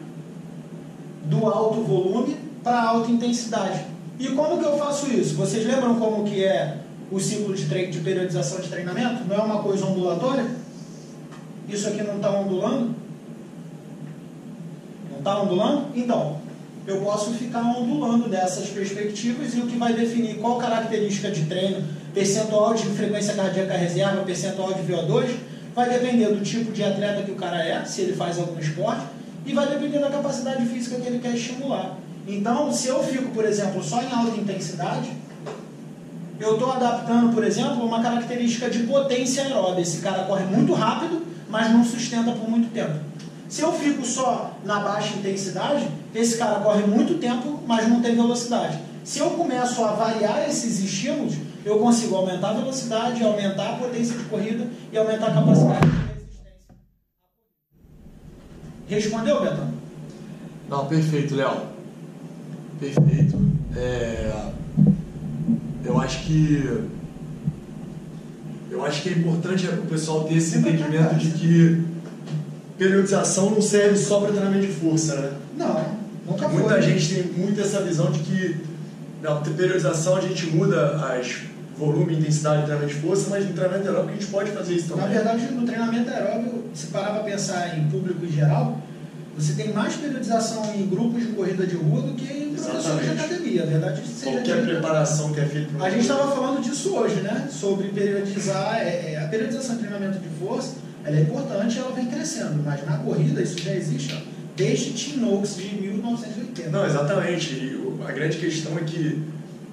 do 1.26 1.46
alto 1.48 1.82
volume 1.82 2.38
para 2.64 2.82
alta 2.84 3.12
intensidade. 3.12 3.86
E 4.20 4.30
como 4.30 4.60
que 4.60 4.66
eu 4.66 4.78
faço 4.78 5.12
isso? 5.12 5.36
Vocês 5.36 5.66
lembram 5.66 6.00
como 6.00 6.24
que 6.24 6.44
é 6.44 6.78
o 7.12 7.20
ciclo 7.20 7.54
de, 7.54 7.66
de 7.66 8.00
periodização 8.00 8.62
de 8.62 8.70
treinamento? 8.70 9.26
Não 9.26 9.36
é 9.36 9.42
uma 9.42 9.62
coisa 9.62 9.86
ondulatória? 9.86 10.46
Isso 11.68 11.88
aqui 11.88 12.02
não 12.02 12.16
está 12.16 12.32
ondulando? 12.32 12.96
Não 15.12 15.18
está 15.18 15.42
ondulando? 15.42 15.88
Então, 15.96 16.38
eu 16.88 17.02
posso 17.02 17.32
ficar 17.32 17.62
ondulando 17.62 18.30
dessas 18.30 18.70
perspectivas 18.70 19.56
e 19.56 19.60
o 19.60 19.68
que 19.68 19.76
vai 19.76 19.94
definir 19.94 20.36
qual 20.36 20.58
característica 20.58 21.32
de 21.32 21.46
treino, 21.46 21.84
percentual 22.14 22.74
de 22.76 22.86
frequência 22.90 23.34
cardíaca 23.34 23.74
reserva, 23.76 24.22
percentual 24.24 24.74
de 24.74 24.82
VO2, 24.82 25.36
vai 25.74 25.90
depender 25.90 26.28
do 26.28 26.44
tipo 26.44 26.72
de 26.72 26.84
atleta 26.84 27.24
que 27.24 27.32
o 27.32 27.36
cara 27.36 27.64
é, 27.64 27.84
se 27.86 28.02
ele 28.02 28.14
faz 28.14 28.38
algum 28.38 28.60
esporte, 28.60 29.02
e 29.46 29.54
vai 29.54 29.68
depender 29.68 30.00
da 30.00 30.10
capacidade 30.10 30.66
física 30.66 31.00
que 31.00 31.08
ele 31.08 31.20
quer 31.20 31.36
estimular. 31.36 31.98
Então, 32.28 32.72
se 32.72 32.88
eu 32.88 33.04
fico, 33.04 33.30
por 33.32 33.46
exemplo, 33.46 33.84
só 33.84 34.02
em 34.02 34.12
alta 34.12 34.38
intensidade, 34.38 35.12
eu 36.40 36.54
estou 36.54 36.72
adaptando, 36.72 37.34
por 37.34 37.44
exemplo, 37.44 37.86
uma 37.86 38.02
característica 38.02 38.70
de 38.70 38.80
potência 38.80 39.44
aeróbica. 39.44 39.82
Esse 39.82 40.00
cara 40.00 40.24
corre 40.24 40.46
muito 40.46 40.74
rápido, 40.74 41.22
mas 41.50 41.72
não 41.72 41.84
sustenta 41.84 42.32
por 42.32 42.50
muito 42.50 42.72
tempo. 42.74 43.00
Se 43.56 43.62
eu 43.62 43.72
fico 43.72 44.06
só 44.06 44.60
na 44.66 44.82
baixa 44.82 45.16
intensidade, 45.16 45.88
esse 46.14 46.38
cara 46.38 46.60
corre 46.60 46.86
muito 46.86 47.18
tempo, 47.20 47.58
mas 47.66 47.88
não 47.88 48.02
tem 48.02 48.14
velocidade. 48.14 48.78
Se 49.02 49.20
eu 49.20 49.30
começo 49.30 49.82
a 49.82 49.94
variar 49.94 50.44
esses 50.46 50.84
estímulos, 50.84 51.36
eu 51.64 51.80
consigo 51.80 52.18
aumentar 52.18 52.50
a 52.50 52.54
velocidade, 52.56 53.24
aumentar 53.24 53.70
a 53.70 53.78
potência 53.78 54.18
de 54.18 54.26
corrida 54.26 54.68
e 54.92 54.98
aumentar 54.98 55.28
a 55.28 55.34
capacidade 55.36 55.88
de 55.88 55.96
resistência. 55.96 56.76
Respondeu, 58.90 59.42
Betão? 59.42 59.72
Não, 60.68 60.86
perfeito, 60.88 61.36
Léo. 61.36 61.62
Perfeito. 62.78 63.40
É... 63.74 64.52
Eu 65.86 65.98
acho 66.02 66.26
que 66.26 66.90
eu 68.70 68.84
acho 68.84 69.02
que 69.02 69.08
é 69.08 69.14
importante 69.14 69.66
o 69.66 69.86
pessoal 69.86 70.26
ter 70.26 70.34
esse 70.34 70.58
entendimento 70.58 71.16
de 71.16 71.32
que 71.32 71.95
periodização 72.78 73.52
não 73.52 73.62
serve 73.62 73.98
só 73.98 74.20
para 74.20 74.32
treinamento 74.32 74.68
de 74.68 74.74
força, 74.74 75.16
né? 75.16 75.32
Não, 75.58 75.98
nunca 76.26 76.50
foi. 76.50 76.60
Muita 76.60 76.82
gente 76.82 77.14
tem 77.14 77.24
muito 77.24 77.60
essa 77.62 77.82
visão 77.82 78.12
de 78.12 78.20
que 78.20 78.58
na 79.22 79.36
periodização 79.36 80.18
a 80.18 80.22
gente 80.22 80.48
muda 80.48 80.98
as 80.98 81.44
volume 81.78 82.16
intensidade 82.16 82.62
de 82.62 82.66
treinamento 82.68 82.94
de 82.94 83.02
força, 83.02 83.30
mas 83.30 83.46
no 83.46 83.54
treinamento 83.54 83.88
aeróbico 83.88 84.12
a 84.12 84.14
gente 84.14 84.28
pode 84.28 84.52
fazer 84.52 84.76
isso 84.76 84.88
também. 84.90 85.08
Na 85.08 85.14
verdade, 85.14 85.52
no 85.52 85.66
treinamento 85.66 86.10
aeróbico, 86.10 86.64
se 86.74 86.88
parar 86.88 87.12
para 87.12 87.24
pensar 87.24 87.78
em 87.78 87.90
público 87.90 88.26
em 88.26 88.32
geral, 88.32 88.80
você 89.38 89.54
tem 89.54 89.74
mais 89.74 89.96
periodização 89.96 90.74
em 90.74 90.88
grupos 90.88 91.22
de 91.22 91.34
corrida 91.34 91.68
de 91.68 91.76
rua 91.76 92.02
do 92.02 92.14
que 92.14 92.32
em 92.32 92.54
professores 92.54 93.04
de 93.04 93.12
academia. 93.12 93.64
A 93.64 93.66
verdade 93.66 94.02
seja 94.08 94.32
Qualquer 94.32 94.64
preparação 94.64 95.34
que 95.34 95.42
é 95.42 95.46
feita 95.46 95.84
A 95.84 95.90
gente 95.90 96.02
estava 96.02 96.34
falando 96.34 96.62
disso 96.62 96.96
hoje, 96.96 97.16
né? 97.16 97.50
Sobre 97.52 97.90
periodizar. 97.90 98.78
É, 98.78 99.14
é, 99.14 99.20
a 99.22 99.28
periodização 99.28 99.76
de 99.76 99.82
treinamento 99.82 100.20
de 100.20 100.30
força 100.40 100.76
ela 101.06 101.18
é 101.18 101.22
importante 101.22 101.76
e 101.76 101.80
ela 101.80 101.92
vem 101.92 102.08
crescendo. 102.08 102.64
Mas 102.64 102.86
na 102.86 102.98
corrida 102.98 103.42
isso 103.42 103.60
já 103.60 103.74
existe 103.76 104.14
ó, 104.14 104.30
desde 104.56 104.94
Tim 104.94 105.18
Noakes 105.18 105.56
de 105.56 105.76
1980. 105.76 106.70
Não, 106.72 106.86
exatamente. 106.86 107.54
E 107.54 107.96
a 108.06 108.12
grande 108.12 108.38
questão 108.38 108.78
é 108.78 108.82
que 108.82 109.22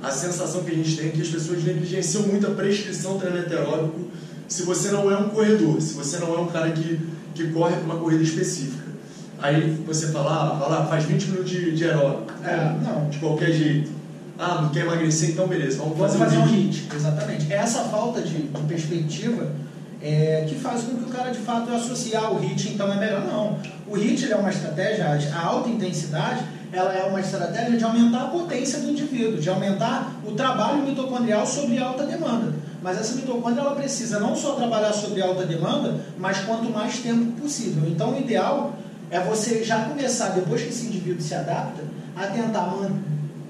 a 0.02 0.10
sensação 0.10 0.62
que 0.64 0.72
a 0.72 0.74
gente 0.74 0.96
tem 0.96 1.08
é 1.08 1.10
que 1.10 1.22
as 1.22 1.28
pessoas 1.28 1.64
negligenciam 1.64 2.24
muito 2.24 2.46
a 2.46 2.50
prescrição 2.50 3.18
treinamento 3.18 3.54
aeróbico 3.54 4.10
se 4.48 4.64
você 4.64 4.90
não 4.90 5.10
é 5.10 5.16
um 5.16 5.30
corredor, 5.30 5.80
se 5.80 5.94
você 5.94 6.18
não 6.18 6.34
é 6.34 6.38
um 6.38 6.48
cara 6.48 6.70
que, 6.72 7.00
que 7.34 7.48
corre 7.48 7.74
para 7.76 7.84
uma 7.84 7.96
corrida 7.96 8.22
específica. 8.22 8.82
Aí 9.40 9.82
você 9.86 10.08
fala, 10.08 10.30
ah, 10.30 10.60
fala, 10.60 10.86
faz 10.86 11.04
20 11.04 11.24
minutos 11.30 11.50
de, 11.50 11.74
de 11.74 11.84
aeróbico. 11.84 12.32
É, 12.44 12.76
não. 12.84 13.08
De 13.08 13.18
qualquer 13.18 13.52
jeito. 13.52 13.90
Ah, 14.38 14.60
não 14.62 14.68
quer 14.70 14.80
emagrecer, 14.80 15.30
então 15.30 15.46
beleza, 15.46 15.78
vamos, 15.78 15.96
vamos 15.96 16.16
fazer, 16.16 16.36
fazer 16.36 16.38
um 16.38 16.46
hit. 16.46 16.88
Exatamente. 16.94 17.52
É 17.52 17.56
essa 17.56 17.84
falta 17.84 18.20
de, 18.20 18.42
de 18.42 18.62
perspectiva 18.68 19.50
é, 20.02 20.44
que 20.48 20.56
faz 20.56 20.82
com 20.82 20.96
que 20.96 21.04
o 21.04 21.08
cara 21.08 21.30
de 21.30 21.38
fato 21.38 21.72
associe 21.72 22.16
ah, 22.16 22.30
o 22.30 22.38
HIT 22.38 22.70
então 22.70 22.92
é 22.92 22.96
melhor. 22.96 23.24
Não. 23.24 23.58
O 23.86 23.96
HIT 23.96 24.30
é 24.30 24.36
uma 24.36 24.50
estratégia, 24.50 25.06
a 25.06 25.46
alta 25.46 25.68
intensidade, 25.68 26.44
ela 26.72 26.92
é 26.92 27.04
uma 27.04 27.20
estratégia 27.20 27.76
de 27.76 27.84
aumentar 27.84 28.22
a 28.22 28.26
potência 28.28 28.80
do 28.80 28.90
indivíduo, 28.90 29.40
de 29.40 29.48
aumentar 29.48 30.12
o 30.24 30.32
trabalho 30.32 30.82
mitocondrial 30.82 31.46
sobre 31.46 31.78
alta 31.78 32.04
demanda. 32.04 32.52
Mas 32.82 32.98
essa 32.98 33.14
mitocôndria 33.14 33.60
ela 33.60 33.76
precisa 33.76 34.18
não 34.18 34.34
só 34.34 34.52
trabalhar 34.54 34.92
sobre 34.92 35.22
alta 35.22 35.46
demanda, 35.46 36.00
mas 36.18 36.38
quanto 36.40 36.68
mais 36.70 36.98
tempo 36.98 37.40
possível. 37.40 37.88
Então 37.88 38.14
o 38.14 38.18
ideal 38.18 38.74
é 39.10 39.20
você 39.20 39.62
já 39.62 39.84
começar, 39.84 40.30
depois 40.30 40.62
que 40.62 40.70
esse 40.70 40.86
indivíduo 40.86 41.22
se 41.22 41.34
adapta, 41.34 41.84
a 42.16 42.26
tentar 42.26 42.74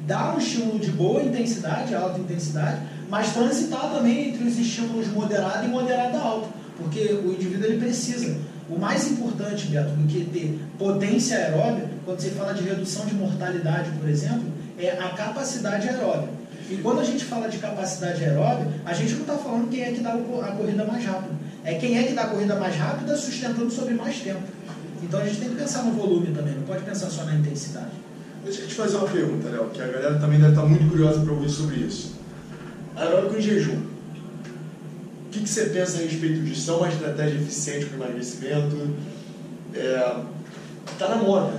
dar 0.06 0.34
um 0.34 0.38
estímulo 0.38 0.78
de 0.78 0.90
boa 0.90 1.22
intensidade, 1.22 1.94
alta 1.94 2.18
intensidade, 2.18 2.80
mas 3.12 3.34
transitar 3.34 3.92
também 3.92 4.30
entre 4.30 4.42
os 4.42 4.58
estímulos 4.58 5.06
moderado 5.08 5.66
e 5.66 5.68
moderado 5.68 6.16
alto, 6.16 6.48
porque 6.78 7.12
o 7.12 7.30
indivíduo 7.30 7.66
ele 7.66 7.78
precisa. 7.78 8.38
O 8.70 8.78
mais 8.78 9.06
importante, 9.10 9.66
Beto, 9.66 9.90
do 9.90 10.08
que 10.08 10.24
ter 10.24 10.58
potência 10.78 11.36
aeróbica, 11.36 11.90
quando 12.06 12.18
você 12.18 12.30
fala 12.30 12.54
de 12.54 12.62
redução 12.62 13.04
de 13.04 13.14
mortalidade, 13.14 13.90
por 14.00 14.08
exemplo, 14.08 14.44
é 14.78 14.92
a 14.92 15.10
capacidade 15.10 15.90
aeróbica. 15.90 16.32
E 16.70 16.76
quando 16.76 17.00
a 17.00 17.04
gente 17.04 17.22
fala 17.26 17.50
de 17.50 17.58
capacidade 17.58 18.24
aeróbica, 18.24 18.70
a 18.86 18.94
gente 18.94 19.12
não 19.12 19.20
está 19.20 19.34
falando 19.34 19.68
quem 19.68 19.82
é 19.82 19.92
que 19.92 20.00
dá 20.00 20.14
a 20.14 20.52
corrida 20.52 20.82
mais 20.86 21.04
rápido. 21.04 21.36
É 21.64 21.74
quem 21.74 21.98
é 21.98 22.04
que 22.04 22.14
dá 22.14 22.22
a 22.22 22.28
corrida 22.28 22.56
mais 22.56 22.74
rápida 22.76 23.14
sustentando 23.14 23.70
sobre 23.70 23.92
mais 23.92 24.20
tempo. 24.20 24.40
Então 25.02 25.20
a 25.20 25.24
gente 25.26 25.38
tem 25.38 25.50
que 25.50 25.56
pensar 25.56 25.82
no 25.82 25.92
volume 25.92 26.28
também, 26.28 26.54
não 26.54 26.62
pode 26.62 26.82
pensar 26.82 27.10
só 27.10 27.24
na 27.24 27.34
intensidade. 27.34 27.92
Deixa 28.42 28.62
eu 28.62 28.68
te 28.68 28.74
fazer 28.74 28.96
uma 28.96 29.08
pergunta, 29.08 29.50
Léo, 29.50 29.68
que 29.68 29.82
a 29.82 29.86
galera 29.86 30.18
também 30.18 30.40
deve 30.40 30.52
estar 30.52 30.64
muito 30.64 30.88
curiosa 30.88 31.20
para 31.20 31.30
ouvir 31.30 31.50
sobre 31.50 31.76
isso. 31.76 32.21
Aeróbico 32.96 33.36
em 33.36 33.40
jejum. 33.40 33.76
O 33.76 35.30
que, 35.30 35.40
que 35.40 35.48
você 35.48 35.66
pensa 35.66 35.98
a 35.98 36.02
respeito 36.02 36.40
disso? 36.42 36.70
É 36.70 36.74
uma 36.74 36.88
estratégia 36.88 37.38
eficiente 37.38 37.86
para 37.86 37.98
o 37.98 38.02
emagrecimento? 38.02 38.90
Está 39.72 41.06
é, 41.06 41.08
na 41.08 41.16
moda. 41.16 41.54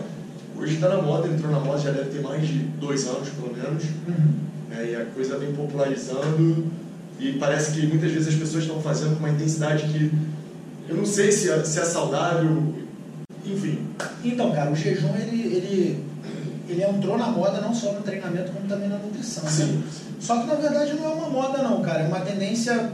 Hoje 0.56 0.76
está 0.76 0.90
na 0.90 1.02
moda, 1.02 1.28
entrou 1.28 1.52
na 1.52 1.60
moda 1.60 1.80
já 1.80 1.92
deve 1.92 2.12
ter 2.12 2.22
mais 2.22 2.48
de 2.48 2.60
dois 2.60 3.08
anos, 3.08 3.30
pelo 3.30 3.56
menos. 3.56 3.84
Uhum. 4.08 4.34
É, 4.72 4.92
e 4.92 4.96
a 4.96 5.06
coisa 5.06 5.38
vem 5.38 5.54
popularizando. 5.54 6.72
E 7.20 7.34
parece 7.34 7.72
que 7.72 7.88
muitas 7.88 8.12
vezes 8.12 8.28
as 8.28 8.36
pessoas 8.36 8.64
estão 8.64 8.82
fazendo 8.82 9.16
com 9.16 9.20
uma 9.20 9.30
intensidade 9.30 9.88
que 9.88 10.12
eu 10.88 10.98
não 10.98 11.06
sei 11.06 11.32
se 11.32 11.50
é, 11.50 11.64
se 11.64 11.80
é 11.80 11.86
saudável, 11.86 12.74
enfim. 13.46 13.88
Então, 14.24 14.52
cara, 14.52 14.72
o 14.72 14.76
jejum 14.76 15.16
ele, 15.16 15.56
ele, 15.56 16.04
ele 16.70 16.84
entrou 16.84 17.18
na 17.18 17.28
moda 17.28 17.62
não 17.62 17.74
só 17.74 17.94
no 17.94 18.02
treinamento, 18.02 18.52
como 18.52 18.68
também 18.68 18.90
na 18.90 18.98
nutrição. 18.98 19.44
Né? 19.44 19.50
Sim. 19.50 19.84
Só 20.24 20.40
que 20.40 20.48
na 20.48 20.56
verdade 20.56 20.94
não 20.94 21.04
é 21.04 21.14
uma 21.16 21.30
moda 21.30 21.62
não, 21.62 21.82
cara. 21.82 22.04
É 22.04 22.08
uma 22.08 22.22
tendência 22.22 22.92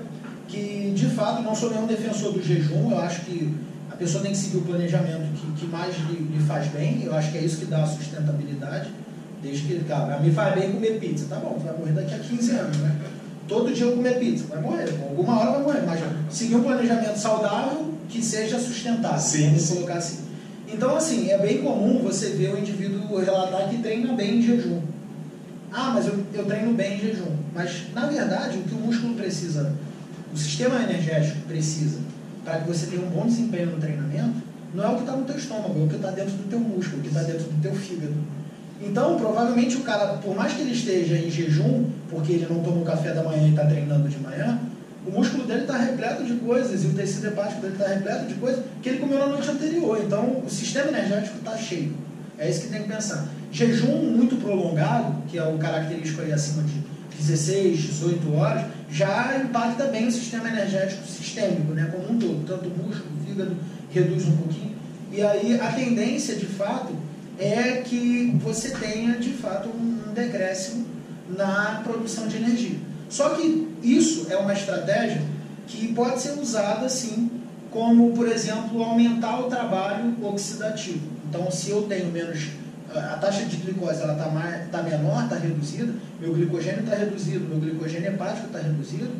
que, 0.48 0.92
de 0.96 1.06
fato, 1.10 1.44
não 1.44 1.54
sou 1.54 1.70
nenhum 1.70 1.86
defensor 1.86 2.34
do 2.34 2.42
jejum. 2.42 2.90
Eu 2.90 3.00
acho 3.00 3.22
que 3.22 3.54
a 3.92 3.96
pessoa 3.96 4.24
tem 4.24 4.32
que 4.32 4.38
seguir 4.40 4.58
o 4.58 4.62
planejamento 4.62 5.32
que, 5.36 5.52
que 5.62 5.68
mais 5.68 5.96
lhe, 6.10 6.18
lhe 6.18 6.44
faz 6.48 6.68
bem. 6.70 7.04
Eu 7.04 7.14
acho 7.14 7.32
que 7.32 7.38
é 7.38 7.42
isso 7.42 7.58
que 7.58 7.66
dá 7.66 7.84
a 7.84 7.86
sustentabilidade. 7.86 8.90
Desde 9.44 9.68
que, 9.68 9.84
cara, 9.84 10.20
me 10.20 10.32
faz 10.32 10.56
bem 10.56 10.72
comer 10.72 11.00
pizza. 11.00 11.28
Tá 11.30 11.36
bom, 11.36 11.62
vai 11.64 11.78
morrer 11.78 11.92
daqui 11.92 12.16
a 12.16 12.18
15 12.18 12.52
anos, 12.52 12.78
né? 12.78 12.96
Todo 13.48 13.72
dia 13.72 13.86
eu 13.86 13.96
comer 13.96 14.18
pizza, 14.18 14.46
vai 14.50 14.60
morrer. 14.60 14.90
Alguma 15.08 15.40
hora 15.40 15.52
vai 15.52 15.62
morrer. 15.62 15.84
Mas 15.86 16.00
seguir 16.32 16.56
um 16.56 16.64
planejamento 16.64 17.16
saudável 17.16 17.94
que 18.10 18.24
seja 18.24 18.58
sustentável. 18.58 19.20
Sim, 19.20 19.50
vamos 19.50 19.70
colocar 19.70 19.98
assim. 19.98 20.30
Então, 20.68 20.96
assim, 20.96 21.30
é 21.30 21.38
bem 21.38 21.60
comum 21.60 22.00
você 22.04 22.30
ver 22.30 22.56
o 22.56 22.58
indivíduo 22.58 23.20
relatar 23.20 23.70
que 23.70 23.78
treina 23.78 24.14
bem 24.14 24.40
em 24.40 24.42
jejum. 24.42 24.82
Ah, 25.72 25.92
mas 25.94 26.08
eu, 26.08 26.24
eu 26.34 26.46
treino 26.46 26.74
bem 26.74 26.96
em 26.96 27.00
jejum. 27.00 27.36
Mas, 27.54 27.86
na 27.94 28.06
verdade, 28.08 28.58
o 28.58 28.64
que 28.64 28.74
o 28.74 28.78
músculo 28.80 29.16
precisa, 29.16 29.74
o 30.34 30.38
sistema 30.38 30.82
energético 30.84 31.42
precisa, 31.48 32.00
para 32.44 32.60
que 32.60 32.68
você 32.68 32.88
tenha 32.88 33.02
um 33.02 33.10
bom 33.10 33.26
desempenho 33.26 33.68
no 33.68 33.78
treinamento, 33.78 34.42
não 34.74 34.84
é 34.84 34.88
o 34.88 34.96
que 34.96 35.02
está 35.02 35.16
no 35.16 35.26
teu 35.26 35.38
estômago, 35.38 35.80
é 35.80 35.84
o 35.84 35.88
que 35.88 35.96
está 35.96 36.12
dentro 36.12 36.34
do 36.34 36.50
teu 36.50 36.60
músculo, 36.60 37.00
o 37.00 37.02
que 37.02 37.08
está 37.10 37.24
dentro 37.24 37.44
do 37.44 37.62
teu 37.62 37.74
fígado. 37.74 38.16
Então, 38.82 39.18
provavelmente 39.18 39.76
o 39.76 39.82
cara, 39.82 40.14
por 40.18 40.36
mais 40.36 40.54
que 40.54 40.62
ele 40.62 40.72
esteja 40.72 41.18
em 41.18 41.30
jejum, 41.30 41.86
porque 42.10 42.34
ele 42.34 42.48
não 42.50 42.62
tomou 42.62 42.86
café 42.86 43.14
da 43.14 43.24
manhã 43.24 43.48
e 43.48 43.50
está 43.50 43.66
treinando 43.66 44.08
de 44.08 44.18
manhã, 44.20 44.60
o 45.06 45.12
músculo 45.12 45.46
dele 45.46 45.62
está 45.62 45.78
repleto 45.78 46.24
de 46.24 46.36
coisas 46.36 46.84
e 46.84 46.88
o 46.88 46.94
tecido 46.94 47.28
hepático 47.28 47.62
dele 47.62 47.74
está 47.74 47.88
repleto 47.88 48.28
de 48.28 48.36
coisas 48.36 48.64
que 48.82 48.90
ele 48.90 49.00
comeu 49.00 49.20
na 49.20 49.28
noite 49.28 49.50
anterior. 49.50 50.00
Então, 50.06 50.44
o 50.46 50.50
sistema 50.50 50.90
energético 50.90 51.40
está 51.40 51.58
cheio. 51.58 51.94
É 52.38 52.50
isso 52.50 52.62
que 52.62 52.68
tem 52.68 52.84
que 52.84 52.90
pensar. 52.90 53.28
Jejum 53.52 54.12
muito 54.12 54.36
prolongado, 54.36 55.24
que 55.28 55.38
é 55.38 55.44
o 55.44 55.58
característico 55.58 56.22
aí 56.22 56.32
acima 56.32 56.64
de 56.64 56.74
16, 57.18 57.78
18 57.78 58.34
horas, 58.36 58.66
já 58.90 59.38
impacta 59.44 59.86
bem 59.86 60.08
o 60.08 60.12
sistema 60.12 60.48
energético 60.48 61.06
sistêmico, 61.06 61.74
né, 61.74 61.92
como 61.92 62.16
um 62.16 62.20
todo, 62.20 62.46
tanto 62.46 62.70
o 62.70 62.78
músculo, 62.86 63.10
o 63.20 63.26
fígado, 63.26 63.58
reduz 63.92 64.26
um 64.26 64.38
pouquinho. 64.38 64.76
E 65.12 65.22
aí 65.22 65.60
a 65.60 65.72
tendência, 65.72 66.36
de 66.36 66.46
fato, 66.46 66.94
é 67.38 67.82
que 67.82 68.38
você 68.42 68.70
tenha, 68.70 69.18
de 69.18 69.32
fato, 69.32 69.70
um 69.70 70.14
decréscimo 70.14 70.86
na 71.30 71.82
produção 71.84 72.28
de 72.28 72.38
energia. 72.38 72.78
Só 73.10 73.30
que 73.30 73.68
isso 73.82 74.28
é 74.30 74.38
uma 74.38 74.54
estratégia 74.54 75.22
que 75.68 75.94
pode 75.94 76.22
ser 76.22 76.40
usada, 76.40 76.88
sim, 76.90 77.30
como, 77.72 78.12
por 78.12 78.28
exemplo, 78.28 78.84
aumentar 78.84 79.40
o 79.40 79.44
trabalho 79.44 80.16
oxidativo. 80.22 81.08
Então, 81.28 81.50
se 81.52 81.70
eu 81.70 81.84
tenho 81.84 82.12
menos 82.12 82.50
a 82.96 83.18
taxa 83.18 83.46
de 83.46 83.58
glicose 83.58 84.02
ela 84.02 84.14
está 84.14 84.68
tá 84.72 84.84
menor, 84.84 85.24
está 85.24 85.36
reduzida, 85.36 85.94
meu 86.20 86.34
glicogênio 86.34 86.82
está 86.82 86.96
reduzido, 86.96 87.48
meu 87.48 87.60
glicogênio 87.60 88.10
hepático 88.10 88.48
está 88.48 88.60
reduzido, 88.60 89.12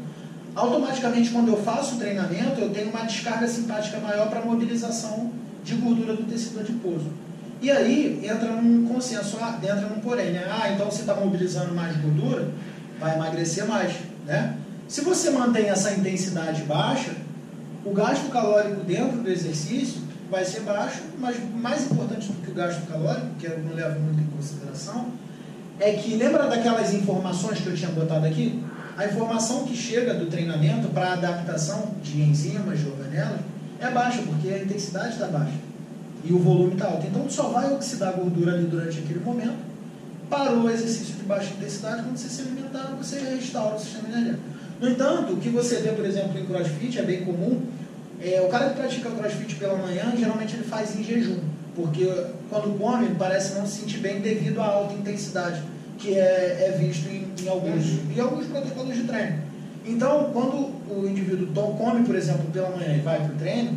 automaticamente 0.56 1.30
quando 1.30 1.50
eu 1.50 1.58
faço 1.58 1.96
o 1.96 1.98
treinamento 2.00 2.60
eu 2.60 2.70
tenho 2.72 2.90
uma 2.90 3.06
descarga 3.06 3.48
simpática 3.48 4.00
maior 4.00 4.30
para 4.30 4.42
mobilização 4.42 5.32
de 5.64 5.76
gordura 5.76 6.16
do 6.16 6.24
tecido 6.24 6.60
adiposo. 6.60 7.08
E 7.62 7.70
aí 7.70 8.22
entra 8.24 8.54
num 8.54 8.88
consenso, 8.88 9.38
ah, 9.42 9.60
entra 9.62 9.82
num 9.82 10.00
porém, 10.00 10.32
né? 10.32 10.48
Ah, 10.50 10.72
então 10.72 10.90
você 10.90 11.02
está 11.02 11.14
mobilizando 11.14 11.76
mais 11.76 11.96
gordura, 11.98 12.48
vai 13.00 13.16
emagrecer 13.16 13.68
mais, 13.68 13.94
né? 14.26 14.56
Se 14.88 15.02
você 15.02 15.30
mantém 15.30 15.70
essa 15.70 15.92
intensidade 15.92 16.64
baixa, 16.64 17.12
o 17.86 17.92
gasto 17.92 18.30
calórico 18.30 18.84
dentro 18.86 19.20
do 19.20 19.30
exercício 19.30 20.02
vai 20.30 20.46
ser 20.46 20.62
baixo, 20.62 21.02
mas 21.18 21.38
mais 21.56 21.84
importante 21.84 22.28
do 22.28 22.42
que 22.42 22.52
o 22.52 22.54
gasto 22.54 22.86
calórico, 22.88 23.28
que 23.40 23.48
eu 23.48 23.60
não 23.60 23.74
levo 23.74 24.00
muito 24.00 24.22
em 24.22 24.28
consideração, 24.36 25.08
é 25.80 25.94
que 25.94 26.16
lembra 26.16 26.48
daquelas 26.48 26.94
informações 26.94 27.60
que 27.60 27.68
eu 27.68 27.76
tinha 27.76 27.92
botado 27.92 28.26
aqui? 28.26 28.64
A 28.98 29.06
informação 29.06 29.64
que 29.64 29.76
chega 29.76 30.14
do 30.14 30.26
treinamento 30.26 30.90
para 30.90 31.14
adaptação 31.14 31.92
de 32.04 32.22
enzimas, 32.22 32.80
de 32.80 32.88
organelas, 32.88 33.40
é 33.80 33.90
baixa, 33.90 34.22
porque 34.24 34.50
a 34.50 34.60
intensidade 34.60 35.14
está 35.14 35.28
baixa 35.28 35.58
e 36.24 36.34
o 36.34 36.40
volume 36.40 36.74
está 36.74 36.88
alto. 36.88 37.08
Então, 37.08 37.30
só 37.30 37.50
vai 37.50 37.72
oxidar 37.72 38.14
gordura 38.14 38.54
ali 38.54 38.66
durante 38.66 39.00
aquele 39.00 39.22
momento. 39.22 39.58
Parou 40.30 40.64
o 40.64 40.70
exercício 40.70 41.16
de 41.16 41.24
baixa 41.24 41.54
intensidade, 41.54 42.04
quando 42.04 42.18
você 42.18 42.28
se 42.28 42.42
alimentar, 42.42 42.94
você 42.98 43.20
restaura 43.20 43.76
o 43.76 43.80
sistema 43.80 44.10
energético. 44.10 44.44
No 44.82 44.90
entanto, 44.90 45.34
o 45.34 45.38
que 45.38 45.50
você 45.50 45.78
vê, 45.78 45.90
por 45.90 46.06
exemplo, 46.06 46.38
em 46.38 46.46
crossfit, 46.46 47.00
é 47.00 47.04
bem 47.04 47.24
comum, 47.24 47.62
é, 48.22 48.42
o 48.42 48.50
cara 48.50 48.70
que 48.70 48.76
pratica 48.76 49.10
crossfit 49.12 49.56
pela 49.56 49.78
manhã, 49.78 50.14
geralmente 50.18 50.56
ele 50.56 50.64
faz 50.64 50.98
em 51.00 51.04
jejum, 51.04 51.40
porque 51.76 52.06
quando 52.50 52.78
come 52.78 53.16
parece 53.18 53.58
não 53.58 53.66
se 53.66 53.82
sentir 53.82 54.00
bem 54.00 54.20
devido 54.20 54.60
à 54.60 54.66
alta 54.66 54.94
intensidade, 54.94 55.64
que 55.98 56.18
é, 56.18 56.68
é 56.70 56.78
visto 56.78 57.08
em, 57.10 57.28
em 57.42 57.48
alguns, 57.48 57.86
em 58.16 58.20
alguns 58.20 58.46
protocolos 58.48 58.96
de 58.96 59.04
treino. 59.04 59.50
Então, 59.86 60.30
quando 60.34 60.72
o 60.90 61.08
indivíduo 61.08 61.48
come, 61.78 62.06
por 62.06 62.16
exemplo, 62.16 62.46
pela 62.52 62.70
manhã 62.70 62.96
e 62.96 63.00
vai 63.00 63.20
para 63.20 63.34
o 63.34 63.38
treino, 63.38 63.72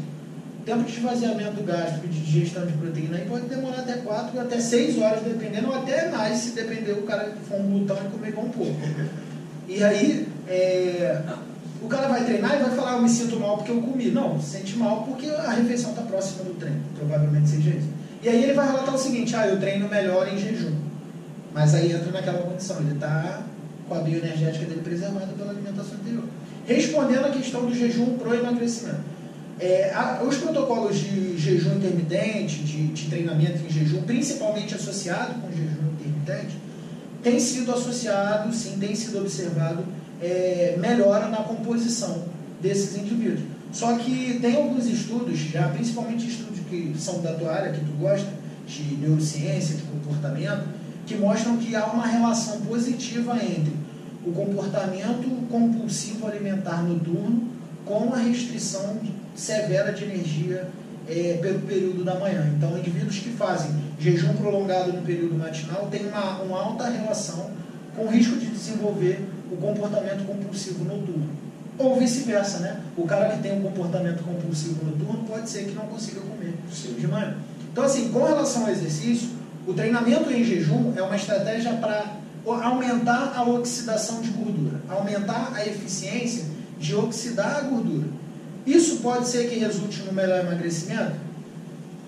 o 0.60 0.64
tempo 0.64 0.82
de 0.84 0.92
esvaziamento 0.92 1.62
gástrico 1.62 2.06
de 2.08 2.20
digestão 2.20 2.66
de 2.66 2.72
proteína 2.74 3.18
aí 3.18 3.24
pode 3.26 3.46
demorar 3.46 3.80
até 3.80 3.94
4 3.94 4.40
até 4.40 4.60
6 4.60 4.98
horas, 4.98 5.22
dependendo, 5.22 5.68
ou 5.68 5.74
até 5.74 6.08
mais, 6.10 6.38
se 6.38 6.50
depender 6.52 6.92
o 6.92 7.02
cara 7.02 7.30
que 7.30 7.44
for 7.48 7.60
um 7.60 7.70
glutão 7.70 7.96
e 7.96 8.10
comer 8.10 8.38
um 8.38 8.48
pouco. 8.48 8.76
E 9.68 9.82
aí, 9.82 10.28
é, 10.48 11.22
o 11.82 11.88
cara 11.88 12.08
vai 12.08 12.24
treinar 12.24 12.54
e 12.54 12.62
vai 12.62 12.70
falar, 12.76 12.96
eu 12.96 13.02
me 13.02 13.08
sinto 13.08 13.38
mal 13.38 13.56
porque 13.56 13.72
eu 13.72 13.82
comi. 13.82 14.10
Não, 14.10 14.40
se 14.40 14.58
sente 14.58 14.76
mal 14.76 15.02
porque 15.02 15.28
a 15.28 15.50
refeição 15.50 15.90
está 15.90 16.02
próxima 16.02 16.44
do 16.44 16.54
treino. 16.54 16.80
Provavelmente 16.96 17.48
seja 17.48 17.70
isso. 17.70 17.88
E 18.22 18.28
aí 18.28 18.44
ele 18.44 18.52
vai 18.52 18.66
relatar 18.66 18.94
o 18.94 18.98
seguinte, 18.98 19.34
ah, 19.34 19.48
eu 19.48 19.58
treino 19.58 19.88
melhor 19.88 20.28
em 20.28 20.38
jejum. 20.38 20.74
Mas 21.52 21.74
aí 21.74 21.92
entra 21.92 22.12
naquela 22.12 22.38
condição, 22.38 22.78
ele 22.78 22.94
está 22.94 23.42
com 23.88 23.94
a 23.94 23.98
bioenergética 23.98 24.64
dele 24.64 24.80
preservada 24.82 25.26
pela 25.36 25.50
alimentação 25.50 25.94
anterior. 25.94 26.24
Respondendo 26.64 27.26
a 27.26 27.30
questão 27.30 27.66
do 27.66 27.74
jejum 27.74 28.16
pro 28.16 28.34
emagrecimento. 28.34 29.12
É, 29.58 29.92
a, 29.92 30.22
os 30.22 30.36
protocolos 30.36 30.98
de 30.98 31.36
jejum 31.36 31.76
intermitente, 31.76 32.62
de, 32.62 32.86
de 32.88 33.08
treinamento 33.08 33.64
em 33.64 33.70
jejum, 33.70 34.02
principalmente 34.02 34.74
associado 34.74 35.34
com 35.40 35.50
jejum 35.50 35.92
intermitente, 35.98 36.56
tem 37.22 37.38
sido 37.38 37.72
associado, 37.72 38.52
sim, 38.52 38.78
tem 38.78 38.94
sido 38.94 39.18
observado 39.18 39.84
é, 40.22 40.76
melhora 40.78 41.28
na 41.28 41.38
composição 41.38 42.24
desses 42.60 42.96
indivíduos. 42.96 43.40
Só 43.72 43.96
que 43.96 44.38
tem 44.40 44.56
alguns 44.56 44.86
estudos, 44.86 45.38
já 45.38 45.68
principalmente 45.68 46.28
estudos 46.28 46.60
que 46.68 46.94
são 46.96 47.20
da 47.20 47.32
tua 47.32 47.52
área, 47.52 47.72
que 47.72 47.80
tu 47.80 47.92
gosta, 47.98 48.28
de 48.66 48.96
neurociência, 48.96 49.76
de 49.76 49.82
comportamento, 49.82 50.68
que 51.06 51.16
mostram 51.16 51.56
que 51.56 51.74
há 51.74 51.86
uma 51.86 52.06
relação 52.06 52.60
positiva 52.60 53.36
entre 53.36 53.72
o 54.24 54.30
comportamento 54.32 55.28
compulsivo 55.50 56.26
alimentar 56.26 56.82
noturno 56.82 57.48
com 57.84 58.14
a 58.14 58.18
restrição 58.18 59.00
severa 59.34 59.92
de 59.92 60.04
energia 60.04 60.68
é, 61.08 61.38
pelo 61.42 61.60
período 61.60 62.04
da 62.04 62.14
manhã. 62.14 62.48
Então, 62.56 62.78
indivíduos 62.78 63.18
que 63.18 63.30
fazem 63.30 63.72
jejum 63.98 64.34
prolongado 64.34 64.92
no 64.92 65.02
período 65.02 65.34
matinal 65.34 65.88
têm 65.90 66.06
uma, 66.06 66.40
uma 66.42 66.62
alta 66.62 66.88
relação 66.88 67.50
com 67.96 68.04
o 68.04 68.08
risco 68.08 68.36
de 68.36 68.46
desenvolver 68.46 69.28
o 69.52 69.56
comportamento 69.56 70.24
compulsivo 70.26 70.84
noturno. 70.84 71.28
Ou 71.78 71.98
vice-versa, 71.98 72.58
né? 72.60 72.80
O 72.96 73.06
cara 73.06 73.30
que 73.30 73.42
tem 73.42 73.58
um 73.58 73.62
comportamento 73.62 74.22
compulsivo 74.22 74.84
noturno 74.84 75.24
pode 75.24 75.48
ser 75.48 75.64
que 75.64 75.72
não 75.72 75.86
consiga 75.86 76.20
comer 76.20 76.54
de 76.98 77.06
manhã. 77.06 77.36
Então, 77.70 77.84
assim, 77.84 78.10
com 78.10 78.24
relação 78.24 78.64
ao 78.64 78.70
exercício, 78.70 79.28
o 79.66 79.72
treinamento 79.72 80.30
em 80.30 80.44
jejum 80.44 80.92
é 80.96 81.02
uma 81.02 81.16
estratégia 81.16 81.72
para 81.74 82.16
aumentar 82.44 83.32
a 83.36 83.44
oxidação 83.44 84.20
de 84.20 84.30
gordura, 84.30 84.80
aumentar 84.88 85.52
a 85.54 85.66
eficiência 85.66 86.44
de 86.78 86.94
oxidar 86.94 87.58
a 87.58 87.60
gordura. 87.62 88.08
Isso 88.66 88.96
pode 88.96 89.28
ser 89.28 89.48
que 89.48 89.58
resulte 89.58 90.02
no 90.02 90.12
melhor 90.12 90.40
emagrecimento? 90.40 91.12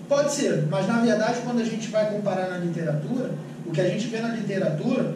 Pode 0.07 0.33
ser, 0.33 0.67
mas 0.69 0.87
na 0.87 0.99
verdade, 0.99 1.39
quando 1.43 1.61
a 1.61 1.65
gente 1.65 1.87
vai 1.89 2.11
comparar 2.11 2.49
na 2.49 2.57
literatura, 2.57 3.31
o 3.65 3.71
que 3.71 3.81
a 3.81 3.89
gente 3.89 4.07
vê 4.07 4.19
na 4.19 4.29
literatura 4.29 5.15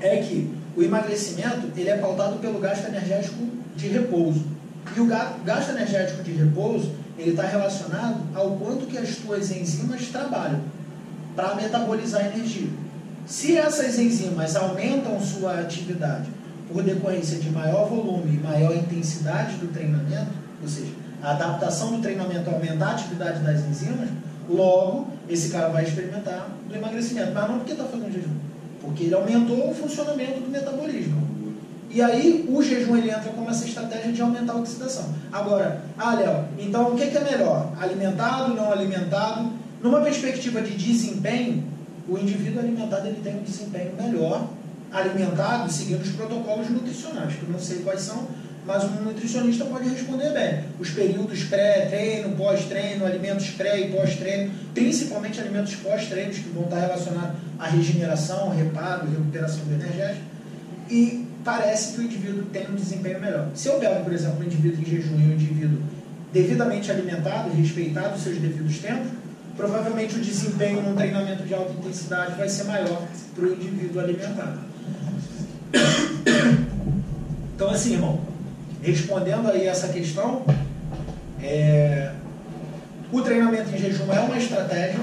é 0.00 0.16
que 0.18 0.61
o 0.76 0.82
emagrecimento 0.82 1.68
ele 1.76 1.90
é 1.90 1.96
pautado 1.96 2.38
pelo 2.38 2.58
gasto 2.58 2.86
energético 2.86 3.44
de 3.76 3.88
repouso. 3.88 4.44
E 4.96 5.00
o 5.00 5.06
gasto 5.06 5.70
energético 5.70 6.22
de 6.22 6.32
repouso 6.32 6.90
ele 7.18 7.30
está 7.30 7.44
relacionado 7.44 8.20
ao 8.34 8.52
quanto 8.56 8.86
que 8.86 8.98
as 8.98 9.16
tuas 9.16 9.50
enzimas 9.50 10.06
trabalham 10.08 10.60
para 11.36 11.54
metabolizar 11.54 12.26
energia. 12.26 12.68
Se 13.26 13.56
essas 13.56 13.98
enzimas 13.98 14.56
aumentam 14.56 15.20
sua 15.20 15.60
atividade 15.60 16.28
por 16.70 16.82
decorrência 16.82 17.38
de 17.38 17.50
maior 17.50 17.88
volume 17.88 18.36
e 18.36 18.40
maior 18.40 18.74
intensidade 18.74 19.56
do 19.56 19.72
treinamento, 19.72 20.32
ou 20.60 20.68
seja, 20.68 20.92
a 21.22 21.32
adaptação 21.32 21.92
do 21.92 22.02
treinamento 22.02 22.50
aumentar 22.50 22.88
a 22.88 22.92
atividade 22.92 23.40
das 23.40 23.60
enzimas, 23.60 24.08
logo 24.48 25.08
esse 25.28 25.50
cara 25.50 25.68
vai 25.68 25.84
experimentar 25.84 26.48
do 26.68 26.74
emagrecimento, 26.74 27.30
mas 27.32 27.48
não 27.48 27.58
porque 27.58 27.72
está 27.72 27.84
fazendo 27.84 28.12
jejum 28.12 28.51
porque 28.82 29.04
ele 29.04 29.14
aumentou 29.14 29.70
o 29.70 29.74
funcionamento 29.74 30.40
do 30.40 30.50
metabolismo. 30.50 31.22
E 31.88 32.02
aí 32.02 32.46
o 32.48 32.62
jejum 32.62 32.96
ele 32.96 33.10
entra 33.10 33.30
como 33.30 33.48
essa 33.48 33.64
estratégia 33.64 34.12
de 34.12 34.20
aumentar 34.20 34.54
a 34.54 34.56
oxidação. 34.56 35.14
Agora, 35.30 35.84
ah, 35.96 36.14
Léo, 36.14 36.44
então 36.58 36.92
o 36.92 36.96
que, 36.96 37.04
é 37.04 37.20
melhor? 37.20 37.72
Alimentado, 37.78 38.54
não 38.54 38.72
alimentado? 38.72 39.50
Numa 39.80 40.00
perspectiva 40.00 40.60
de 40.62 40.74
desempenho, 40.74 41.64
o 42.08 42.18
indivíduo 42.18 42.60
alimentado 42.60 43.06
ele 43.06 43.20
tem 43.22 43.36
um 43.36 43.42
desempenho 43.42 43.92
melhor 43.96 44.48
alimentado 44.92 45.72
seguindo 45.72 46.02
os 46.02 46.10
protocolos 46.10 46.68
nutricionais, 46.68 47.34
que 47.34 47.42
eu 47.42 47.48
não 47.48 47.58
sei 47.58 47.78
quais 47.78 48.02
são, 48.02 48.26
mas 48.64 48.84
um 48.84 49.02
nutricionista 49.02 49.64
pode 49.64 49.88
responder 49.88 50.30
bem. 50.30 50.64
Os 50.78 50.90
períodos 50.90 51.44
pré-treino, 51.44 52.36
pós-treino, 52.36 53.04
alimentos 53.04 53.50
pré 53.50 53.80
e 53.80 53.90
pós-treino, 53.90 54.52
principalmente 54.72 55.40
alimentos 55.40 55.74
pós-treinos 55.76 56.38
que 56.38 56.48
vão 56.50 56.64
estar 56.64 56.80
relacionados 56.80 57.36
à 57.58 57.66
regeneração, 57.68 58.50
reparo, 58.50 59.08
recuperação 59.10 59.64
do 59.64 59.74
energético. 59.74 60.24
E 60.88 61.26
parece 61.44 61.94
que 61.94 62.00
o 62.00 62.04
indivíduo 62.04 62.44
tem 62.52 62.68
um 62.70 62.74
desempenho 62.74 63.20
melhor. 63.20 63.48
Se 63.54 63.68
eu 63.68 63.74
pego, 63.74 64.04
por 64.04 64.12
exemplo, 64.12 64.40
um 64.40 64.44
indivíduo 64.44 64.80
em 64.80 64.84
jejum 64.84 65.18
e 65.18 65.24
um 65.24 65.32
indivíduo 65.32 65.82
devidamente 66.32 66.90
alimentado 66.90 67.50
respeitado 67.50 68.14
os 68.14 68.22
seus 68.22 68.38
devidos 68.38 68.78
tempos, 68.78 69.08
provavelmente 69.56 70.16
o 70.16 70.20
desempenho 70.20 70.82
num 70.82 70.94
treinamento 70.94 71.42
de 71.42 71.52
alta 71.52 71.72
intensidade 71.72 72.36
vai 72.36 72.48
ser 72.48 72.64
maior 72.64 73.06
para 73.34 73.44
o 73.44 73.52
indivíduo 73.52 74.00
alimentado. 74.00 74.60
Então, 77.54 77.70
assim, 77.70 77.92
irmão, 77.92 78.18
Respondendo 78.82 79.48
aí 79.48 79.66
essa 79.66 79.88
questão, 79.88 80.44
é, 81.40 82.12
o 83.12 83.20
treinamento 83.20 83.70
em 83.70 83.78
jejum 83.78 84.12
é 84.12 84.18
uma 84.18 84.36
estratégia, 84.36 84.98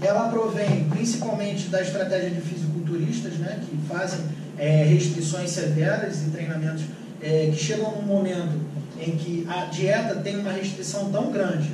ela 0.00 0.28
provém 0.28 0.88
principalmente 0.88 1.68
da 1.68 1.82
estratégia 1.82 2.30
de 2.30 2.40
fisiculturistas, 2.40 3.34
né, 3.34 3.60
que 3.68 3.76
fazem 3.88 4.20
é, 4.56 4.84
restrições 4.84 5.50
severas 5.50 6.22
e 6.22 6.30
treinamentos 6.30 6.84
é, 7.20 7.50
que 7.52 7.56
chegam 7.56 7.90
num 7.96 8.02
momento 8.02 8.60
em 9.00 9.16
que 9.16 9.44
a 9.48 9.64
dieta 9.64 10.16
tem 10.16 10.38
uma 10.38 10.52
restrição 10.52 11.10
tão 11.10 11.32
grande 11.32 11.72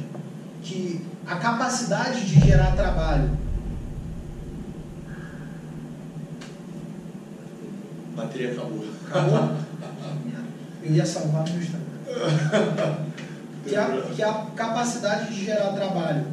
que 0.63 1.05
a 1.27 1.37
capacidade 1.37 2.25
de 2.25 2.41
gerar 2.41 2.73
trabalho. 2.73 3.31
A 8.13 8.23
bateria 8.23 8.53
acabou. 8.53 8.85
Acabou? 9.09 9.57
Eu 10.85 10.93
ia 10.93 11.07
salvar 11.07 11.49
no 11.49 11.57
Instagram. 11.57 11.85
que, 13.67 13.75
a, 13.75 14.03
que 14.15 14.23
a 14.23 14.33
capacidade 14.55 15.33
de 15.33 15.45
gerar 15.45 15.73
trabalho. 15.73 16.27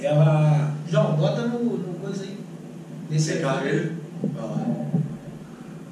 Ela. 0.00 0.74
João, 0.88 1.14
bota 1.16 1.42
no, 1.42 1.78
no 1.78 1.94
coisa 2.00 2.24
aí. 2.24 2.38
Nesse 3.08 3.32
Você 3.32 3.68
ele? 3.68 3.96
Vai 4.34 4.42
lá. 4.42 4.70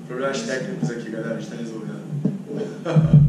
Problemas 0.08 0.42
técnicos 0.42 0.90
aqui, 0.90 1.10
galera, 1.10 1.34
a 1.34 1.40
gente 1.40 1.44
está 1.44 1.56
resolvendo. 1.56 3.28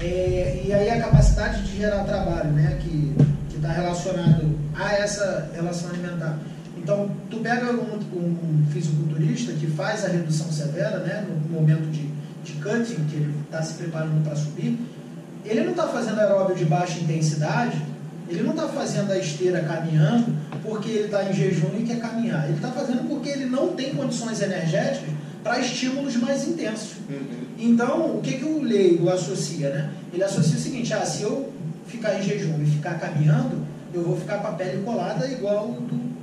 É, 0.00 0.62
e 0.66 0.72
aí 0.72 0.90
a 0.90 1.00
capacidade 1.00 1.62
de 1.62 1.78
gerar 1.78 2.04
trabalho, 2.04 2.50
né, 2.50 2.78
que 2.82 3.14
está 3.54 3.68
relacionado 3.68 4.58
a 4.74 4.92
essa 4.92 5.50
relação 5.54 5.88
alimentar. 5.88 6.38
Então, 6.76 7.10
tu 7.30 7.38
pega 7.38 7.72
um, 7.72 7.98
um 8.14 8.66
fisiculturista 8.70 9.52
que 9.52 9.66
faz 9.66 10.04
a 10.04 10.08
redução 10.08 10.52
severa, 10.52 10.98
né, 10.98 11.26
no 11.26 11.48
momento 11.48 11.90
de, 11.90 12.06
de 12.44 12.52
cutting, 12.52 13.04
que 13.06 13.16
ele 13.16 13.34
está 13.44 13.62
se 13.62 13.74
preparando 13.74 14.22
para 14.22 14.36
subir, 14.36 14.78
ele 15.44 15.62
não 15.62 15.70
está 15.70 15.88
fazendo 15.88 16.20
aeróbio 16.20 16.54
de 16.54 16.64
baixa 16.64 17.00
intensidade, 17.00 17.80
ele 18.28 18.42
não 18.42 18.50
está 18.50 18.68
fazendo 18.68 19.12
a 19.12 19.18
esteira 19.18 19.60
caminhando 19.62 20.34
porque 20.62 20.90
ele 20.90 21.04
está 21.04 21.24
em 21.24 21.32
jejum 21.32 21.70
e 21.78 21.82
quer 21.82 22.00
caminhar. 22.00 22.44
Ele 22.44 22.54
está 22.54 22.70
fazendo 22.70 23.06
porque 23.08 23.28
ele 23.28 23.46
não 23.46 23.72
tem 23.74 23.94
condições 23.94 24.40
energéticas 24.40 25.10
para 25.42 25.60
estímulos 25.60 26.16
mais 26.16 26.48
intensos. 26.48 26.96
Uhum. 27.08 27.44
Então, 27.58 28.16
o 28.16 28.20
que, 28.22 28.38
que 28.38 28.44
o 28.44 28.62
leigo 28.62 29.10
associa? 29.10 29.68
Né? 29.70 29.90
Ele 30.12 30.24
associa 30.24 30.56
o 30.56 30.60
seguinte: 30.60 30.94
ah, 30.94 31.04
se 31.04 31.22
eu 31.22 31.52
ficar 31.86 32.18
em 32.18 32.22
jejum 32.22 32.62
e 32.62 32.66
ficar 32.66 32.98
caminhando, 32.98 33.62
eu 33.92 34.02
vou 34.02 34.16
ficar 34.16 34.38
com 34.38 34.48
a 34.48 34.52
pele 34.52 34.82
colada 34.82 35.26
igual 35.26 35.68
do. 35.68 36.13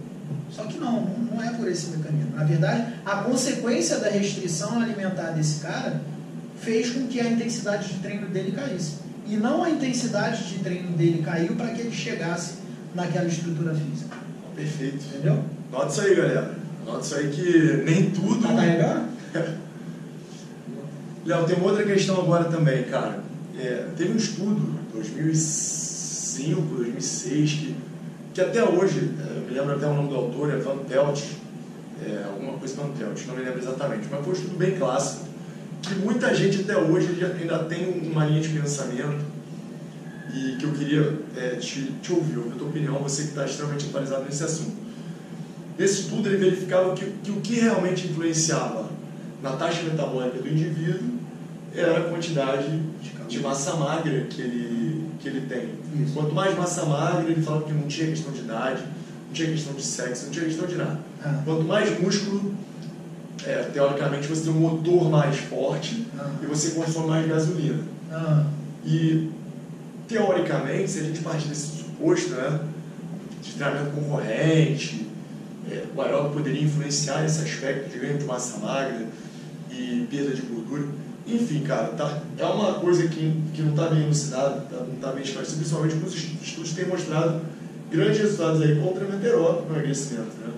Só 0.51 0.65
que 0.65 0.77
não, 0.77 1.01
não 1.31 1.41
é 1.41 1.51
por 1.51 1.67
esse 1.67 1.91
mecanismo. 1.91 2.35
Na 2.35 2.43
verdade, 2.43 2.93
a 3.05 3.17
consequência 3.17 3.99
da 3.99 4.09
restrição 4.09 4.81
alimentar 4.81 5.31
desse 5.31 5.61
cara 5.61 6.01
fez 6.59 6.91
com 6.91 7.07
que 7.07 7.19
a 7.19 7.29
intensidade 7.29 7.87
de 7.87 7.99
treino 7.99 8.27
dele 8.27 8.51
caísse. 8.51 8.97
E 9.25 9.37
não 9.37 9.63
a 9.63 9.69
intensidade 9.69 10.43
de 10.47 10.59
treino 10.59 10.89
dele 10.97 11.21
caiu 11.23 11.55
para 11.55 11.69
que 11.69 11.81
ele 11.81 11.91
chegasse 11.91 12.55
naquela 12.93 13.27
estrutura 13.27 13.73
física. 13.73 14.17
Perfeito. 14.55 15.05
Entendeu? 15.05 15.43
Nota 15.71 15.87
isso 15.87 16.01
aí, 16.01 16.15
galera. 16.15 16.55
Nota 16.85 17.05
isso 17.05 17.15
aí 17.15 17.29
que 17.29 17.83
nem 17.85 18.11
tudo. 18.11 18.41
Tá 18.41 18.53
carregando? 18.53 19.09
Léo, 21.25 21.45
tem 21.45 21.55
uma 21.55 21.67
outra 21.67 21.85
questão 21.85 22.19
agora 22.19 22.45
também, 22.45 22.83
cara. 22.83 23.19
É, 23.57 23.87
teve 23.95 24.13
um 24.13 24.17
estudo, 24.17 24.79
2005, 24.93 26.61
2006, 26.61 27.51
que, 27.51 27.75
que 28.33 28.41
até 28.41 28.63
hoje, 28.63 29.11
é, 29.19 29.37
eu 29.37 29.41
me 29.41 29.51
lembro 29.51 29.75
até 29.75 29.85
o 29.85 29.93
nome 29.93 30.09
do 30.09 30.15
autor, 30.15 30.51
é 30.51 30.57
Van 30.57 30.77
Pelt, 30.77 31.21
é, 32.05 32.23
alguma 32.25 32.53
coisa 32.53 32.75
Van 32.75 32.89
Pelt, 32.91 33.25
não 33.27 33.35
me 33.35 33.43
lembro 33.43 33.59
exatamente, 33.59 34.07
mas 34.09 34.21
foi 34.21 34.29
um 34.29 34.35
estudo 34.35 34.57
bem 34.57 34.77
clássico, 34.77 35.25
que 35.81 35.95
muita 35.95 36.33
gente 36.33 36.61
até 36.61 36.77
hoje 36.77 37.09
ainda 37.23 37.59
tem 37.65 37.89
uma 38.11 38.25
linha 38.25 38.41
de 38.41 38.49
pensamento 38.49 39.25
e 40.33 40.55
que 40.57 40.63
eu 40.63 40.71
queria 40.71 41.19
é, 41.35 41.55
te, 41.55 41.91
te 42.01 42.13
ouvir, 42.13 42.37
ouvir 42.37 42.53
a 42.53 42.55
tua 42.55 42.67
opinião, 42.67 42.95
você 42.99 43.23
que 43.23 43.29
está 43.29 43.45
extremamente 43.45 43.87
atualizado 43.87 44.23
nesse 44.23 44.43
assunto. 44.43 44.75
Nesse 45.77 46.01
estudo 46.01 46.29
ele 46.29 46.37
verificava 46.37 46.93
que, 46.93 47.05
que 47.23 47.31
o 47.31 47.41
que 47.41 47.59
realmente 47.59 48.07
influenciava 48.07 48.89
na 49.41 49.51
taxa 49.53 49.81
metabólica 49.83 50.37
do 50.39 50.47
indivíduo 50.47 51.19
era 51.73 51.99
a 51.99 52.09
quantidade 52.09 52.79
de 53.27 53.39
massa 53.39 53.75
magra 53.75 54.25
que 54.29 54.41
ele, 54.41 55.00
que 55.21 55.27
ele 55.27 55.41
tem. 55.41 55.69
Isso. 56.03 56.13
Quanto 56.13 56.33
mais 56.33 56.57
massa 56.57 56.85
magra, 56.85 57.29
ele 57.29 57.41
falava 57.41 57.65
que 57.65 57.73
não 57.73 57.87
tinha 57.87 58.07
questão 58.07 58.31
de 58.31 58.39
idade, 58.39 58.81
não 58.81 59.33
tinha 59.33 59.49
questão 59.49 59.73
de 59.73 59.83
sexo, 59.83 60.25
não 60.25 60.31
tinha 60.31 60.45
questão 60.45 60.67
de 60.67 60.75
nada. 60.75 60.99
Ah. 61.23 61.41
Quanto 61.45 61.63
mais 61.63 61.99
músculo, 61.99 62.53
é, 63.45 63.63
teoricamente 63.73 64.27
você 64.27 64.43
tem 64.43 64.51
um 64.51 64.59
motor 64.59 65.09
mais 65.09 65.37
forte 65.37 66.05
ah. 66.19 66.31
e 66.41 66.45
você 66.45 66.71
consome 66.71 67.07
mais 67.07 67.27
gasolina. 67.27 67.83
Ah. 68.11 68.45
E 68.85 69.29
teoricamente, 70.07 70.91
se 70.91 70.99
a 70.99 71.03
gente 71.03 71.21
partir 71.21 71.47
desse 71.47 71.77
suposto, 71.77 72.31
né, 72.31 72.59
de 73.41 73.51
treinamento 73.53 73.91
concorrente, 73.91 75.07
é, 75.69 75.85
o 75.95 76.01
aeróbico 76.01 76.35
poderia 76.35 76.63
influenciar 76.63 77.23
esse 77.23 77.43
aspecto 77.43 77.89
de 77.89 77.99
ganho 77.99 78.17
de 78.17 78.25
massa 78.25 78.57
magra 78.57 79.07
e 79.69 80.07
perda 80.09 80.33
de 80.33 80.41
gordura. 80.41 80.87
Enfim, 81.27 81.61
cara, 81.61 81.87
tá, 81.89 82.21
é 82.37 82.45
uma 82.45 82.75
coisa 82.75 83.07
que, 83.07 83.33
que 83.53 83.61
não 83.61 83.71
está 83.71 83.87
bem 83.87 84.03
elucidada, 84.03 84.61
tá, 84.61 84.77
não 84.77 84.95
está 84.95 85.11
bem 85.11 85.23
esclarecida, 85.23 85.57
principalmente 85.57 85.95
porque 85.95 86.15
os 86.15 86.47
estudos 86.47 86.73
têm 86.73 86.87
mostrado 86.87 87.41
grandes 87.91 88.19
resultados 88.19 88.61
aí 88.61 88.75
com 88.79 88.89
o 88.89 88.93
treinamento 88.93 89.25
aeróbico 89.25 89.69
no 89.69 89.75
emagrecimento. 89.75 90.31
Né? 90.39 90.53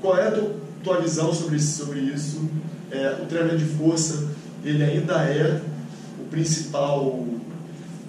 Qual 0.00 0.16
é 0.16 0.28
a 0.28 0.30
tua, 0.30 0.54
tua 0.84 1.00
visão 1.00 1.32
sobre 1.32 1.56
isso? 1.56 1.84
Sobre 1.84 2.00
isso? 2.00 2.48
É, 2.90 3.18
o 3.22 3.26
treinamento 3.26 3.58
de 3.58 3.70
força, 3.76 4.28
ele 4.64 4.82
ainda 4.82 5.14
é 5.24 5.60
o 6.20 6.24
principal 6.30 7.26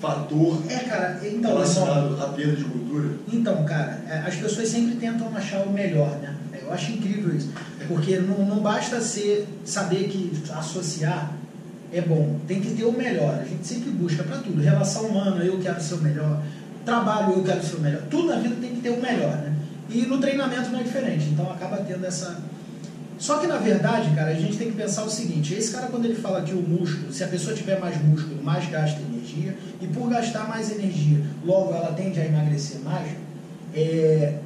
fator 0.02 0.64
é, 0.68 0.80
cara, 0.80 1.20
então, 1.24 1.52
relacionado 1.52 2.20
à 2.22 2.28
perda 2.30 2.56
de 2.56 2.64
gordura? 2.64 3.10
Então, 3.32 3.64
cara, 3.66 4.02
é, 4.10 4.18
as 4.28 4.36
pessoas 4.36 4.68
sempre 4.68 4.96
tentam 4.96 5.36
achar 5.36 5.62
o 5.62 5.72
melhor, 5.72 6.18
né? 6.20 6.36
Eu 6.60 6.74
acho 6.74 6.92
incrível 6.92 7.36
isso. 7.36 7.52
Porque 7.88 8.18
não, 8.18 8.46
não 8.46 8.60
basta 8.60 9.00
ser, 9.00 9.48
saber 9.64 10.08
que 10.10 10.32
associar 10.52 11.32
é 11.92 12.02
bom. 12.02 12.40
Tem 12.48 12.62
que 12.62 12.72
ter 12.72 12.86
o 12.86 12.92
melhor. 12.92 13.40
A 13.42 13.46
gente 13.46 13.66
sempre 13.66 13.92
busca 13.92 14.24
para 14.24 14.38
tudo. 14.38 14.62
Relação 14.62 15.06
humana, 15.06 15.44
eu 15.44 15.60
quero 15.60 15.82
ser 15.82 15.96
o 15.96 16.02
melhor. 16.02 16.42
Trabalho, 16.86 17.34
eu 17.34 17.44
quero 17.44 17.64
ser 17.64 17.76
o 17.76 17.82
melhor. 17.82 18.02
Tudo 18.10 18.30
na 18.30 18.38
vida 18.38 18.56
tem 18.60 18.76
que 18.76 18.82
ter 18.82 18.90
o 18.90 19.02
melhor, 19.02 19.36
né? 19.38 19.54
E 19.90 20.06
no 20.06 20.20
treinamento 20.20 20.70
não 20.70 20.80
é 20.80 20.84
diferente. 20.84 21.26
Então 21.32 21.52
acaba 21.52 21.78
tendo 21.78 22.06
essa. 22.06 22.40
Só 23.20 23.38
que 23.38 23.46
na 23.46 23.58
verdade, 23.58 24.10
cara, 24.16 24.32
a 24.32 24.34
gente 24.34 24.58
tem 24.58 24.72
que 24.72 24.78
pensar 24.78 25.04
o 25.04 25.10
seguinte: 25.10 25.54
esse 25.54 25.72
cara, 25.72 25.88
quando 25.88 26.06
ele 26.06 26.16
fala 26.16 26.42
que 26.42 26.54
o 26.54 26.62
músculo, 26.62 27.12
se 27.12 27.24
a 27.24 27.28
pessoa 27.28 27.56
tiver 27.56 27.80
mais 27.80 28.02
músculo, 28.02 28.42
mais 28.42 28.68
gasta 28.70 29.00
energia, 29.02 29.56
e 29.80 29.88
por 29.88 30.10
gastar 30.10 30.48
mais 30.48 30.72
energia, 30.72 31.22
logo 31.46 31.74
ela 31.74 31.94
tende 31.94 32.20
a 32.20 32.26
emagrecer 32.26 32.80
mais, 32.82 33.12
é, 33.76 34.38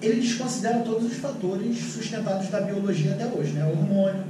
ele 0.00 0.20
desconsidera 0.20 0.78
todos 0.80 1.10
os 1.10 1.16
fatores 1.16 1.78
sustentados 1.92 2.48
da 2.48 2.60
biologia 2.60 3.12
até 3.12 3.26
hoje, 3.26 3.52
né? 3.52 3.64
Hormônio, 3.64 4.22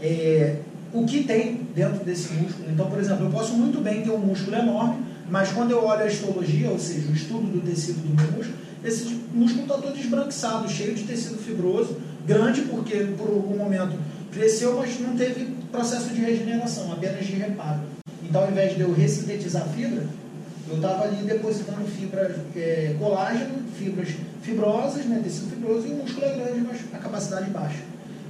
é, 0.00 0.56
o 0.94 1.04
que 1.04 1.24
tem 1.24 1.66
dentro 1.74 2.04
desse 2.04 2.32
músculo. 2.34 2.70
Então, 2.70 2.88
por 2.88 3.00
exemplo, 3.00 3.26
eu 3.26 3.30
posso 3.30 3.52
muito 3.54 3.82
bem 3.82 4.02
ter 4.02 4.10
um 4.10 4.18
músculo 4.18 4.56
enorme, 4.56 5.04
mas 5.28 5.50
quando 5.50 5.72
eu 5.72 5.84
olho 5.84 6.04
a 6.04 6.06
histologia, 6.06 6.70
ou 6.70 6.78
seja, 6.78 7.08
o 7.10 7.12
estudo 7.12 7.46
do 7.50 7.60
tecido 7.60 8.00
do 8.00 8.14
meu 8.14 8.32
músculo, 8.32 8.56
esse 8.84 9.20
músculo 9.34 9.64
está 9.64 9.78
todo 9.78 9.98
esbranquiçado, 9.98 10.70
cheio 10.70 10.94
de 10.94 11.02
tecido 11.02 11.36
fibroso, 11.38 11.96
grande 12.24 12.62
porque 12.62 12.94
por 13.18 13.28
algum 13.28 13.56
momento 13.56 13.98
cresceu, 14.30 14.76
mas 14.78 15.00
não 15.00 15.16
teve 15.16 15.46
processo 15.72 16.10
de 16.10 16.20
regeneração, 16.20 16.92
apenas 16.92 17.26
de 17.26 17.32
reparo. 17.32 17.80
Então, 18.22 18.44
ao 18.44 18.50
invés 18.50 18.76
de 18.76 18.82
eu 18.82 18.92
ressintetizar 18.92 19.66
fibra, 19.70 20.06
eu 20.68 20.76
estava 20.76 21.04
ali 21.04 21.16
depositando 21.24 21.84
fibra, 21.86 22.36
é, 22.54 22.94
colágeno, 22.98 23.54
fibras 23.76 24.10
fibrosas, 24.42 25.04
né, 25.06 25.20
tecido 25.24 25.50
fibroso, 25.50 25.86
e 25.88 25.90
o 25.90 25.96
músculo 25.96 26.26
é 26.26 26.34
grande, 26.34 26.60
mas 26.60 26.80
a 26.92 26.98
capacidade 26.98 27.50
baixa. 27.50 27.82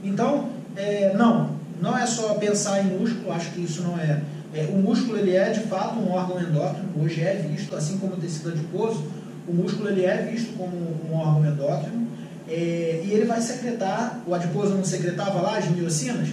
Então, 0.02 0.50
é, 0.76 1.12
não, 1.14 1.63
não 1.80 1.96
é 1.96 2.06
só 2.06 2.34
pensar 2.34 2.84
em 2.84 2.98
músculo, 2.98 3.32
acho 3.32 3.50
que 3.52 3.62
isso 3.62 3.82
não 3.82 3.98
é. 3.98 4.22
é. 4.54 4.64
O 4.66 4.76
músculo 4.76 5.18
ele 5.18 5.34
é 5.34 5.50
de 5.50 5.60
fato 5.60 5.98
um 5.98 6.12
órgão 6.12 6.40
endócrino, 6.40 6.88
hoje 7.02 7.20
é 7.20 7.34
visto, 7.34 7.74
assim 7.74 7.98
como 7.98 8.14
o 8.14 8.16
tecido 8.16 8.50
adiposo, 8.50 9.04
o 9.46 9.52
músculo 9.52 9.88
ele 9.88 10.04
é 10.04 10.28
visto 10.30 10.56
como 10.56 10.76
um 10.76 11.14
órgão 11.14 11.46
endócrino 11.46 12.06
é, 12.48 13.02
e 13.04 13.10
ele 13.10 13.24
vai 13.24 13.40
secretar, 13.40 14.20
o 14.26 14.34
adiposo 14.34 14.74
não 14.74 14.84
secretava 14.84 15.40
lá 15.40 15.58
as 15.58 15.68
miocinas, 15.68 16.28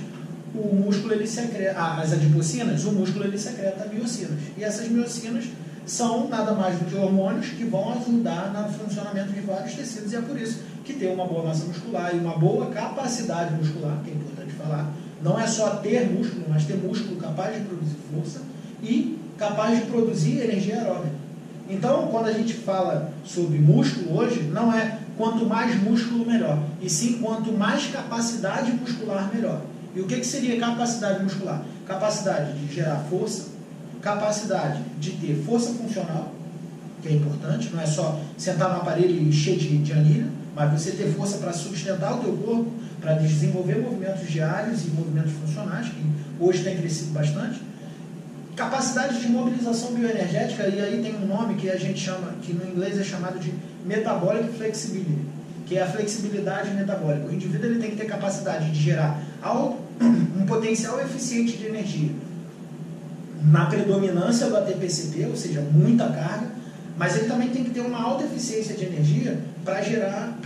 o 0.54 0.76
músculo 0.76 1.14
ele 1.14 1.28
secreta, 1.28 1.80
as 1.80 2.12
adipocinas, 2.12 2.84
o 2.84 2.92
músculo 2.92 3.26
ele 3.26 3.38
secreta 3.38 3.88
miocinas. 3.88 4.38
E 4.58 4.64
essas 4.64 4.90
miocinas 4.90 5.46
são 5.86 6.28
nada 6.28 6.54
mais 6.54 6.78
do 6.78 6.86
que 6.86 6.96
hormônios 6.96 7.48
que 7.50 7.64
vão 7.64 7.94
ajudar 7.94 8.54
no 8.54 8.72
funcionamento 8.74 9.32
de 9.32 9.42
vários 9.42 9.74
tecidos 9.74 10.12
e 10.12 10.16
é 10.16 10.22
por 10.22 10.40
isso 10.40 10.60
que 10.84 10.94
ter 10.94 11.08
uma 11.08 11.26
boa 11.26 11.46
massa 11.46 11.66
muscular 11.66 12.14
e 12.14 12.20
uma 12.20 12.38
boa 12.38 12.68
capacidade 12.68 13.54
muscular, 13.56 14.00
que 14.04 14.12
é 14.12 14.14
importante 14.14 14.52
falar, 14.54 14.92
não 15.24 15.40
é 15.40 15.46
só 15.48 15.76
ter 15.78 16.10
músculo, 16.12 16.46
mas 16.50 16.66
ter 16.66 16.78
músculo 16.78 17.18
capaz 17.18 17.56
de 17.56 17.62
produzir 17.62 17.98
força 18.14 18.42
e 18.82 19.20
capaz 19.38 19.80
de 19.80 19.86
produzir 19.86 20.40
energia 20.40 20.78
aeróbica. 20.78 21.22
Então, 21.70 22.08
quando 22.08 22.28
a 22.28 22.34
gente 22.34 22.54
fala 22.54 23.14
sobre 23.24 23.58
músculo 23.58 24.18
hoje, 24.18 24.42
não 24.44 24.74
é 24.74 25.00
quanto 25.18 25.46
mais 25.46 25.82
músculo 25.82 26.26
melhor, 26.26 26.62
e 26.82 26.90
sim 26.90 27.20
quanto 27.22 27.52
mais 27.52 27.88
capacidade 27.88 28.72
muscular 28.74 29.30
melhor. 29.34 29.62
E 29.96 30.00
o 30.00 30.08
que, 30.08 30.18
que 30.18 30.26
seria 30.26 30.60
capacidade 30.60 31.24
muscular? 31.24 31.64
Capacidade 31.86 32.54
de 32.54 32.74
gerar 32.74 32.98
força, 33.10 33.50
capacidade 34.02 34.82
de 35.00 35.12
ter 35.12 35.36
força 35.46 35.72
funcional, 35.74 36.34
que 37.02 37.10
é 37.10 37.14
importante, 37.14 37.70
não 37.74 37.82
é 37.82 37.86
só 37.86 38.20
sentar 38.38 38.70
no 38.70 38.78
aparelho 38.78 39.32
cheio 39.32 39.58
de, 39.58 39.78
de 39.78 39.94
anilha, 39.94 40.28
mas 40.56 40.72
você 40.72 40.92
ter 40.92 41.14
força 41.14 41.38
para 41.38 41.54
sustentar 41.54 42.16
o 42.16 42.20
teu 42.20 42.34
corpo, 42.34 42.72
para 43.00 43.14
desenvolver 43.14 43.80
movimentos 43.80 44.28
diários 44.28 44.86
e 44.86 44.90
movimentos 44.90 45.32
funcionais, 45.34 45.88
que 45.88 46.04
hoje 46.40 46.64
tem 46.64 46.78
crescido 46.78 47.12
bastante. 47.12 47.62
Capacidade 48.56 49.20
de 49.22 49.30
mobilização 49.30 49.94
bioenergética, 49.94 50.68
e 50.68 50.80
aí 50.82 51.02
tem 51.02 51.16
um 51.16 51.26
nome 51.26 51.56
que 51.56 51.70
a 51.70 51.78
gente 51.78 52.00
chama, 52.00 52.34
que 52.42 52.54
no 52.54 52.70
inglês 52.70 53.00
é 53.00 53.04
chamado 53.04 53.40
de 53.40 53.54
metabolic 53.86 54.50
flexibility, 54.58 55.26
que 55.66 55.78
é 55.78 55.84
a 55.84 55.88
flexibilidade 55.88 56.72
metabólica. 56.72 57.28
O 57.28 57.34
indivíduo 57.34 57.68
ele 57.68 57.80
tem 57.80 57.92
que 57.92 57.96
ter 57.96 58.06
capacidade 58.06 58.70
de 58.72 58.80
gerar 58.80 59.24
um 60.38 60.46
potencial 60.46 61.00
eficiente 61.00 61.58
de 61.58 61.66
energia 61.66 62.12
na 63.44 63.66
predominância 63.66 64.48
do 64.48 64.58
ATPCP, 64.58 65.26
ou 65.26 65.36
seja, 65.36 65.62
muita 65.62 66.10
carga, 66.10 66.48
mas 66.98 67.16
ele 67.16 67.28
também 67.28 67.50
tem 67.50 67.64
que 67.64 67.72
ter 67.72 67.80
uma 67.80 68.00
alta 68.00 68.26
eficiência 68.26 68.76
de 68.76 68.86
energia 68.86 69.40
para 69.64 69.82
gerar 69.82 70.38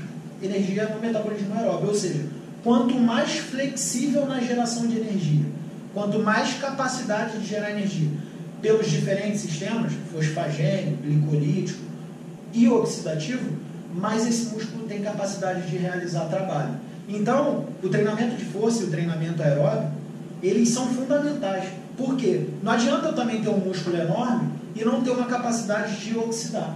energia 0.42 0.90
no 0.90 1.00
metabolismo 1.00 1.54
aeróbio, 1.56 1.90
ou 1.90 1.96
seja, 1.96 2.26
quanto 2.64 2.96
mais 2.96 3.38
flexível 3.38 4.26
na 4.26 4.40
geração 4.40 4.88
de 4.88 4.98
energia, 4.98 5.46
quanto 5.94 6.20
mais 6.20 6.54
capacidade 6.56 7.40
de 7.40 7.46
gerar 7.46 7.72
energia 7.72 8.10
pelos 8.62 8.90
diferentes 8.90 9.42
sistemas, 9.42 9.94
fosfagênio, 10.12 10.98
glicolítico 10.98 11.80
e 12.54 12.68
oxidativo, 12.68 13.52
mais 13.94 14.28
esse 14.28 14.54
músculo 14.54 14.88
tem 14.88 15.02
capacidade 15.02 15.70
de 15.70 15.78
realizar 15.78 16.26
trabalho. 16.26 16.76
Então, 17.08 17.66
o 17.84 17.88
treinamento 17.88 18.36
de 18.36 18.46
força 18.46 18.84
e 18.84 18.86
o 18.88 18.90
treinamento 18.90 19.42
aeróbio, 19.42 19.90
eles 20.42 20.70
são 20.70 20.88
fundamentais. 20.88 21.70
Por 21.96 22.18
quê? 22.18 22.48
Não 22.62 22.72
adianta 22.72 23.08
eu 23.08 23.14
também 23.14 23.42
ter 23.42 23.50
um 23.50 23.60
músculo 23.60 23.96
enorme 23.96 24.50
e 24.76 24.84
não 24.84 25.02
ter 25.02 25.12
uma 25.12 25.28
capacidade 25.28 25.98
de 26.04 26.18
oxidar. 26.18 26.76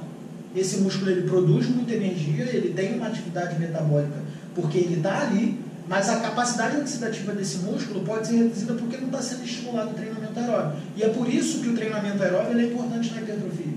Esse 0.55 0.77
músculo 0.77 1.11
ele 1.11 1.29
produz 1.29 1.67
muita 1.67 1.93
energia, 1.93 2.45
ele 2.45 2.73
tem 2.73 2.95
uma 2.95 3.07
atividade 3.07 3.59
metabólica, 3.59 4.17
porque 4.55 4.79
ele 4.79 4.95
está 4.95 5.21
ali, 5.21 5.59
mas 5.87 6.09
a 6.09 6.17
capacidade 6.17 6.77
oxidativa 6.77 7.33
desse 7.33 7.59
músculo 7.59 8.01
pode 8.01 8.27
ser 8.27 8.37
reduzida 8.37 8.73
porque 8.73 8.97
não 8.97 9.07
está 9.07 9.21
sendo 9.21 9.43
estimulado 9.43 9.89
o 9.91 9.93
treinamento 9.93 10.39
aeróbio. 10.39 10.73
E 10.95 11.03
é 11.03 11.09
por 11.09 11.27
isso 11.27 11.61
que 11.61 11.69
o 11.69 11.75
treinamento 11.75 12.21
aeróbio 12.21 12.59
é 12.59 12.63
importante 12.63 13.13
na 13.13 13.21
hipertrofia. 13.21 13.73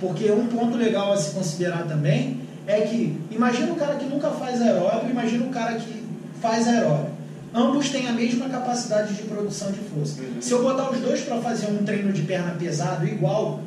Porque 0.00 0.30
um 0.30 0.46
ponto 0.46 0.76
legal 0.76 1.12
a 1.12 1.16
se 1.16 1.30
considerar 1.30 1.84
também 1.84 2.40
é 2.66 2.80
que, 2.82 3.18
imagina 3.30 3.72
o 3.72 3.76
cara 3.76 3.96
que 3.96 4.06
nunca 4.06 4.30
faz 4.30 4.60
aeróbio, 4.60 5.10
imagina 5.10 5.46
o 5.46 5.50
cara 5.50 5.74
que 5.74 6.04
faz 6.40 6.66
aeróbio. 6.66 7.14
Ambos 7.54 7.88
têm 7.90 8.08
a 8.08 8.12
mesma 8.12 8.48
capacidade 8.48 9.14
de 9.14 9.22
produção 9.22 9.70
de 9.70 9.78
força. 9.78 10.20
Se 10.40 10.50
eu 10.50 10.62
botar 10.62 10.90
os 10.90 10.98
dois 10.98 11.20
para 11.20 11.40
fazer 11.40 11.68
um 11.68 11.84
treino 11.84 12.12
de 12.12 12.22
perna 12.22 12.56
pesado 12.58 13.06
igual, 13.06 13.60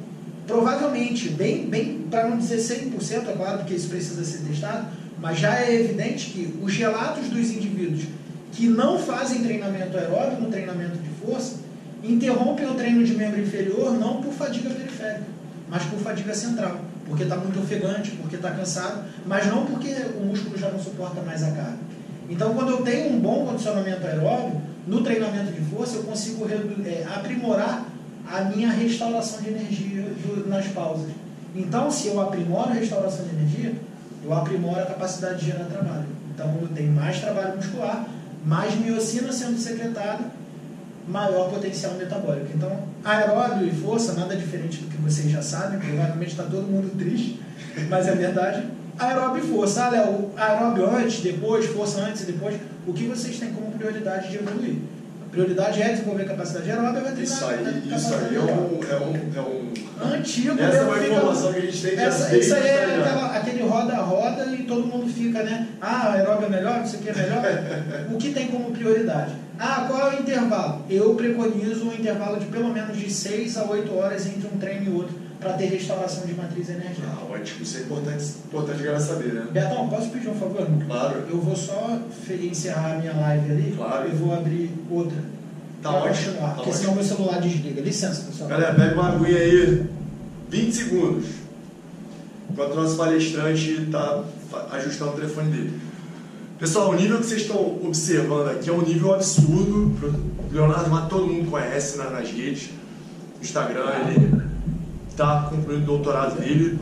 provavelmente, 0.47 1.29
bem, 1.29 1.67
bem 1.67 2.07
para 2.09 2.29
não 2.29 2.37
dizer 2.37 2.57
100%, 2.57 3.27
é 3.27 3.33
claro, 3.33 3.57
porque 3.59 3.75
isso 3.75 3.89
precisa 3.89 4.23
ser 4.23 4.39
testado, 4.47 4.87
mas 5.19 5.37
já 5.37 5.59
é 5.59 5.75
evidente 5.75 6.31
que 6.31 6.57
os 6.61 6.75
relatos 6.75 7.27
dos 7.27 7.51
indivíduos 7.51 8.05
que 8.53 8.67
não 8.67 8.97
fazem 8.97 9.43
treinamento 9.43 9.95
aeróbico 9.97 10.49
treinamento 10.49 10.97
de 10.97 11.09
força 11.23 11.57
interrompem 12.03 12.65
o 12.65 12.73
treino 12.75 13.03
de 13.03 13.13
membro 13.13 13.41
inferior 13.41 13.93
não 13.99 14.21
por 14.21 14.31
fadiga 14.33 14.69
periférica, 14.69 15.25
mas 15.69 15.83
por 15.83 15.99
fadiga 15.99 16.33
central, 16.33 16.79
porque 17.05 17.23
está 17.23 17.35
muito 17.35 17.59
ofegante, 17.59 18.11
porque 18.11 18.37
está 18.37 18.51
cansado, 18.51 19.03
mas 19.25 19.45
não 19.47 19.65
porque 19.65 19.93
o 20.19 20.25
músculo 20.25 20.57
já 20.57 20.69
não 20.71 20.79
suporta 20.79 21.21
mais 21.21 21.43
a 21.43 21.51
carga. 21.51 21.77
Então, 22.29 22.53
quando 22.53 22.71
eu 22.71 22.81
tenho 22.81 23.13
um 23.13 23.19
bom 23.19 23.45
condicionamento 23.45 24.05
aeróbio, 24.05 24.61
no 24.85 25.01
treinamento 25.01 25.51
de 25.51 25.61
força, 25.61 25.97
eu 25.97 26.03
consigo 26.03 26.47
é, 26.49 27.03
aprimorar 27.13 27.85
a 28.31 28.43
minha 28.43 28.69
restauração 28.69 29.41
de 29.41 29.49
energia 29.49 30.03
do, 30.03 30.47
nas 30.49 30.67
pausas. 30.67 31.11
Então, 31.55 31.89
se 31.89 32.07
eu 32.07 32.19
aprimoro 32.21 32.69
a 32.69 32.73
restauração 32.73 33.25
de 33.25 33.35
energia, 33.35 33.73
eu 34.23 34.33
aprimoro 34.33 34.79
a 34.79 34.85
capacidade 34.85 35.39
de 35.39 35.45
gerar 35.47 35.65
trabalho. 35.65 36.05
Então, 36.33 36.57
eu 36.61 36.67
tenho 36.69 36.91
mais 36.91 37.19
trabalho 37.19 37.55
muscular, 37.55 38.07
mais 38.45 38.75
miocina 38.75 39.31
sendo 39.31 39.57
secretada, 39.57 40.25
maior 41.07 41.49
potencial 41.49 41.93
metabólico. 41.93 42.47
Então, 42.53 42.83
aeróbio 43.03 43.67
e 43.67 43.71
força, 43.71 44.13
nada 44.13 44.35
diferente 44.35 44.81
do 44.81 44.87
que 44.89 44.97
vocês 44.97 45.31
já 45.31 45.41
sabem, 45.41 45.79
provavelmente 45.79 46.31
está 46.31 46.43
todo 46.43 46.63
mundo 46.63 46.95
triste, 46.97 47.39
mas 47.89 48.07
é 48.07 48.13
verdade 48.13 48.77
aeróbio 48.99 49.43
e 49.43 49.47
força. 49.47 49.85
Ah, 49.85 49.89
Léo, 49.89 50.31
aeróbio 50.35 50.95
antes, 50.95 51.21
depois, 51.21 51.65
força 51.67 52.01
antes 52.01 52.23
e 52.23 52.25
depois. 52.31 52.59
O 52.85 52.93
que 52.93 53.05
vocês 53.05 53.37
têm 53.37 53.51
como 53.51 53.71
prioridade 53.71 54.29
de 54.29 54.37
evoluir? 54.37 54.77
Prioridade 55.31 55.81
é 55.81 55.89
desenvolver 55.89 56.25
capacidade 56.25 56.69
aeróbica, 56.69 57.01
vai 57.01 57.13
treinar 57.13 57.23
Isso 57.23 57.45
aí, 57.45 57.95
isso 57.95 58.15
aí 58.15 58.35
é 58.35 58.39
um, 58.39 58.79
é 58.83 58.95
um, 58.95 59.31
é 59.35 59.41
um... 59.41 60.13
Antigo. 60.13 60.61
Essa 60.61 60.77
é 60.77 60.81
uma 60.83 61.05
informação 61.05 61.53
que 61.53 61.59
a 61.59 61.61
gente 61.61 61.81
tem 61.81 61.95
de 61.95 62.01
essa, 62.01 62.37
Isso 62.37 62.55
aí 62.55 62.67
é 62.67 62.99
aquela, 62.99 63.37
aquele 63.37 63.63
roda-roda 63.63 64.45
e 64.53 64.63
todo 64.63 64.85
mundo 64.85 65.11
fica, 65.11 65.43
né? 65.43 65.67
Ah, 65.81 66.13
aeróbio 66.13 66.45
é 66.45 66.49
melhor, 66.49 66.83
isso 66.83 66.97
aqui 66.97 67.09
é 67.09 67.13
melhor. 67.13 67.43
o 68.13 68.17
que 68.17 68.31
tem 68.31 68.47
como 68.47 68.71
prioridade? 68.71 69.33
Ah, 69.59 69.85
qual 69.87 70.11
é 70.11 70.15
o 70.15 70.19
intervalo? 70.19 70.85
Eu 70.89 71.15
preconizo 71.15 71.85
um 71.85 71.93
intervalo 71.93 72.39
de 72.39 72.45
pelo 72.45 72.71
menos 72.71 72.95
de 72.95 73.11
6 73.11 73.57
a 73.57 73.63
8 73.65 73.95
horas 73.95 74.27
entre 74.27 74.47
um 74.47 74.57
treino 74.57 74.85
e 74.85 74.95
outro 74.95 75.26
para 75.39 75.53
ter 75.53 75.65
restauração 75.65 76.25
de 76.25 76.33
matriz 76.33 76.69
energética. 76.69 77.07
Ah, 77.07 77.31
ótimo, 77.31 77.61
isso 77.61 77.77
é 77.77 77.81
importante, 77.81 78.23
importante 78.45 78.83
galera 78.83 78.99
saber, 78.99 79.33
né? 79.33 79.47
Betão, 79.51 79.87
posso 79.87 80.09
pedir 80.09 80.29
um 80.29 80.35
favor? 80.35 80.67
Claro. 80.85 81.23
Eu 81.29 81.39
vou 81.39 81.55
só 81.55 81.99
encerrar 82.29 82.93
a 82.93 82.97
minha 82.97 83.13
live 83.13 83.51
ali 83.51 83.73
claro. 83.75 84.09
e 84.09 84.15
vou 84.15 84.33
abrir 84.33 84.71
outra. 84.89 85.17
Tá 85.81 85.91
ótimo. 85.91 86.07
Continuar, 86.07 86.47
tá 86.47 86.55
porque 86.55 86.69
ótimo. 86.69 86.81
senão 86.81 86.95
meu 86.95 87.03
celular 87.03 87.41
desliga. 87.41 87.81
Licença, 87.81 88.23
pessoal. 88.23 88.49
Galera, 88.49 88.73
pega 88.73 88.93
uma 88.95 89.09
aguinha 89.09 89.37
aí, 89.37 89.85
20 90.49 90.73
segundos. 90.73 91.25
Enquanto 92.49 92.71
o 92.71 92.75
nosso 92.75 92.97
palestrante 92.97 93.83
está 93.83 94.23
ajustando 94.71 95.11
o 95.11 95.15
telefone 95.15 95.51
dele. 95.51 95.81
Pessoal, 96.57 96.89
o 96.89 96.95
nível 96.95 97.19
que 97.19 97.25
vocês 97.27 97.41
estão 97.41 97.79
observando 97.85 98.49
aqui 98.49 98.69
é 98.69 98.73
um 98.73 98.81
nível 98.81 99.13
absurdo. 99.13 99.93
O 100.49 100.53
Leonardo 100.53 100.89
Mato 100.89 101.09
todo 101.09 101.27
mundo 101.27 101.51
conhece 101.51 101.97
nas 101.97 102.31
redes. 102.31 102.69
No 103.35 103.43
Instagram, 103.43 103.85
ele 104.07 104.47
está 105.17 105.47
concluindo 105.49 105.81
o 105.81 105.85
doutorado 105.85 106.39
dele 106.39 106.77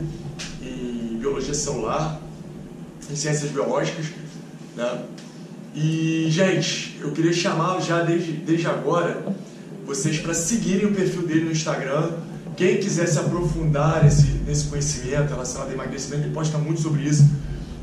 em 0.60 1.16
biologia 1.16 1.54
celular, 1.54 2.20
em 3.10 3.16
ciências 3.16 3.50
biológicas, 3.50 4.04
né? 4.76 5.04
E, 5.74 6.26
gente, 6.28 6.98
eu 7.00 7.12
queria 7.12 7.32
chamar 7.32 7.80
já 7.80 8.02
desde, 8.02 8.32
desde 8.32 8.66
agora 8.66 9.24
vocês 9.86 10.18
para 10.18 10.34
seguirem 10.34 10.86
o 10.86 10.94
perfil 10.94 11.22
dele 11.26 11.46
no 11.46 11.52
Instagram. 11.52 12.10
Quem 12.56 12.78
quiser 12.78 13.06
se 13.06 13.18
aprofundar 13.18 14.04
nesse, 14.04 14.26
nesse 14.46 14.66
conhecimento 14.66 15.30
relacionado 15.30 15.70
a 15.70 15.72
emagrecimento, 15.72 16.24
ele 16.24 16.34
posta 16.34 16.58
muito 16.58 16.80
sobre 16.80 17.04
isso. 17.04 17.30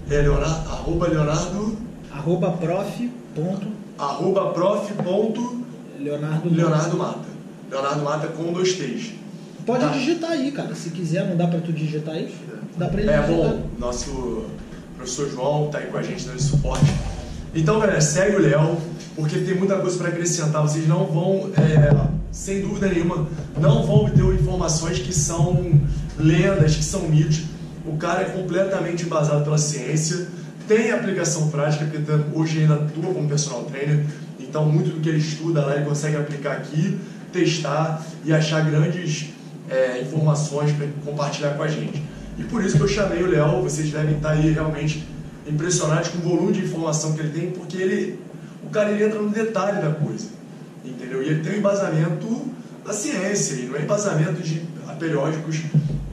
É 0.10 0.22
Leonardo, 0.22 0.70
arroba 0.70 1.08
Leonardo. 1.08 1.78
Arroba 2.12 2.52
prof. 2.52 3.12
Ponto, 3.36 3.68
arroba 3.98 4.52
prof. 4.52 4.94
Ponto, 4.94 5.66
Leonardo, 6.00 6.50
Leonardo 6.50 6.98
Mata. 6.98 7.26
Leonardo 7.72 8.04
Mata 8.04 8.28
com 8.28 8.54
dois 8.54 8.74
T's. 8.74 9.23
Pode 9.66 9.86
tá. 9.86 9.92
digitar 9.92 10.32
aí, 10.32 10.52
cara. 10.52 10.76
Se 10.76 10.90
quiser, 10.90 11.28
não 11.28 11.38
dá 11.38 11.48
para 11.48 11.60
tu 11.60 11.72
digitar 11.72 12.16
aí? 12.16 12.34
Dá 12.78 12.88
para 12.88 13.02
ele 13.02 13.10
É 13.10 13.22
digitar. 13.22 13.36
bom, 13.36 13.70
nosso 13.80 14.46
professor 14.96 15.30
João 15.30 15.70
tá 15.70 15.80
aí 15.80 15.88
com 15.88 15.98
a 15.98 16.04
gente 16.04 16.26
dando 16.26 16.42
suporte. 16.42 16.86
Então, 17.56 17.80
galera, 17.80 18.02
segue 18.02 18.36
o 18.36 18.40
Léo, 18.40 18.78
porque 19.16 19.38
tem 19.40 19.56
muita 19.56 19.78
coisa 19.78 19.98
para 19.98 20.10
acrescentar. 20.10 20.62
Vocês 20.62 20.88
não 20.88 21.06
vão, 21.06 21.52
é, 21.58 22.08
sem 22.32 22.62
dúvida 22.62 22.88
nenhuma, 22.88 23.28
não 23.60 23.86
vão 23.86 24.06
obter 24.06 24.24
informações 24.34 25.00
que 25.00 25.14
são 25.14 25.80
lendas, 26.18 26.76
que 26.76 26.84
são 26.84 27.08
mitos. 27.08 27.44
O 27.86 27.98
cara 27.98 28.22
é 28.22 28.26
completamente 28.26 29.04
embasado 29.04 29.44
pela 29.44 29.58
ciência, 29.58 30.28
tem 30.68 30.92
aplicação 30.92 31.50
prática, 31.50 31.86
porque 31.86 32.12
hoje 32.34 32.62
ainda 32.62 32.76
atua 32.76 33.14
como 33.14 33.28
personal 33.28 33.66
trainer, 33.66 34.06
então 34.40 34.66
muito 34.66 34.96
do 34.96 35.02
que 35.02 35.10
ele 35.10 35.18
estuda 35.18 35.66
lá 35.66 35.76
ele 35.76 35.86
consegue 35.86 36.16
aplicar 36.16 36.54
aqui, 36.54 36.98
testar 37.32 38.02
e 38.24 38.34
achar 38.34 38.62
grandes 38.62 39.28
é, 39.74 40.02
informações 40.02 40.72
para 40.72 40.88
compartilhar 41.04 41.56
com 41.56 41.64
a 41.64 41.68
gente. 41.68 42.04
E 42.38 42.44
por 42.44 42.64
isso 42.64 42.78
que 42.78 42.84
eu 42.84 42.88
chamei 42.88 43.24
o 43.24 43.28
Léo, 43.28 43.62
vocês 43.62 43.90
devem 43.90 44.16
estar 44.16 44.32
aí 44.32 44.52
realmente 44.52 45.04
impressionados 45.48 46.10
com 46.10 46.20
o 46.20 46.22
volume 46.22 46.54
de 46.54 46.64
informação 46.64 47.14
que 47.14 47.20
ele 47.20 47.30
tem, 47.30 47.52
porque 47.52 47.78
ele, 47.78 48.20
o 48.64 48.70
cara 48.70 48.92
ele 48.92 49.04
entra 49.04 49.20
no 49.20 49.30
detalhe 49.30 49.82
da 49.82 49.92
coisa, 49.92 50.28
entendeu? 50.86 51.22
E 51.22 51.28
ele 51.28 51.44
tem 51.44 51.54
um 51.54 51.58
embasamento 51.58 52.48
da 52.86 52.94
ciência, 52.94 53.56
e 53.56 53.66
não 53.66 53.76
é 53.76 53.82
embasamento 53.82 54.42
de 54.42 54.62
periódicos 55.00 55.62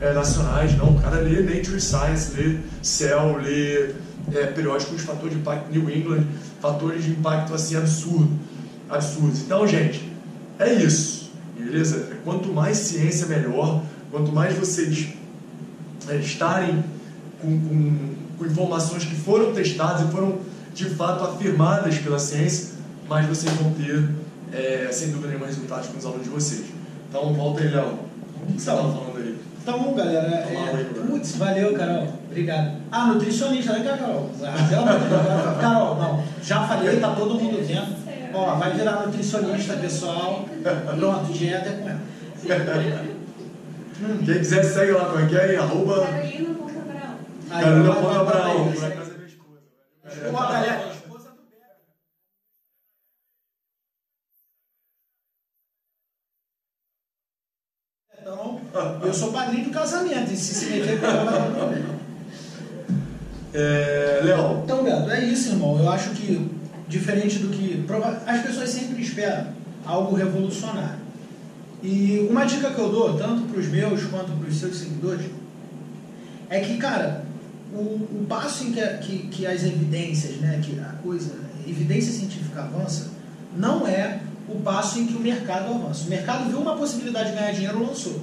é, 0.01 0.13
nacionais, 0.13 0.77
não. 0.77 0.97
O 0.97 1.01
cara 1.01 1.21
lê 1.21 1.43
Nature 1.43 1.81
Science, 1.81 2.33
lê 2.37 2.57
Cell, 2.83 3.37
lê 3.39 3.91
é, 4.35 4.47
periódicos 4.47 4.97
de 4.97 5.03
fator 5.03 5.29
de 5.29 5.37
impacto 5.37 5.71
New 5.71 5.91
England, 5.91 6.25
fatores 6.61 7.05
de 7.05 7.11
impacto 7.11 7.55
assim 7.55 7.77
absurdo, 7.77 8.31
absurdos. 8.89 9.41
Então, 9.43 9.67
gente, 9.67 10.11
é 10.59 10.73
isso. 10.73 11.20
Beleza? 11.65 12.09
Quanto 12.25 12.53
mais 12.53 12.77
ciência, 12.77 13.27
melhor. 13.27 13.83
Quanto 14.11 14.33
mais 14.33 14.57
vocês 14.57 15.09
é, 16.09 16.17
estarem 16.17 16.83
com, 17.41 17.61
com, 17.61 18.15
com 18.39 18.47
informações 18.47 19.05
que 19.05 19.15
foram 19.15 19.53
testadas 19.53 20.09
e 20.09 20.11
foram 20.11 20.39
de 20.75 20.87
fato 20.91 21.25
afirmadas 21.25 21.99
pela 21.99 22.19
ciência, 22.19 22.71
mais 23.09 23.27
vocês 23.27 23.53
vão 23.55 23.73
ter, 23.73 24.09
é, 24.53 24.89
sem 24.91 25.11
dúvida 25.11 25.29
nenhuma, 25.29 25.47
resultados 25.47 25.89
com 25.89 25.99
os 25.99 26.07
alunos 26.07 26.25
de 26.25 26.31
vocês. 26.31 26.65
Então, 27.09 27.33
volta 27.35 27.63
aí, 27.63 27.69
Léo. 27.69 27.99
O 28.43 28.47
que 28.47 28.53
você 28.53 28.71
estava 28.71 28.83
falando 28.83 29.17
aí? 29.19 29.37
Então, 29.63 29.95
galera, 29.95 30.27
é, 30.27 30.87
putz, 31.07 31.37
valeu, 31.37 31.75
Carol. 31.75 32.09
Obrigado. 32.31 32.77
Ah, 32.91 33.07
nutricionista, 33.09 33.73
né, 33.73 33.85
Carol? 33.85 34.31
Carol, 35.61 35.97
não, 35.97 36.25
já 36.43 36.67
falei, 36.67 36.99
tá 36.99 37.15
todo 37.15 37.35
mundo 37.35 37.65
vendo. 37.67 38.10
Ó, 38.33 38.55
vai 38.57 38.73
virar 38.73 39.07
nutricionista, 39.07 39.75
pessoal. 39.77 40.45
Pronto, 40.99 41.33
dieta 41.33 41.69
é 41.69 41.73
com 41.73 41.89
ela. 41.89 42.01
Hum. 44.03 44.25
Quem 44.25 44.39
quiser 44.39 44.65
segue 44.65 44.93
lá, 44.93 45.07
como 45.07 45.25
é 45.25 45.27
que 45.29 45.37
é? 45.37 45.57
Arroba... 45.57 46.07
Carolina 47.51 47.95
Ponta 47.95 48.31
Carolina 48.31 48.75
Ponta 50.31 50.59
é. 50.59 50.93
Então, 58.21 58.61
eu 59.03 59.13
sou 59.13 59.33
padrinho 59.33 59.65
do 59.65 59.71
casamento, 59.71 60.33
e 60.33 60.37
se 60.37 60.55
se 60.55 60.67
meter 60.67 61.01
com 61.01 61.07
ela, 61.07 61.49
não 61.49 61.73
é 63.53 64.21
Léo. 64.23 64.63
Então, 64.63 64.85
Beto, 64.85 65.11
é 65.11 65.25
isso, 65.25 65.51
irmão. 65.51 65.79
Eu 65.79 65.91
acho 65.91 66.11
que 66.11 66.60
diferente 66.91 67.39
do 67.39 67.49
que. 67.49 67.87
As 68.27 68.43
pessoas 68.43 68.69
sempre 68.69 69.03
esperam 69.03 69.47
algo 69.87 70.15
revolucionário. 70.15 71.01
E 71.83 72.27
uma 72.29 72.45
dica 72.45 72.71
que 72.71 72.79
eu 72.79 72.91
dou, 72.91 73.17
tanto 73.17 73.45
para 73.45 73.59
os 73.59 73.69
meus 73.69 74.05
quanto 74.05 74.33
para 74.33 74.49
os 74.49 74.59
seus 74.59 74.77
seguidores, 74.77 75.27
é 76.51 76.61
que, 76.61 76.77
cara, 76.77 77.25
o, 77.73 77.79
o 77.79 78.27
passo 78.29 78.65
em 78.65 78.73
que, 78.73 78.87
que, 78.99 79.19
que, 79.29 79.47
as 79.47 79.63
evidências, 79.63 80.37
né, 80.37 80.61
que 80.63 80.79
a 80.79 80.93
coisa, 81.03 81.33
evidência 81.67 82.13
científica 82.13 82.63
avança, 82.63 83.13
não 83.57 83.87
é 83.87 84.21
o 84.49 84.61
passo 84.61 84.99
em 84.99 85.07
que 85.07 85.15
o 85.15 85.21
mercado 85.21 85.73
avança. 85.73 86.05
O 86.05 86.11
mercado 86.11 86.51
viu 86.51 86.59
uma 86.59 86.77
possibilidade 86.77 87.31
de 87.31 87.37
ganhar 87.37 87.53
dinheiro 87.53 87.87
lançou. 87.87 88.23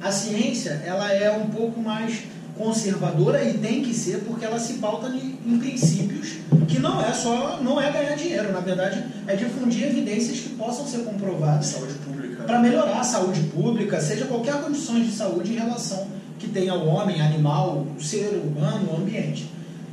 A 0.00 0.12
ciência, 0.12 0.82
ela 0.84 1.12
é 1.12 1.30
um 1.30 1.46
pouco 1.46 1.80
mais 1.80 2.24
conservadora 2.56 3.42
e 3.44 3.58
tem 3.58 3.82
que 3.82 3.94
ser 3.94 4.24
porque 4.24 4.44
ela 4.44 4.58
se 4.58 4.74
pauta 4.74 5.08
em 5.08 5.58
princípios 5.58 6.38
que 6.68 6.78
não 6.78 7.00
é 7.00 7.12
só 7.12 7.60
não 7.62 7.80
é 7.80 7.90
ganhar 7.90 8.14
dinheiro, 8.14 8.52
na 8.52 8.60
verdade 8.60 9.04
é 9.26 9.34
difundir 9.34 9.86
evidências 9.86 10.40
que 10.40 10.50
possam 10.50 10.86
ser 10.86 10.98
comprovadas 10.98 11.66
saúde 11.66 11.94
pública 11.94 12.44
para 12.44 12.58
melhorar 12.58 13.00
a 13.00 13.04
saúde 13.04 13.40
pública, 13.54 14.00
seja 14.00 14.26
qualquer 14.26 14.60
condições 14.60 15.06
de 15.06 15.12
saúde 15.12 15.52
em 15.52 15.56
relação 15.56 16.06
que 16.38 16.48
tenha 16.48 16.74
o 16.74 16.86
homem, 16.86 17.20
animal, 17.20 17.86
ser 18.00 18.42
humano, 18.44 18.96
ambiente. 18.96 19.48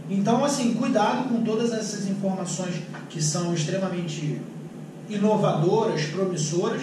Então, 0.09 0.43
assim, 0.43 0.73
cuidado 0.73 1.29
com 1.29 1.43
todas 1.43 1.71
essas 1.71 2.07
informações 2.09 2.73
que 3.07 3.21
são 3.21 3.53
extremamente 3.53 4.41
inovadoras, 5.07 6.05
promissoras. 6.05 6.81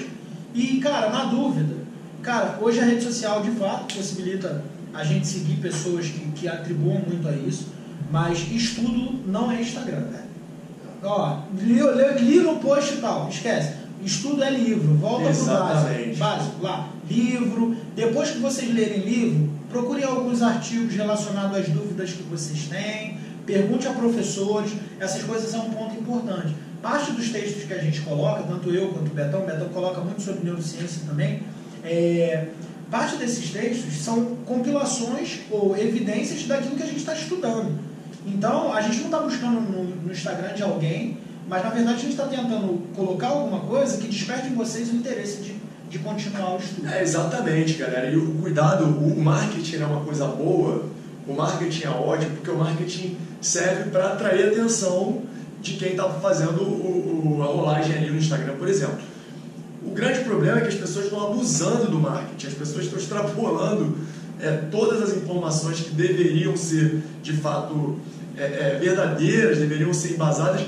E, 0.55 0.79
cara, 0.79 1.11
na 1.11 1.24
dúvida, 1.24 1.74
cara, 2.22 2.59
hoje 2.62 2.79
a 2.79 2.85
rede 2.85 3.03
social 3.03 3.43
de 3.43 3.51
fato 3.51 3.93
possibilita 3.93 4.62
a 4.97 5.05
gente 5.05 5.27
seguir 5.27 5.57
pessoas 5.57 6.07
que, 6.07 6.21
que 6.33 6.49
atribuam 6.49 7.01
muito 7.07 7.29
a 7.29 7.33
isso, 7.33 7.69
mas 8.11 8.51
estudo 8.51 9.21
não 9.27 9.53
é 9.53 9.61
Instagram, 9.61 10.01
né? 10.01 10.23
Ó, 11.03 11.41
li, 11.59 11.75
li, 11.75 12.25
li 12.25 12.41
no 12.41 12.57
post 12.57 12.95
e 12.95 12.97
tal, 12.99 13.29
esquece. 13.29 13.75
Estudo 14.03 14.43
é 14.43 14.51
livro, 14.51 14.95
volta 14.95 15.31
para 15.31 15.43
o 15.43 15.45
básico, 15.45 16.17
básico, 16.17 16.63
lá, 16.63 16.89
livro. 17.09 17.77
Depois 17.95 18.31
que 18.31 18.39
vocês 18.39 18.73
lerem 18.75 19.01
livro, 19.01 19.51
procure 19.69 20.03
alguns 20.05 20.43
artigos 20.43 20.95
relacionados 20.95 21.59
às 21.59 21.69
dúvidas 21.69 22.13
que 22.13 22.23
vocês 22.23 22.67
têm, 22.67 23.19
pergunte 23.45 23.87
a 23.87 23.93
professores, 23.93 24.73
essas 24.99 25.23
coisas 25.23 25.51
são 25.51 25.67
um 25.67 25.71
ponto 25.71 25.95
importante. 25.95 26.55
Parte 26.83 27.13
dos 27.13 27.31
textos 27.31 27.65
que 27.65 27.73
a 27.73 27.79
gente 27.79 28.01
coloca, 28.03 28.43
tanto 28.45 28.71
eu 28.71 28.89
quanto 28.89 29.11
o 29.11 29.15
Betão, 29.15 29.43
o 29.43 29.47
Betão 29.47 29.69
coloca 29.69 30.01
muito 30.01 30.23
sobre 30.23 30.45
neurociência 30.45 31.03
também, 31.07 31.43
é, 31.85 32.49
parte 32.91 33.16
desses 33.16 33.51
textos 33.51 33.95
são 33.95 34.37
compilações 34.47 35.41
ou 35.51 35.76
evidências 35.76 36.45
daquilo 36.45 36.76
que 36.76 36.82
a 36.82 36.87
gente 36.87 36.99
está 36.99 37.14
estudando. 37.14 37.78
Então, 38.26 38.72
a 38.72 38.80
gente 38.80 38.99
não 38.99 39.05
está 39.07 39.18
buscando 39.20 39.61
no, 39.61 39.84
no, 39.84 40.12
Instagram 40.12 40.53
de 40.55 40.62
alguém, 40.62 41.18
mas 41.49 41.62
na 41.62 41.70
verdade 41.70 41.97
a 41.97 42.01
gente 42.01 42.11
está 42.11 42.26
tentando 42.26 42.82
colocar 42.95 43.28
alguma 43.28 43.61
coisa 43.61 43.99
que 43.99 44.09
desperte 44.09 44.49
em 44.49 44.55
vocês 44.55 44.91
o 44.91 44.97
interesse 44.97 45.43
de, 45.43 45.55
de 45.89 45.99
continuar 46.01 46.55
o 46.55 46.59
estudo. 46.59 46.89
É, 46.89 47.03
exatamente, 47.03 47.74
galera. 47.74 48.11
E 48.11 48.16
o 48.16 48.34
cuidado, 48.34 48.84
o 48.84 49.20
marketing 49.20 49.76
é 49.76 49.87
uma 49.87 50.01
coisa 50.01 50.26
boa, 50.26 50.87
o 51.26 51.34
marketing 51.34 51.84
é 51.84 51.91
ótimo, 51.91 52.37
porque 52.37 52.51
o 52.51 52.59
marketing 52.59 53.16
serve 53.41 53.91
para 53.91 54.12
atrair 54.12 54.49
a 54.49 54.53
atenção 54.53 55.22
de 55.61 55.74
quem 55.74 55.91
está 55.91 56.09
fazendo 56.09 56.62
o, 56.62 57.39
o, 57.39 57.43
a 57.43 57.47
rolagem 57.47 57.97
ali 57.97 58.11
no 58.11 58.18
Instagram, 58.18 58.57
por 58.57 58.68
exemplo. 58.68 58.99
O 59.87 59.91
grande 59.93 60.20
problema 60.24 60.59
é 60.59 60.61
que 60.62 60.68
as 60.68 60.74
pessoas 60.74 61.05
estão 61.07 61.30
abusando 61.30 61.91
do 61.91 61.99
marketing, 61.99 62.49
as 62.49 62.55
pessoas 62.55 62.84
estão 62.84 62.99
extrapolando 62.99 63.97
é, 64.41 64.51
todas 64.70 65.01
as 65.01 65.16
informações 65.16 65.80
que 65.80 65.91
deveriam 65.91 66.57
ser 66.57 67.03
de 67.22 67.32
fato 67.34 67.97
é, 68.37 68.43
é, 68.43 68.78
verdadeiras, 68.80 69.59
deveriam 69.59 69.95
ser 69.95 70.14
embasadas, 70.14 70.62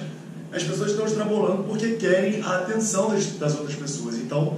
as 0.52 0.62
pessoas 0.62 0.92
estão 0.92 1.04
extrapolando 1.04 1.64
porque 1.64 1.94
querem 1.94 2.40
a 2.42 2.58
atenção 2.58 3.10
das, 3.10 3.26
das 3.32 3.56
outras 3.58 3.74
pessoas. 3.74 4.14
Então, 4.14 4.56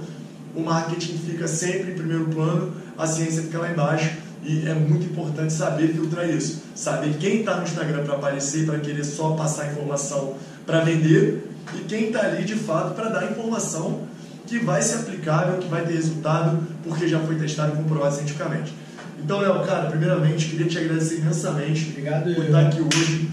o 0.55 0.61
marketing 0.61 1.17
fica 1.17 1.47
sempre 1.47 1.91
em 1.91 1.95
primeiro 1.95 2.25
plano, 2.25 2.71
a 2.97 3.07
ciência 3.07 3.41
fica 3.41 3.57
lá 3.57 3.71
embaixo 3.71 4.11
e 4.43 4.67
é 4.67 4.73
muito 4.73 5.05
importante 5.05 5.51
saber 5.53 5.89
filtrar 5.89 6.29
isso. 6.29 6.61
Saber 6.75 7.17
quem 7.17 7.39
está 7.39 7.57
no 7.57 7.63
Instagram 7.63 8.03
para 8.03 8.15
aparecer, 8.15 8.65
para 8.65 8.79
querer 8.79 9.03
só 9.03 9.31
passar 9.31 9.71
informação 9.71 10.35
para 10.65 10.81
vender 10.81 11.49
e 11.75 11.79
quem 11.79 12.07
está 12.07 12.21
ali 12.21 12.43
de 12.43 12.55
fato 12.55 12.95
para 12.95 13.09
dar 13.09 13.31
informação 13.31 14.10
que 14.51 14.59
vai 14.59 14.81
ser 14.81 14.95
aplicável, 14.95 15.59
que 15.59 15.67
vai 15.69 15.85
ter 15.85 15.93
resultado, 15.93 16.61
porque 16.83 17.07
já 17.07 17.19
foi 17.19 17.35
testado 17.35 17.71
e 17.73 17.77
comprovado 17.77 18.13
cientificamente. 18.15 18.73
Então, 19.17 19.39
Léo, 19.39 19.63
cara, 19.65 19.89
primeiramente, 19.89 20.47
queria 20.47 20.67
te 20.67 20.77
agradecer 20.77 21.19
imensamente 21.19 21.87
Obrigado, 21.91 22.35
por 22.35 22.43
estar 22.43 22.59
aqui 22.59 22.81
hoje. 22.81 23.29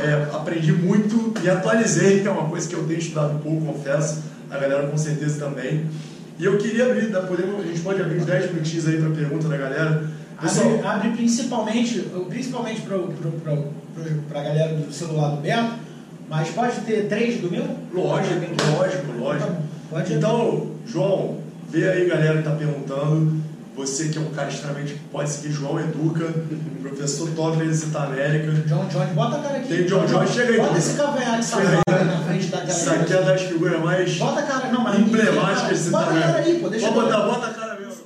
É, 0.00 0.34
aprendi 0.34 0.72
muito 0.72 1.34
e 1.44 1.50
atualizei, 1.50 2.20
que 2.20 2.28
é 2.28 2.30
uma 2.30 2.48
coisa 2.48 2.66
que 2.66 2.74
eu 2.74 2.84
tenho 2.84 2.98
estudado 2.98 3.34
um 3.34 3.38
pouco, 3.40 3.74
confesso. 3.74 4.22
A 4.50 4.56
galera 4.56 4.86
com 4.86 4.96
certeza 4.96 5.44
também. 5.44 5.84
E 6.38 6.44
eu 6.46 6.56
queria 6.56 6.86
abrir, 6.86 7.08
podemos, 7.28 7.60
a 7.60 7.66
gente 7.66 7.80
pode 7.80 8.00
abrir 8.00 8.16
uns 8.16 8.24
10 8.24 8.52
minutinhos 8.52 8.88
aí 8.88 8.96
para 8.96 9.10
pergunta 9.10 9.48
da 9.48 9.56
galera. 9.58 10.08
Pessoal, 10.40 10.68
abre, 10.68 10.86
abre 10.86 11.10
principalmente, 11.10 12.00
principalmente 12.30 12.80
para 12.80 14.40
a 14.40 14.42
galera 14.42 14.74
do 14.74 14.90
celular 14.90 15.36
do 15.36 15.42
Beto, 15.42 15.74
mas 16.30 16.48
pode 16.48 16.80
ter 16.80 17.08
três 17.08 17.42
do 17.42 17.50
meu? 17.50 17.66
Lógico, 17.92 18.40
lógico, 18.74 19.18
lógico. 19.18 19.72
Então, 20.10 20.70
João, 20.86 21.38
vê 21.68 21.88
aí 21.88 22.06
galera 22.08 22.34
que 22.34 22.38
está 22.40 22.52
perguntando. 22.52 23.42
Você 23.74 24.10
que 24.10 24.18
é 24.18 24.20
um 24.20 24.30
cara 24.30 24.50
extremamente. 24.50 25.00
Pode 25.10 25.30
seguir 25.30 25.52
João 25.52 25.80
Educa, 25.80 26.26
professor 26.82 27.30
top 27.30 27.56
da 27.56 27.64
Visita 27.64 28.00
América. 28.00 28.52
John 28.66 28.86
John, 28.88 29.06
bota 29.14 29.36
a 29.36 29.42
cara 29.42 29.56
aqui. 29.58 29.68
Tem 29.68 29.86
John 29.86 30.04
John, 30.04 30.26
chega 30.26 30.52
aí. 30.52 30.58
Bota 30.58 30.78
esse 30.78 30.96
cavanhaque 30.96 31.44
safado 31.44 32.04
na 32.04 32.18
frente 32.24 32.46
da 32.48 32.58
galera. 32.58 32.72
Isso 32.72 32.90
aqui 32.90 33.12
é 33.12 33.22
das 33.22 33.42
figuras 33.42 33.80
mais 33.80 34.18
bota 34.18 34.40
a 34.40 34.42
cara, 34.42 34.72
não, 34.72 34.82
mas 34.82 34.98
emblemáticas 34.98 35.78
Visita 35.78 35.98
América. 35.98 36.20
Bota 36.20 36.28
a 36.28 36.32
cara 36.32 36.44
aí, 36.44 36.58
pô, 36.60 36.68
deixa 36.68 36.88
Pode 36.88 37.00
botar, 37.00 37.20
bota 37.26 37.46
a 37.46 37.54
cara 37.54 37.80
mesmo. 37.80 38.02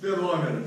Fenômeno. 0.00 0.62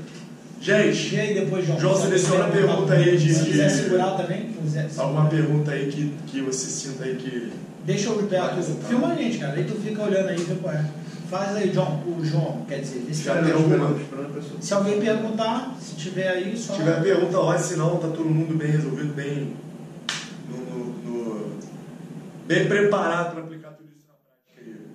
Gente, 0.60 1.14
e 1.14 1.20
aí 1.20 1.34
depois, 1.34 1.66
João, 1.66 1.80
João 1.80 1.96
seleciona 1.96 2.44
a 2.44 2.48
pergunta 2.48 2.92
aí 2.92 3.16
de. 3.16 3.32
Se 3.32 3.44
quiser 3.44 3.70
segurar 3.70 4.16
também. 4.16 4.54
Alguma 4.98 5.26
pergunta 5.26 5.70
aí 5.70 5.86
que, 5.90 6.12
que 6.26 6.42
você 6.42 6.66
sinta 6.66 7.04
aí 7.04 7.16
que. 7.16 7.52
Deixa 7.88 8.10
eu 8.10 8.22
perto. 8.24 8.62
Filma 8.86 9.08
a 9.08 9.14
gente, 9.14 9.38
cara. 9.38 9.54
Aí 9.54 9.64
tu 9.64 9.74
fica 9.76 10.02
olhando 10.02 10.28
aí 10.28 10.38
e 10.38 10.44
vê 10.44 10.56
qual 10.56 10.74
é. 10.74 10.84
Faz 11.30 11.56
aí, 11.56 11.70
John. 11.70 12.02
O 12.06 12.22
João, 12.22 12.62
quer 12.68 12.80
dizer, 12.80 13.06
esse 13.10 13.22
Já 13.22 13.42
tem 13.42 13.50
alguma? 13.50 13.96
Se 14.60 14.74
alguém 14.74 15.00
perguntar, 15.00 15.74
se 15.80 15.96
tiver 15.96 16.28
aí, 16.28 16.54
só. 16.54 16.74
Se 16.74 16.80
tiver 16.80 17.02
pergunta, 17.02 17.38
olha, 17.38 17.58
se 17.58 17.76
não, 17.76 17.96
tá 17.96 18.08
todo 18.08 18.26
mundo 18.26 18.54
bem 18.58 18.70
resolvido, 18.72 19.14
bem. 19.14 19.56
No, 20.50 20.58
no, 20.58 20.84
no 21.02 21.58
bem 22.46 22.68
preparado 22.68 23.32
para 23.32 23.44
aplicar 23.44 23.70
tudo 23.70 23.88
isso 23.96 24.04
na 24.06 24.14
prática 24.14 24.60
aí. 24.60 24.86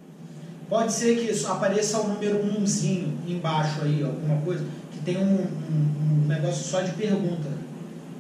Pode 0.70 0.94
ser 0.94 1.18
que 1.18 1.46
apareça 1.48 2.00
o 2.00 2.08
número 2.10 2.46
umzinho 2.46 3.18
embaixo 3.28 3.82
aí, 3.82 4.04
alguma 4.04 4.40
coisa, 4.42 4.64
que 4.92 5.00
tem 5.00 5.18
um, 5.18 5.40
um, 5.40 6.24
um 6.26 6.28
negócio 6.28 6.64
só 6.64 6.82
de 6.82 6.92
pergunta. 6.92 7.50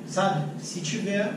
Sabe? 0.08 0.46
Se 0.60 0.82
tiver. 0.82 1.32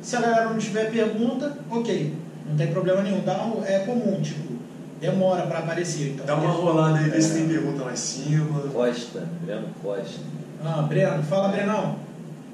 Se 0.00 0.14
a 0.14 0.20
galera 0.20 0.50
não 0.50 0.58
tiver 0.58 0.88
pergunta, 0.92 1.58
ok. 1.68 2.27
Não 2.48 2.56
tem 2.56 2.66
problema 2.68 3.02
nenhum. 3.02 3.20
Dá, 3.24 3.50
é 3.66 3.80
comum, 3.80 4.20
tipo, 4.22 4.54
demora 5.00 5.42
para 5.42 5.60
aparecer. 5.60 6.10
Então, 6.10 6.26
Dá 6.26 6.34
uma 6.36 6.50
rolada 6.50 6.98
aí, 6.98 7.10
vê 7.10 7.20
se 7.20 7.34
tem 7.34 7.48
pergunta 7.48 7.84
lá 7.84 7.92
em 7.92 7.96
cima. 7.96 8.60
Costa, 8.72 9.26
Breno 9.42 9.68
Costa. 9.82 10.20
Ah, 10.64 10.82
Breno, 10.82 11.22
fala 11.22 11.48
Brenão. 11.48 11.96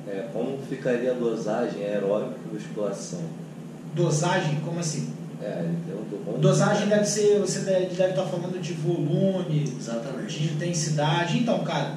É, 0.06 0.26
como 0.32 0.58
ficaria 0.68 1.12
a 1.12 1.14
dosagem 1.14 1.82
aeróbica 1.84 2.34
e 2.50 2.54
musculação? 2.54 3.20
Dosagem? 3.94 4.60
Como 4.64 4.78
assim? 4.80 5.08
É, 5.42 5.60
ele 5.64 5.78
perguntou 5.86 6.18
como 6.24 6.38
Dosagem 6.38 6.88
deve 6.88 7.04
ser, 7.06 7.38
você 7.38 7.60
deve, 7.60 7.86
estar 7.86 8.24
falando 8.24 8.60
de 8.60 8.72
volume, 8.74 9.72
Exatamente. 9.78 10.38
de 10.38 10.54
intensidade. 10.54 11.38
Então, 11.38 11.60
cara, 11.64 11.94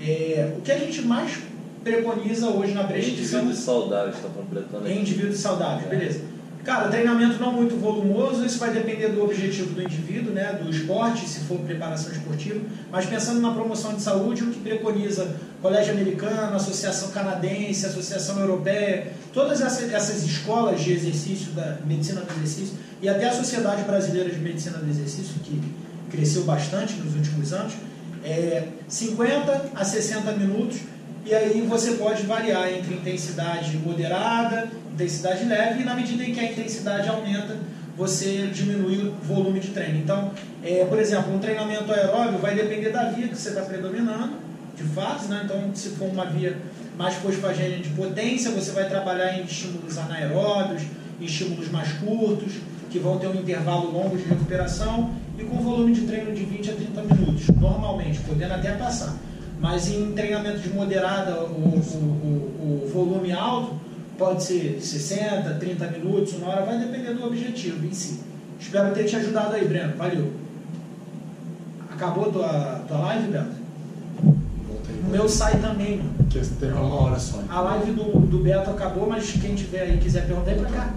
é, 0.00 0.54
o 0.56 0.60
que 0.60 0.72
a 0.72 0.78
gente 0.78 1.02
mais 1.02 1.38
preconiza 1.84 2.48
hoje 2.48 2.72
na 2.72 2.84
prescrição... 2.84 3.40
Indivíduos 3.40 3.64
saudáveis, 3.64 4.16
está 4.16 4.28
completando 4.28 4.90
indivíduos 4.90 5.38
saudáveis, 5.38 5.86
É. 5.86 5.88
beleza. 5.90 6.20
Cara, 6.64 6.88
treinamento 6.88 7.40
não 7.40 7.52
muito 7.52 7.74
volumoso, 7.80 8.44
isso 8.44 8.58
vai 8.58 8.70
depender 8.70 9.08
do 9.08 9.24
objetivo 9.24 9.72
do 9.72 9.82
indivíduo, 9.82 10.32
né, 10.32 10.52
do 10.62 10.68
esporte, 10.68 11.26
se 11.26 11.40
for 11.40 11.58
preparação 11.60 12.12
esportiva, 12.12 12.60
mas 12.92 13.06
pensando 13.06 13.40
na 13.40 13.50
promoção 13.50 13.94
de 13.94 14.02
saúde, 14.02 14.42
o 14.42 14.50
que 14.50 14.60
preconiza 14.60 15.36
Colégio 15.62 15.94
Americano, 15.94 16.54
Associação 16.54 17.10
Canadense, 17.12 17.86
Associação 17.86 18.38
Europeia, 18.40 19.12
todas 19.32 19.62
essas, 19.62 19.90
essas 19.90 20.22
escolas 20.22 20.82
de 20.82 20.92
exercício 20.92 21.52
da 21.52 21.78
medicina 21.86 22.20
do 22.20 22.32
exercício 22.34 22.74
e 23.00 23.08
até 23.08 23.26
a 23.26 23.32
Sociedade 23.32 23.82
Brasileira 23.84 24.28
de 24.28 24.38
Medicina 24.38 24.76
do 24.76 24.88
Exercício, 24.88 25.34
que 25.42 25.62
cresceu 26.10 26.44
bastante 26.44 26.94
nos 26.94 27.14
últimos 27.14 27.54
anos, 27.54 27.72
é 28.22 28.68
50 28.86 29.70
a 29.74 29.84
60 29.84 30.32
minutos 30.32 30.80
e 31.24 31.34
aí 31.34 31.60
você 31.68 31.92
pode 31.92 32.22
variar 32.22 32.72
entre 32.72 32.94
intensidade 32.94 33.76
moderada, 33.78 34.68
intensidade 34.92 35.44
leve, 35.44 35.82
e 35.82 35.84
na 35.84 35.94
medida 35.94 36.24
em 36.24 36.32
que 36.32 36.40
a 36.40 36.44
intensidade 36.44 37.08
aumenta, 37.08 37.56
você 37.96 38.48
diminui 38.52 39.08
o 39.08 39.12
volume 39.24 39.60
de 39.60 39.68
treino. 39.68 39.98
Então, 39.98 40.32
é, 40.64 40.84
por 40.86 40.98
exemplo, 40.98 41.34
um 41.34 41.38
treinamento 41.38 41.92
aeróbio 41.92 42.38
vai 42.38 42.54
depender 42.54 42.90
da 42.90 43.10
via 43.10 43.28
que 43.28 43.36
você 43.36 43.50
está 43.50 43.62
predominando, 43.62 44.38
de 44.74 44.82
fase, 44.94 45.28
né? 45.28 45.42
Então, 45.44 45.70
se 45.74 45.90
for 45.90 46.08
uma 46.08 46.24
via 46.24 46.56
mais 46.96 47.14
fosfagênica 47.16 47.82
de 47.82 47.90
potência, 47.90 48.50
você 48.50 48.72
vai 48.72 48.88
trabalhar 48.88 49.38
em 49.38 49.44
estímulos 49.44 49.98
anaeróbios, 49.98 50.82
em 51.20 51.24
estímulos 51.24 51.70
mais 51.70 51.92
curtos, 51.92 52.54
que 52.90 52.98
vão 52.98 53.18
ter 53.18 53.28
um 53.28 53.34
intervalo 53.34 53.92
longo 53.92 54.16
de 54.16 54.24
recuperação 54.24 55.10
e 55.38 55.44
com 55.44 55.58
volume 55.58 55.92
de 55.92 56.02
treino 56.02 56.34
de 56.34 56.44
20 56.44 56.70
a 56.70 56.74
30 56.74 57.02
minutos, 57.14 57.48
normalmente, 57.48 58.18
podendo 58.20 58.54
até 58.54 58.72
passar. 58.72 59.16
Mas 59.60 59.88
em 59.88 60.12
treinamento 60.12 60.58
de 60.60 60.70
moderada, 60.70 61.42
o, 61.42 61.44
o, 61.44 61.78
o, 61.78 62.84
o 62.84 62.90
volume 62.92 63.30
alto 63.30 63.78
pode 64.16 64.42
ser 64.42 64.80
60, 64.80 65.54
30 65.54 65.86
minutos, 65.88 66.32
uma 66.34 66.48
hora, 66.48 66.64
vai 66.64 66.78
depender 66.78 67.12
do 67.12 67.26
objetivo 67.26 67.86
em 67.86 67.92
si. 67.92 68.20
Espero 68.58 68.92
ter 68.94 69.04
te 69.04 69.16
ajudado 69.16 69.54
aí, 69.54 69.68
Breno. 69.68 69.96
Valeu. 69.96 70.32
Acabou 71.90 72.32
tua, 72.32 72.82
tua 72.88 72.98
live, 72.98 73.32
Beto? 73.32 73.60
O 74.22 75.10
meu 75.10 75.28
sai 75.28 75.58
também, 75.58 75.98
mano. 75.98 76.10
Que 76.28 76.38
tem 76.40 76.72
uma 76.72 76.94
hora 76.94 77.18
só. 77.18 77.42
A 77.48 77.60
live 77.60 77.92
do, 77.92 78.20
do 78.20 78.38
Beto 78.38 78.70
acabou, 78.70 79.08
mas 79.08 79.30
quem 79.32 79.54
tiver 79.54 79.82
aí 79.82 79.98
quiser 79.98 80.26
perguntar, 80.26 80.52
vem 80.52 80.60
pra 80.60 80.70
cá. 80.70 80.94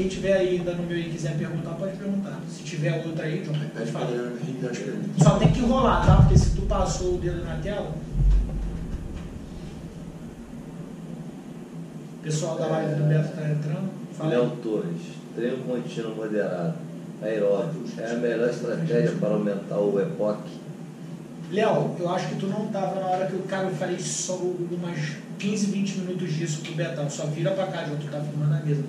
Quem 0.00 0.08
tiver 0.08 0.32
aí 0.32 0.56
ainda 0.56 0.72
no 0.72 0.84
meu 0.84 0.96
e 0.98 1.10
quiser 1.10 1.36
perguntar, 1.36 1.72
pode 1.72 1.94
perguntar. 1.98 2.40
Se 2.48 2.62
tiver 2.62 3.04
outra 3.04 3.26
aí, 3.26 3.42
John, 3.42 3.52
Pede 3.52 3.68
pra 3.92 4.00
fala. 4.00 4.06
galera 4.06 4.32
render 4.46 4.66
as 4.70 4.78
perguntas. 4.78 5.22
Só 5.22 5.38
tem 5.38 5.52
que 5.52 5.60
rolar, 5.60 6.06
tá? 6.06 6.16
Porque 6.22 6.38
se 6.38 6.56
tu 6.56 6.62
passou 6.62 7.16
o 7.16 7.18
dedo 7.18 7.44
na 7.44 7.56
tela. 7.56 7.94
O 12.18 12.22
pessoal 12.22 12.56
da 12.56 12.66
live 12.68 12.94
do 12.94 13.08
Beto 13.08 13.36
tá 13.36 13.50
entrando. 13.50 13.90
Fala 14.16 14.30
Léo. 14.30 14.50
Torres, 14.62 15.02
treino 15.36 15.58
contínuo 15.64 16.16
moderado, 16.16 16.74
aeróbio, 17.22 17.84
é 17.98 18.10
a 18.10 18.14
melhor 18.14 18.48
estratégia 18.48 19.12
para 19.20 19.34
aumentar 19.34 19.78
o 19.80 20.00
EPOC? 20.00 20.38
Léo, 21.50 21.96
eu 21.98 22.08
acho 22.10 22.28
que 22.28 22.36
tu 22.36 22.46
não 22.46 22.66
tava 22.66 23.00
na 23.00 23.06
hora 23.06 23.26
que 23.26 23.34
o 23.34 23.40
cara 23.40 23.66
eu 23.68 23.74
falei 23.74 23.98
só 23.98 24.34
umas 24.36 24.96
15, 25.38 25.66
20 25.66 25.98
minutos 25.98 26.32
disso 26.32 26.60
pro 26.62 26.74
Betão. 26.74 27.10
Só 27.10 27.26
vira 27.26 27.50
pra 27.50 27.66
cá, 27.66 27.84
João, 27.84 27.98
tu 27.98 28.06
tá 28.06 28.20
filmando 28.20 28.54
a 28.54 28.58
mesa. 28.60 28.82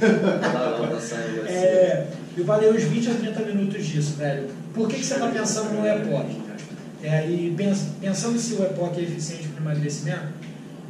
Tá 0.00 0.78
não, 0.78 0.88
tá 0.88 1.00
saindo 1.00 1.42
você. 1.42 1.52
É, 1.52 2.06
eu 2.36 2.44
falei 2.44 2.70
uns 2.72 2.82
20 2.82 3.10
a 3.10 3.14
30 3.14 3.40
minutos 3.42 3.86
disso, 3.86 4.14
velho. 4.16 4.48
Por 4.74 4.88
que, 4.88 4.96
que 4.96 5.04
você 5.04 5.14
está 5.14 5.28
pensando 5.28 5.74
no 5.74 5.86
EPOC? 5.86 6.40
É, 7.04 7.28
e 7.30 7.54
pens- 7.56 7.86
pensando 8.00 8.36
se 8.38 8.54
o 8.54 8.64
EPOC 8.64 8.98
é 8.98 9.02
eficiente 9.04 9.46
para 9.48 9.62
emagrecimento, 9.62 10.26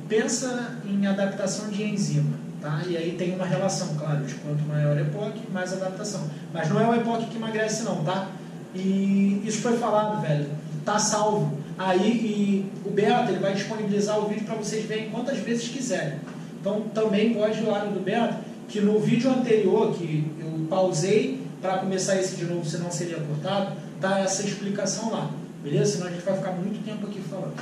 pensa 0.08 0.76
em 0.86 1.06
adaptação 1.06 1.68
de 1.68 1.82
enzima, 1.82 2.30
tá? 2.62 2.80
E 2.88 2.96
aí 2.96 3.14
tem 3.18 3.34
uma 3.34 3.44
relação, 3.44 3.88
claro, 3.98 4.24
de 4.24 4.34
quanto 4.36 4.62
maior 4.64 4.96
o 4.96 5.00
EPOC, 5.00 5.40
mais 5.52 5.72
adaptação. 5.74 6.22
Mas 6.54 6.70
não 6.70 6.80
é 6.80 6.88
o 6.88 6.94
EPOC 6.94 7.26
que 7.26 7.36
emagrece 7.36 7.82
não, 7.82 8.02
tá? 8.04 8.28
E 8.74 9.42
isso 9.44 9.58
foi 9.60 9.76
falado, 9.76 10.22
velho. 10.22 10.46
Tá 10.88 10.98
salvo. 10.98 11.52
Aí 11.76 12.10
e 12.10 12.72
o 12.82 12.90
Beto 12.90 13.30
ele 13.30 13.40
vai 13.40 13.52
disponibilizar 13.52 14.18
o 14.18 14.26
vídeo 14.26 14.46
para 14.46 14.54
vocês 14.54 14.86
verem 14.86 15.10
quantas 15.10 15.36
vezes 15.36 15.68
quiserem. 15.68 16.14
Então 16.58 16.80
também 16.94 17.34
pode 17.34 17.58
ir 17.58 17.66
lá 17.66 17.84
no 17.84 17.92
do 17.92 18.00
Beto, 18.00 18.36
que 18.70 18.80
no 18.80 18.98
vídeo 18.98 19.30
anterior 19.30 19.92
que 19.92 20.24
eu 20.40 20.66
pausei 20.70 21.42
para 21.60 21.76
começar 21.76 22.18
esse 22.18 22.36
de 22.36 22.46
novo, 22.46 22.64
senão 22.64 22.90
seria 22.90 23.18
cortado, 23.18 23.76
tá 24.00 24.20
essa 24.20 24.42
explicação 24.42 25.10
lá. 25.10 25.28
Beleza? 25.62 25.96
Senão 25.96 26.06
a 26.06 26.10
gente 26.10 26.24
vai 26.24 26.34
ficar 26.34 26.52
muito 26.52 26.82
tempo 26.82 27.06
aqui 27.06 27.20
falando. 27.20 27.52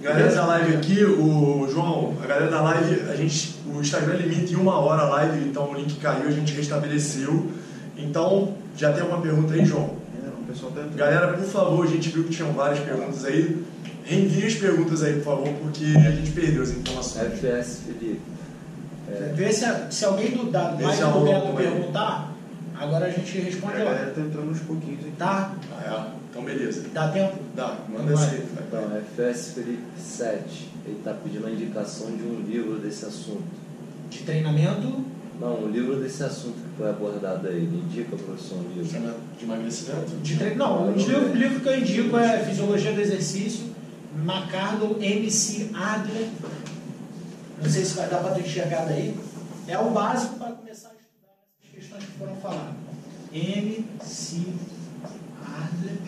Galera 0.00 0.32
da 0.32 0.46
live 0.46 0.76
aqui, 0.76 1.04
o 1.04 1.68
João, 1.68 2.14
a 2.22 2.26
galera 2.28 2.48
da 2.48 2.62
live, 2.62 3.10
a 3.10 3.16
gente, 3.16 3.56
o 3.66 3.80
Instagram 3.80 4.14
limita 4.14 4.52
em 4.52 4.56
uma 4.56 4.78
hora 4.78 5.02
a 5.02 5.08
live, 5.08 5.44
então 5.48 5.72
o 5.72 5.74
link 5.74 5.96
caiu, 5.96 6.28
a 6.28 6.30
gente 6.30 6.54
restabeleceu. 6.54 7.50
Então, 7.96 8.54
já 8.76 8.92
tem 8.92 9.02
alguma 9.02 9.20
pergunta 9.20 9.54
aí, 9.54 9.64
João? 9.64 10.05
É, 10.56 10.58
pessoal 10.58 10.72
tá 10.72 10.80
entrando. 10.80 10.96
Galera, 10.96 11.32
por 11.34 11.44
favor, 11.46 11.86
a 11.86 11.90
gente 11.90 12.08
viu 12.08 12.24
que 12.24 12.30
tinham 12.30 12.52
várias 12.52 12.80
perguntas 12.80 13.24
aí. 13.24 13.64
Reenvie 14.04 14.46
as 14.46 14.54
perguntas 14.54 15.02
aí, 15.02 15.14
por 15.14 15.24
favor, 15.24 15.48
porque 15.62 15.84
a 15.84 16.10
gente 16.10 16.30
perdeu 16.30 16.62
as 16.62 16.70
informações. 16.70 17.32
FS 17.40 17.80
Felipe, 17.86 18.20
é, 19.08 19.32
Vê 19.34 19.52
se, 19.52 19.64
se 19.90 20.04
alguém 20.04 20.30
do, 20.30 20.50
da 20.50 20.70
Vê 20.72 20.84
live 20.84 21.02
se 21.02 21.10
do 21.10 21.28
é. 21.28 21.56
perguntar, 21.56 22.32
agora 22.78 23.06
a 23.06 23.10
gente 23.10 23.38
A 23.38 23.44
responde 23.44 23.78
galera 23.78 24.06
lá. 24.06 24.12
tá 24.14 24.20
entrando 24.20 24.50
uns 24.50 24.60
pouquinhos 24.60 25.00
aqui. 25.00 25.12
Tá? 25.18 25.54
Ah, 25.72 26.10
é? 26.12 26.16
Então, 26.30 26.44
beleza. 26.44 26.84
Dá 26.92 27.08
tempo? 27.08 27.36
Dá, 27.54 27.78
manda 27.88 28.10
aí. 28.10 28.16
vai. 28.16 28.64
então, 28.66 29.02
FS 29.16 29.52
Felipe 29.54 29.82
7, 29.98 30.70
ele 30.86 30.96
está 30.98 31.12
pedindo 31.12 31.46
a 31.46 31.50
indicação 31.50 32.08
de 32.14 32.22
um 32.22 32.44
livro 32.46 32.78
desse 32.78 33.06
assunto. 33.06 33.42
De 34.10 34.18
treinamento, 34.20 35.04
Não, 35.40 35.64
um 35.64 35.70
livro 35.70 35.96
desse 35.96 36.22
assunto 36.22 36.54
que 36.54 36.76
foi 36.78 36.88
abordado 36.88 37.46
aí, 37.46 37.56
ele 37.56 37.82
indica, 37.84 38.16
professor, 38.16 38.58
um 38.58 38.68
livro. 38.72 39.14
De 39.38 39.44
emagrecimento? 39.44 40.16
de 40.22 40.36
tre... 40.36 40.54
Não, 40.54 40.88
o 40.88 40.96
livro, 40.96 41.34
livro 41.34 41.60
que 41.60 41.68
eu 41.68 41.78
indico 41.78 42.16
é 42.16 42.38
Fisiologia 42.44 42.92
do 42.92 43.00
Exercício, 43.00 43.66
McCardle 44.16 44.96
MC 45.04 45.70
Adler. 45.74 46.28
Não 47.62 47.70
sei 47.70 47.84
se 47.84 47.94
vai 47.94 48.08
dar 48.08 48.18
para 48.18 48.34
tu 48.34 48.40
enxergar 48.40 48.84
daí. 48.86 49.14
É 49.68 49.78
o 49.78 49.90
básico 49.90 50.38
para 50.38 50.52
começar 50.52 50.88
a 50.88 50.92
estudar 50.92 51.34
essas 51.60 51.70
questões 51.74 52.04
que 52.04 52.18
foram 52.18 52.36
faladas. 52.36 52.74
MC 53.32 54.46
Adler. 55.42 55.98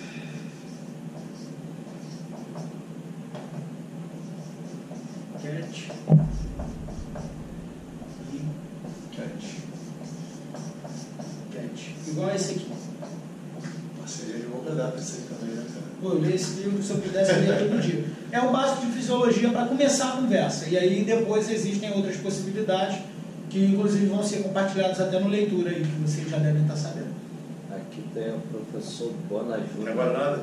Cat. 5.42 5.92
E 8.32 8.40
Cat. 9.16 9.68
Igual 12.18 12.34
esse 12.34 12.50
aqui. 12.54 12.66
Parceria 14.00 14.40
de 14.40 14.46
longa 14.46 14.72
data 14.72 14.98
isso 14.98 15.18
aí 15.18 15.36
também, 15.38 15.54
né, 15.54 15.64
cara? 15.72 15.86
Pô, 16.02 16.08
eu 16.08 16.18
li 16.18 16.34
esse 16.34 16.60
livro 16.60 16.82
se 16.82 16.90
eu 16.90 16.96
pudesse 16.98 17.32
ler 17.32 17.58
todo 17.58 17.80
dia. 17.80 18.04
É 18.32 18.40
o 18.40 18.50
básico 18.50 18.86
de 18.86 18.92
fisiologia 18.92 19.50
para 19.50 19.66
começar 19.66 20.08
a 20.08 20.16
conversa. 20.16 20.68
E 20.68 20.76
aí 20.76 21.04
depois 21.04 21.48
existem 21.48 21.92
outras 21.92 22.16
possibilidades 22.16 22.98
que 23.48 23.64
inclusive 23.66 24.06
vão 24.06 24.22
ser 24.22 24.42
compartilhadas 24.42 25.00
até 25.00 25.20
no 25.20 25.28
leitura 25.28 25.70
aí, 25.70 25.80
que 25.80 26.02
vocês 26.02 26.28
já 26.28 26.38
devem 26.38 26.62
estar 26.62 26.74
sabendo. 26.74 27.14
Aqui 27.70 28.02
tem 28.12 28.30
o 28.30 28.40
professor 28.50 29.12
Bona 29.28 29.60
Não 29.76 29.88
é 29.88 29.94
nada? 29.94 30.40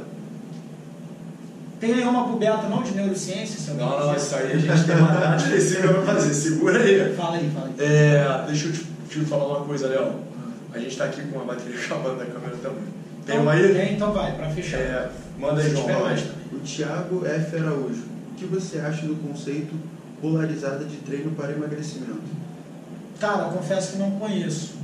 Tem 1.77 1.93
nenhuma 1.93 2.25
pro 2.25 2.37
Beto 2.37 2.69
não 2.69 2.81
de 2.81 2.91
neurociência? 2.91 3.59
Se 3.59 3.69
alguém 3.71 3.85
Não, 3.85 3.99
não, 3.99 4.15
isso 4.15 4.33
aí 4.33 4.53
a 4.53 4.57
gente 4.57 4.85
tem 4.85 4.95
uma 4.95 5.11
data 5.11 5.43
específica 5.43 5.89
pra 5.89 6.01
fazer. 6.03 6.33
Segura 6.33 6.81
aí. 6.81 7.13
Fala 7.15 7.35
aí, 7.35 7.51
fala 7.53 7.67
aí. 7.67 7.85
É, 7.85 8.43
deixa 8.47 8.67
eu 8.67 8.71
te, 8.71 8.85
te 9.09 9.19
falar 9.25 9.57
uma 9.57 9.65
coisa, 9.65 9.89
Léo. 9.89 10.34
A 10.75 10.79
gente 10.79 10.97
tá 10.97 11.05
aqui 11.05 11.21
com 11.21 11.39
a 11.39 11.45
bateria 11.45 11.79
acabando 11.85 12.19
da 12.19 12.25
câmera 12.25 12.57
também. 12.57 12.83
Tem 13.25 13.39
uma 13.39 13.53
aí? 13.53 13.73
Tem, 13.73 13.93
então 13.93 14.11
vai, 14.11 14.35
para 14.35 14.49
fechar. 14.49 14.77
É, 14.77 15.09
manda 15.39 15.61
aí, 15.61 15.71
João. 15.71 15.87
O 16.51 16.59
Thiago 16.59 17.25
F. 17.25 17.57
Araújo. 17.57 18.03
O 18.31 18.35
que 18.35 18.45
você 18.45 18.79
acha 18.79 19.05
do 19.05 19.15
conceito 19.15 19.73
polarizado 20.21 20.83
de 20.83 20.97
treino 20.97 21.31
para 21.31 21.53
emagrecimento? 21.53 22.21
Cara, 23.19 23.45
confesso 23.45 23.93
que 23.93 23.99
não 23.99 24.11
conheço. 24.11 24.75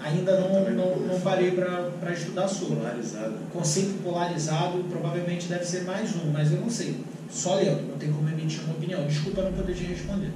Ainda 0.00 0.38
não, 0.38 0.70
não 0.70 0.96
não 0.98 1.20
parei 1.20 1.50
para 1.50 2.12
estudar 2.12 2.46
sobre. 2.46 2.76
Polarizado. 2.76 3.34
Conceito 3.52 4.02
polarizado 4.04 4.84
provavelmente 4.88 5.48
deve 5.48 5.64
ser 5.64 5.82
mais 5.82 6.14
um, 6.14 6.30
mas 6.32 6.52
eu 6.52 6.60
não 6.60 6.70
sei. 6.70 7.00
Só 7.28 7.56
lendo, 7.56 7.88
não 7.88 7.98
tem 7.98 8.12
como 8.12 8.28
emitir 8.28 8.62
uma 8.64 8.74
opinião. 8.74 9.04
Desculpa 9.08 9.42
não 9.42 9.52
poder 9.52 9.74
te 9.74 9.82
responder. 9.82 10.30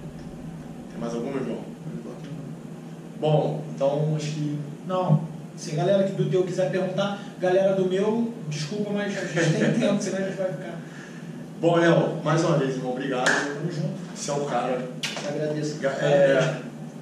Tem 0.91 1.01
mais 1.01 1.15
alguma, 1.15 1.39
João? 1.39 1.61
Bom, 3.21 3.65
então 3.75 4.15
acho 4.17 4.27
que. 4.33 4.59
Não. 4.87 5.21
Se 5.57 5.73
a 5.73 5.75
galera 5.77 6.05
que 6.05 6.13
do 6.13 6.31
teu 6.31 6.45
quiser 6.45 6.71
perguntar, 6.71 7.19
galera 7.41 7.75
do 7.75 7.87
meu, 7.87 8.33
desculpa, 8.49 8.91
mas 8.93 9.17
a 9.19 9.25
gente 9.25 9.59
tem 9.59 9.73
tempo, 9.81 9.99
senão 10.03 10.19
a 10.19 10.23
gente 10.23 10.37
vai 10.37 10.53
ficar. 10.53 10.79
Bom, 11.61 11.75
Léo, 11.77 12.21
mais 12.23 12.45
uma 12.45 12.57
vez, 12.59 12.77
irmão, 12.77 12.93
obrigado. 12.93 13.27
Tamo 13.27 13.73
junto. 13.73 13.95
Você 14.15 14.31
é 14.31 14.35
um 14.35 14.45
cara. 14.45 14.87
Te 15.03 15.29
agradeço. 15.29 15.85
É, 15.85 16.59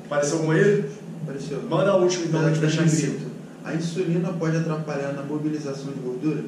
apareceu 0.06 0.36
alguma 0.38 0.54
aí? 0.54 0.84
Apareceu. 1.22 1.62
Manda 1.68 1.90
a 1.90 1.96
última 1.96 2.24
então, 2.24 2.40
pra 2.40 2.48
gente 2.54 2.60
fechar 2.60 2.86
em. 2.86 3.36
A 3.66 3.74
insulina 3.74 4.32
pode 4.32 4.56
atrapalhar 4.56 5.12
na 5.12 5.22
mobilização 5.22 5.92
de 5.92 5.98
gordura? 6.00 6.42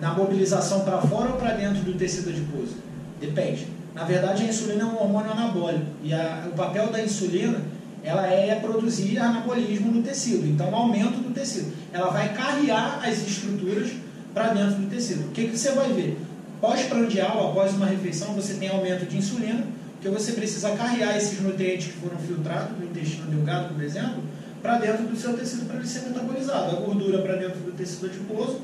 Na 0.00 0.12
mobilização 0.12 0.80
para 0.80 1.00
fora 1.00 1.30
ou 1.30 1.36
para 1.38 1.52
dentro 1.54 1.80
do 1.84 1.94
tecido 1.94 2.28
adiposo? 2.28 2.74
Depende. 3.20 3.68
Na 3.94 4.04
verdade, 4.04 4.42
a 4.42 4.46
insulina 4.46 4.82
é 4.82 4.86
um 4.86 5.00
hormônio 5.00 5.30
anabólico. 5.30 5.86
E 6.02 6.12
a- 6.12 6.48
o 6.52 6.56
papel 6.56 6.88
da 6.88 7.00
insulina 7.02 7.58
ela 8.04 8.26
é 8.26 8.54
produzir 8.56 9.18
anabolismo 9.18 9.92
no 9.92 10.02
tecido. 10.02 10.46
Então, 10.46 10.74
aumento 10.74 11.18
do 11.22 11.32
tecido. 11.32 11.72
Ela 11.92 12.10
vai 12.10 12.32
carrear 12.34 13.00
as 13.06 13.26
estruturas 13.26 13.90
para 14.34 14.48
dentro 14.48 14.76
do 14.76 14.88
tecido. 14.88 15.28
O 15.28 15.30
que, 15.30 15.48
que 15.48 15.56
você 15.56 15.72
vai 15.72 15.92
ver? 15.92 16.18
Pós-prandial, 16.60 17.50
após 17.50 17.74
uma 17.74 17.86
refeição, 17.86 18.34
você 18.34 18.54
tem 18.54 18.68
aumento 18.68 19.06
de 19.06 19.16
insulina, 19.16 19.64
porque 19.94 20.08
você 20.08 20.32
precisa 20.32 20.70
carrear 20.70 21.16
esses 21.16 21.40
nutrientes 21.40 21.88
que 21.88 21.98
foram 21.98 22.18
filtrados 22.18 22.76
do 22.76 22.84
intestino 22.84 23.26
delgado, 23.26 23.74
por 23.74 23.82
exemplo, 23.82 24.22
para 24.62 24.78
dentro 24.78 25.06
do 25.06 25.16
seu 25.16 25.34
tecido 25.34 25.66
para 25.66 25.76
ele 25.76 25.86
ser 25.86 26.08
metabolizado. 26.08 26.76
A 26.76 26.80
gordura 26.80 27.22
para 27.22 27.36
dentro 27.36 27.60
do 27.60 27.72
tecido 27.72 28.06
adiposo, 28.06 28.60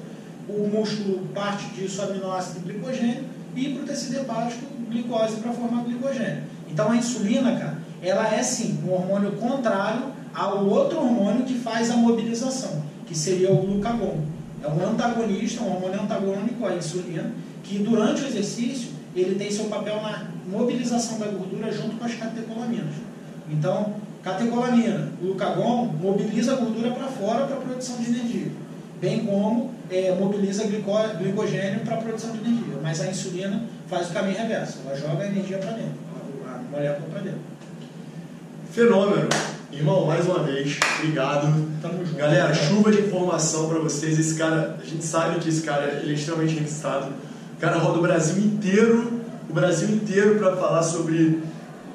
o 0.48 0.66
músculo 0.68 1.26
parte 1.34 1.66
disso 1.74 2.00
aminoácido 2.02 2.60
e 2.60 2.72
glicogênio 2.72 3.24
e 3.54 3.74
para 3.74 3.82
o 3.82 3.86
tecido 3.86 4.16
hepático 4.20 4.64
glicose 4.88 5.36
para 5.36 5.52
formar 5.52 5.84
glicogênio. 5.84 6.44
Então 6.70 6.90
a 6.90 6.96
insulina, 6.96 7.56
cara, 7.56 7.78
ela 8.02 8.34
é 8.34 8.42
sim 8.42 8.78
um 8.86 8.92
hormônio 8.92 9.32
contrário 9.32 10.18
ao 10.34 10.66
outro 10.66 10.98
hormônio 10.98 11.44
que 11.44 11.58
faz 11.58 11.90
a 11.90 11.96
mobilização, 11.96 12.82
que 13.06 13.16
seria 13.16 13.52
o 13.52 13.56
glucagon. 13.56 14.18
É 14.62 14.68
um 14.68 14.90
antagonista, 14.90 15.62
um 15.62 15.72
hormônio 15.72 16.00
antagônico 16.02 16.66
à 16.66 16.74
insulina, 16.74 17.32
que 17.62 17.78
durante 17.78 18.22
o 18.22 18.26
exercício 18.26 18.90
ele 19.14 19.34
tem 19.36 19.50
seu 19.50 19.66
papel 19.66 20.00
na 20.00 20.28
mobilização 20.46 21.18
da 21.18 21.26
gordura 21.26 21.72
junto 21.72 21.96
com 21.96 22.04
as 22.04 22.14
catecolaminas. 22.14 22.94
Então, 23.50 23.94
catecolamina, 24.22 25.12
glucagon, 25.20 25.86
mobiliza 26.00 26.52
a 26.52 26.56
gordura 26.56 26.90
para 26.90 27.06
fora 27.06 27.46
para 27.46 27.56
a 27.56 27.60
produção 27.60 27.96
de 27.96 28.10
energia, 28.10 28.52
bem 29.00 29.24
como 29.24 29.70
é, 29.90 30.14
mobiliza 30.14 30.64
glicogênio 30.66 31.80
para 31.80 31.94
a 31.94 31.98
produção 31.98 32.32
de 32.32 32.38
energia. 32.38 32.74
Mas 32.82 33.00
a 33.00 33.08
insulina 33.08 33.62
faz 33.88 34.10
o 34.10 34.12
caminho 34.12 34.38
reverso, 34.38 34.78
ela 34.84 34.96
joga 34.96 35.24
a 35.24 35.26
energia 35.26 35.58
para 35.58 35.72
dentro, 35.72 35.94
a 36.46 36.58
molécula 36.70 37.08
para 37.10 37.20
dentro. 37.22 37.57
Fenômeno. 38.72 39.28
Irmão, 39.72 40.06
mais 40.06 40.26
uma 40.26 40.40
vez, 40.40 40.78
obrigado. 40.98 41.46
Tamo 41.80 42.04
junto. 42.04 42.18
Galera, 42.18 42.52
chuva 42.54 42.90
de 42.90 43.00
informação 43.00 43.68
para 43.68 43.78
vocês. 43.78 44.18
Esse 44.18 44.34
cara, 44.34 44.78
a 44.80 44.84
gente 44.84 45.04
sabe 45.04 45.40
que 45.40 45.48
esse 45.48 45.62
cara 45.62 46.00
ele 46.02 46.12
é 46.12 46.14
extremamente 46.14 46.54
registrado. 46.54 47.12
O 47.56 47.60
cara 47.60 47.78
roda 47.78 47.98
o 47.98 48.02
Brasil 48.02 48.42
inteiro, 48.42 49.12
o 49.48 49.52
Brasil 49.52 49.88
inteiro 49.88 50.36
para 50.38 50.56
falar 50.56 50.82
sobre 50.82 51.40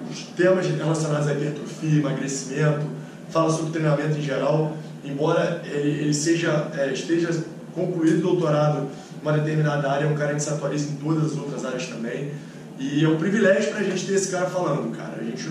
os 0.09 0.23
temas 0.35 0.65
relacionados 0.67 1.27
à 1.27 1.33
hipertrofia, 1.33 1.99
emagrecimento, 1.99 2.85
fala 3.29 3.49
sobre 3.49 3.71
treinamento 3.71 4.17
em 4.17 4.21
geral. 4.21 4.75
Embora 5.03 5.61
ele, 5.65 5.89
ele 5.89 6.13
seja, 6.13 6.71
é, 6.77 6.91
esteja 6.91 7.29
concluído 7.73 8.21
doutorado 8.21 8.87
em 9.17 9.21
uma 9.21 9.33
determinada 9.33 9.91
área, 9.91 10.05
é 10.05 10.07
um 10.07 10.15
cara 10.15 10.37
se 10.39 10.49
atualiza 10.49 10.91
em 10.91 10.95
todas 10.95 11.31
as 11.31 11.37
outras 11.37 11.65
áreas 11.65 11.87
também. 11.87 12.31
E 12.79 13.03
é 13.03 13.07
um 13.07 13.17
privilégio 13.17 13.71
para 13.71 13.79
a 13.79 13.83
gente 13.83 14.05
ter 14.05 14.13
esse 14.13 14.29
cara 14.29 14.47
falando, 14.47 14.95
cara. 14.95 15.17
A 15.19 15.23
gente, 15.23 15.47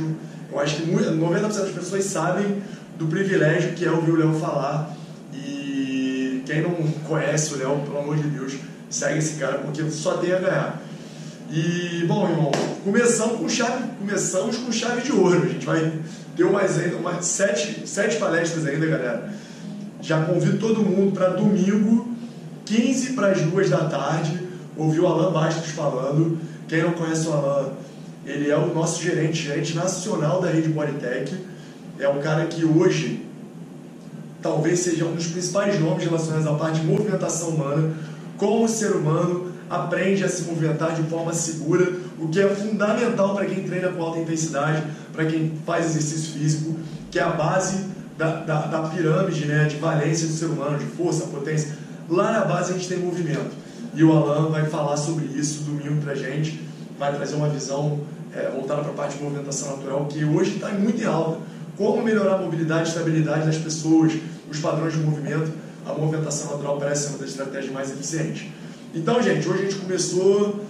eu 0.50 0.60
acho 0.60 0.76
que 0.76 0.86
muito- 0.86 1.10
90% 1.12 1.64
das 1.64 1.74
pessoas 1.74 2.04
sabem 2.04 2.62
do 2.98 3.06
privilégio 3.06 3.72
que 3.72 3.84
é 3.84 3.90
ouvir 3.90 4.10
o 4.10 4.16
Léo 4.16 4.34
falar. 4.34 4.94
E 5.32 6.42
quem 6.44 6.62
não 6.62 6.74
conhece 7.06 7.54
o 7.54 7.58
Léo, 7.58 7.80
pelo 7.84 7.98
amor 7.98 8.16
de 8.16 8.28
Deus, 8.28 8.54
segue 8.90 9.18
esse 9.18 9.38
cara, 9.38 9.58
porque 9.58 9.88
só 9.90 10.18
tem 10.18 10.32
a 10.32 10.38
ganhar. 10.38 10.82
E, 11.50 12.04
bom, 12.06 12.28
irmão, 12.28 12.50
começamos 12.82 13.38
com 13.38 13.48
chave, 13.48 13.84
começamos 13.98 14.56
com 14.56 14.72
chave 14.72 15.02
de 15.02 15.12
ouro. 15.12 15.42
A 15.42 15.48
gente 15.48 15.66
vai 15.66 15.92
ter 16.36 16.44
mais 16.44 16.78
ainda, 16.78 16.96
umas 16.96 17.24
sete, 17.26 17.86
sete 17.86 18.16
palestras 18.16 18.66
ainda, 18.66 18.86
galera. 18.86 19.32
Já 20.00 20.24
convido 20.24 20.58
todo 20.58 20.82
mundo 20.82 21.12
para 21.12 21.28
domingo, 21.28 22.10
15 22.64 23.12
para 23.12 23.28
as 23.28 23.40
2 23.42 23.70
da 23.70 23.84
tarde, 23.84 24.40
ouvir 24.76 25.00
o 25.00 25.06
Alan 25.06 25.30
Bastos 25.32 25.70
falando. 25.72 26.38
Quem 26.72 26.80
não 26.80 26.92
conhece 26.92 27.28
o 27.28 27.32
Alan, 27.34 27.72
ele 28.24 28.50
é 28.50 28.56
o 28.56 28.72
nosso 28.72 29.02
gerente, 29.02 29.42
gerente 29.42 29.76
nacional 29.76 30.40
da 30.40 30.48
rede 30.48 30.70
Bodytech. 30.70 31.36
É 32.00 32.08
um 32.08 32.18
cara 32.18 32.46
que 32.46 32.64
hoje 32.64 33.26
talvez 34.40 34.78
seja 34.78 35.04
um 35.04 35.14
dos 35.14 35.26
principais 35.26 35.78
nomes 35.78 36.02
relacionados 36.02 36.46
à 36.46 36.54
parte 36.54 36.80
de 36.80 36.86
movimentação 36.86 37.50
humana, 37.50 37.92
como 38.38 38.64
o 38.64 38.68
ser 38.68 38.92
humano 38.92 39.52
aprende 39.68 40.24
a 40.24 40.30
se 40.30 40.44
movimentar 40.44 40.94
de 40.94 41.02
forma 41.02 41.34
segura, 41.34 41.92
o 42.18 42.28
que 42.28 42.40
é 42.40 42.48
fundamental 42.48 43.34
para 43.34 43.44
quem 43.44 43.64
treina 43.64 43.90
com 43.90 44.02
alta 44.02 44.20
intensidade, 44.20 44.82
para 45.12 45.26
quem 45.26 45.52
faz 45.66 45.94
exercício 45.94 46.40
físico, 46.40 46.74
que 47.10 47.18
é 47.18 47.22
a 47.22 47.32
base 47.32 47.84
da, 48.16 48.36
da, 48.36 48.60
da 48.62 48.88
pirâmide 48.88 49.44
né, 49.44 49.66
de 49.66 49.76
valência 49.76 50.26
do 50.26 50.32
ser 50.32 50.46
humano, 50.46 50.78
de 50.78 50.86
força, 50.86 51.26
potência. 51.26 51.76
Lá 52.08 52.32
na 52.32 52.46
base 52.46 52.72
a 52.72 52.76
gente 52.78 52.88
tem 52.88 52.98
movimento. 52.98 53.61
E 53.94 54.02
o 54.02 54.12
Alan 54.12 54.48
vai 54.48 54.66
falar 54.66 54.96
sobre 54.96 55.26
isso 55.26 55.64
domingo 55.64 56.00
para 56.02 56.14
gente, 56.14 56.60
vai 56.98 57.14
trazer 57.14 57.34
uma 57.34 57.48
visão 57.48 58.00
é, 58.34 58.50
voltada 58.50 58.82
para 58.82 58.90
a 58.90 58.94
parte 58.94 59.18
de 59.18 59.22
movimentação 59.22 59.76
natural, 59.76 60.06
que 60.06 60.24
hoje 60.24 60.54
está 60.54 60.68
muito 60.68 61.02
em 61.02 61.06
alta. 61.06 61.38
Como 61.76 62.02
melhorar 62.02 62.34
a 62.34 62.38
mobilidade 62.38 62.88
e 62.88 62.88
estabilidade 62.88 63.46
das 63.46 63.56
pessoas, 63.56 64.12
os 64.50 64.58
padrões 64.58 64.92
de 64.92 65.00
movimento, 65.00 65.50
a 65.86 65.92
movimentação 65.92 66.52
natural 66.52 66.78
parece 66.78 67.04
ser 67.04 67.08
uma 67.10 67.18
das 67.18 67.30
estratégias 67.30 67.72
mais 67.72 67.90
eficientes. 67.90 68.48
Então, 68.94 69.22
gente, 69.22 69.48
hoje 69.48 69.62
a 69.62 69.64
gente 69.64 69.76
começou. 69.76 70.60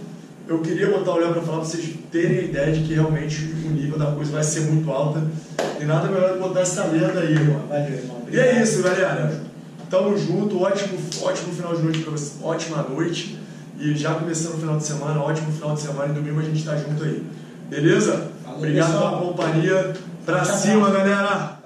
Eu 0.48 0.60
queria 0.60 0.90
botar 0.90 1.12
o 1.12 1.18
Léo 1.18 1.32
para 1.32 1.42
falar 1.42 1.58
para 1.58 1.66
vocês 1.66 1.94
terem 2.10 2.38
a 2.38 2.42
ideia 2.42 2.72
de 2.72 2.80
que 2.80 2.94
realmente 2.94 3.44
o 3.64 3.70
nível 3.70 3.98
da 3.98 4.06
coisa 4.06 4.32
vai 4.32 4.42
ser 4.42 4.60
muito 4.62 4.90
alta. 4.90 5.22
E 5.80 5.84
nada 5.84 6.08
melhor 6.08 6.30
do 6.30 6.34
que 6.34 6.40
botar 6.40 6.60
essa 6.60 6.84
lenda 6.84 7.20
aí, 7.20 7.32
irmão. 7.32 7.66
Valeu, 7.68 7.92
irmão. 7.92 8.22
E 8.30 8.38
é 8.38 8.62
isso, 8.62 8.82
galera. 8.82 9.51
Tamo 9.92 10.16
junto, 10.16 10.58
ótimo, 10.62 10.98
ótimo 11.20 11.52
final 11.52 11.76
de 11.76 11.82
noite 11.82 11.98
para 11.98 12.12
vocês, 12.12 12.38
ótima 12.42 12.82
noite. 12.88 13.38
E 13.78 13.94
já 13.94 14.14
começando 14.14 14.54
o 14.54 14.56
final 14.56 14.78
de 14.78 14.84
semana, 14.86 15.20
ótimo 15.20 15.52
final 15.52 15.74
de 15.74 15.82
semana 15.82 16.08
e 16.10 16.14
domingo 16.14 16.40
a 16.40 16.42
gente 16.44 16.64
tá 16.64 16.74
junto 16.78 17.04
aí. 17.04 17.22
Beleza? 17.68 18.30
Falou, 18.42 18.56
Obrigado 18.60 18.90
pessoal. 18.90 19.10
pela 19.18 19.32
companhia. 19.32 19.92
Pra 20.24 20.40
Tchau, 20.40 20.56
cima, 20.56 20.86
tchau. 20.86 20.92
galera. 20.92 21.58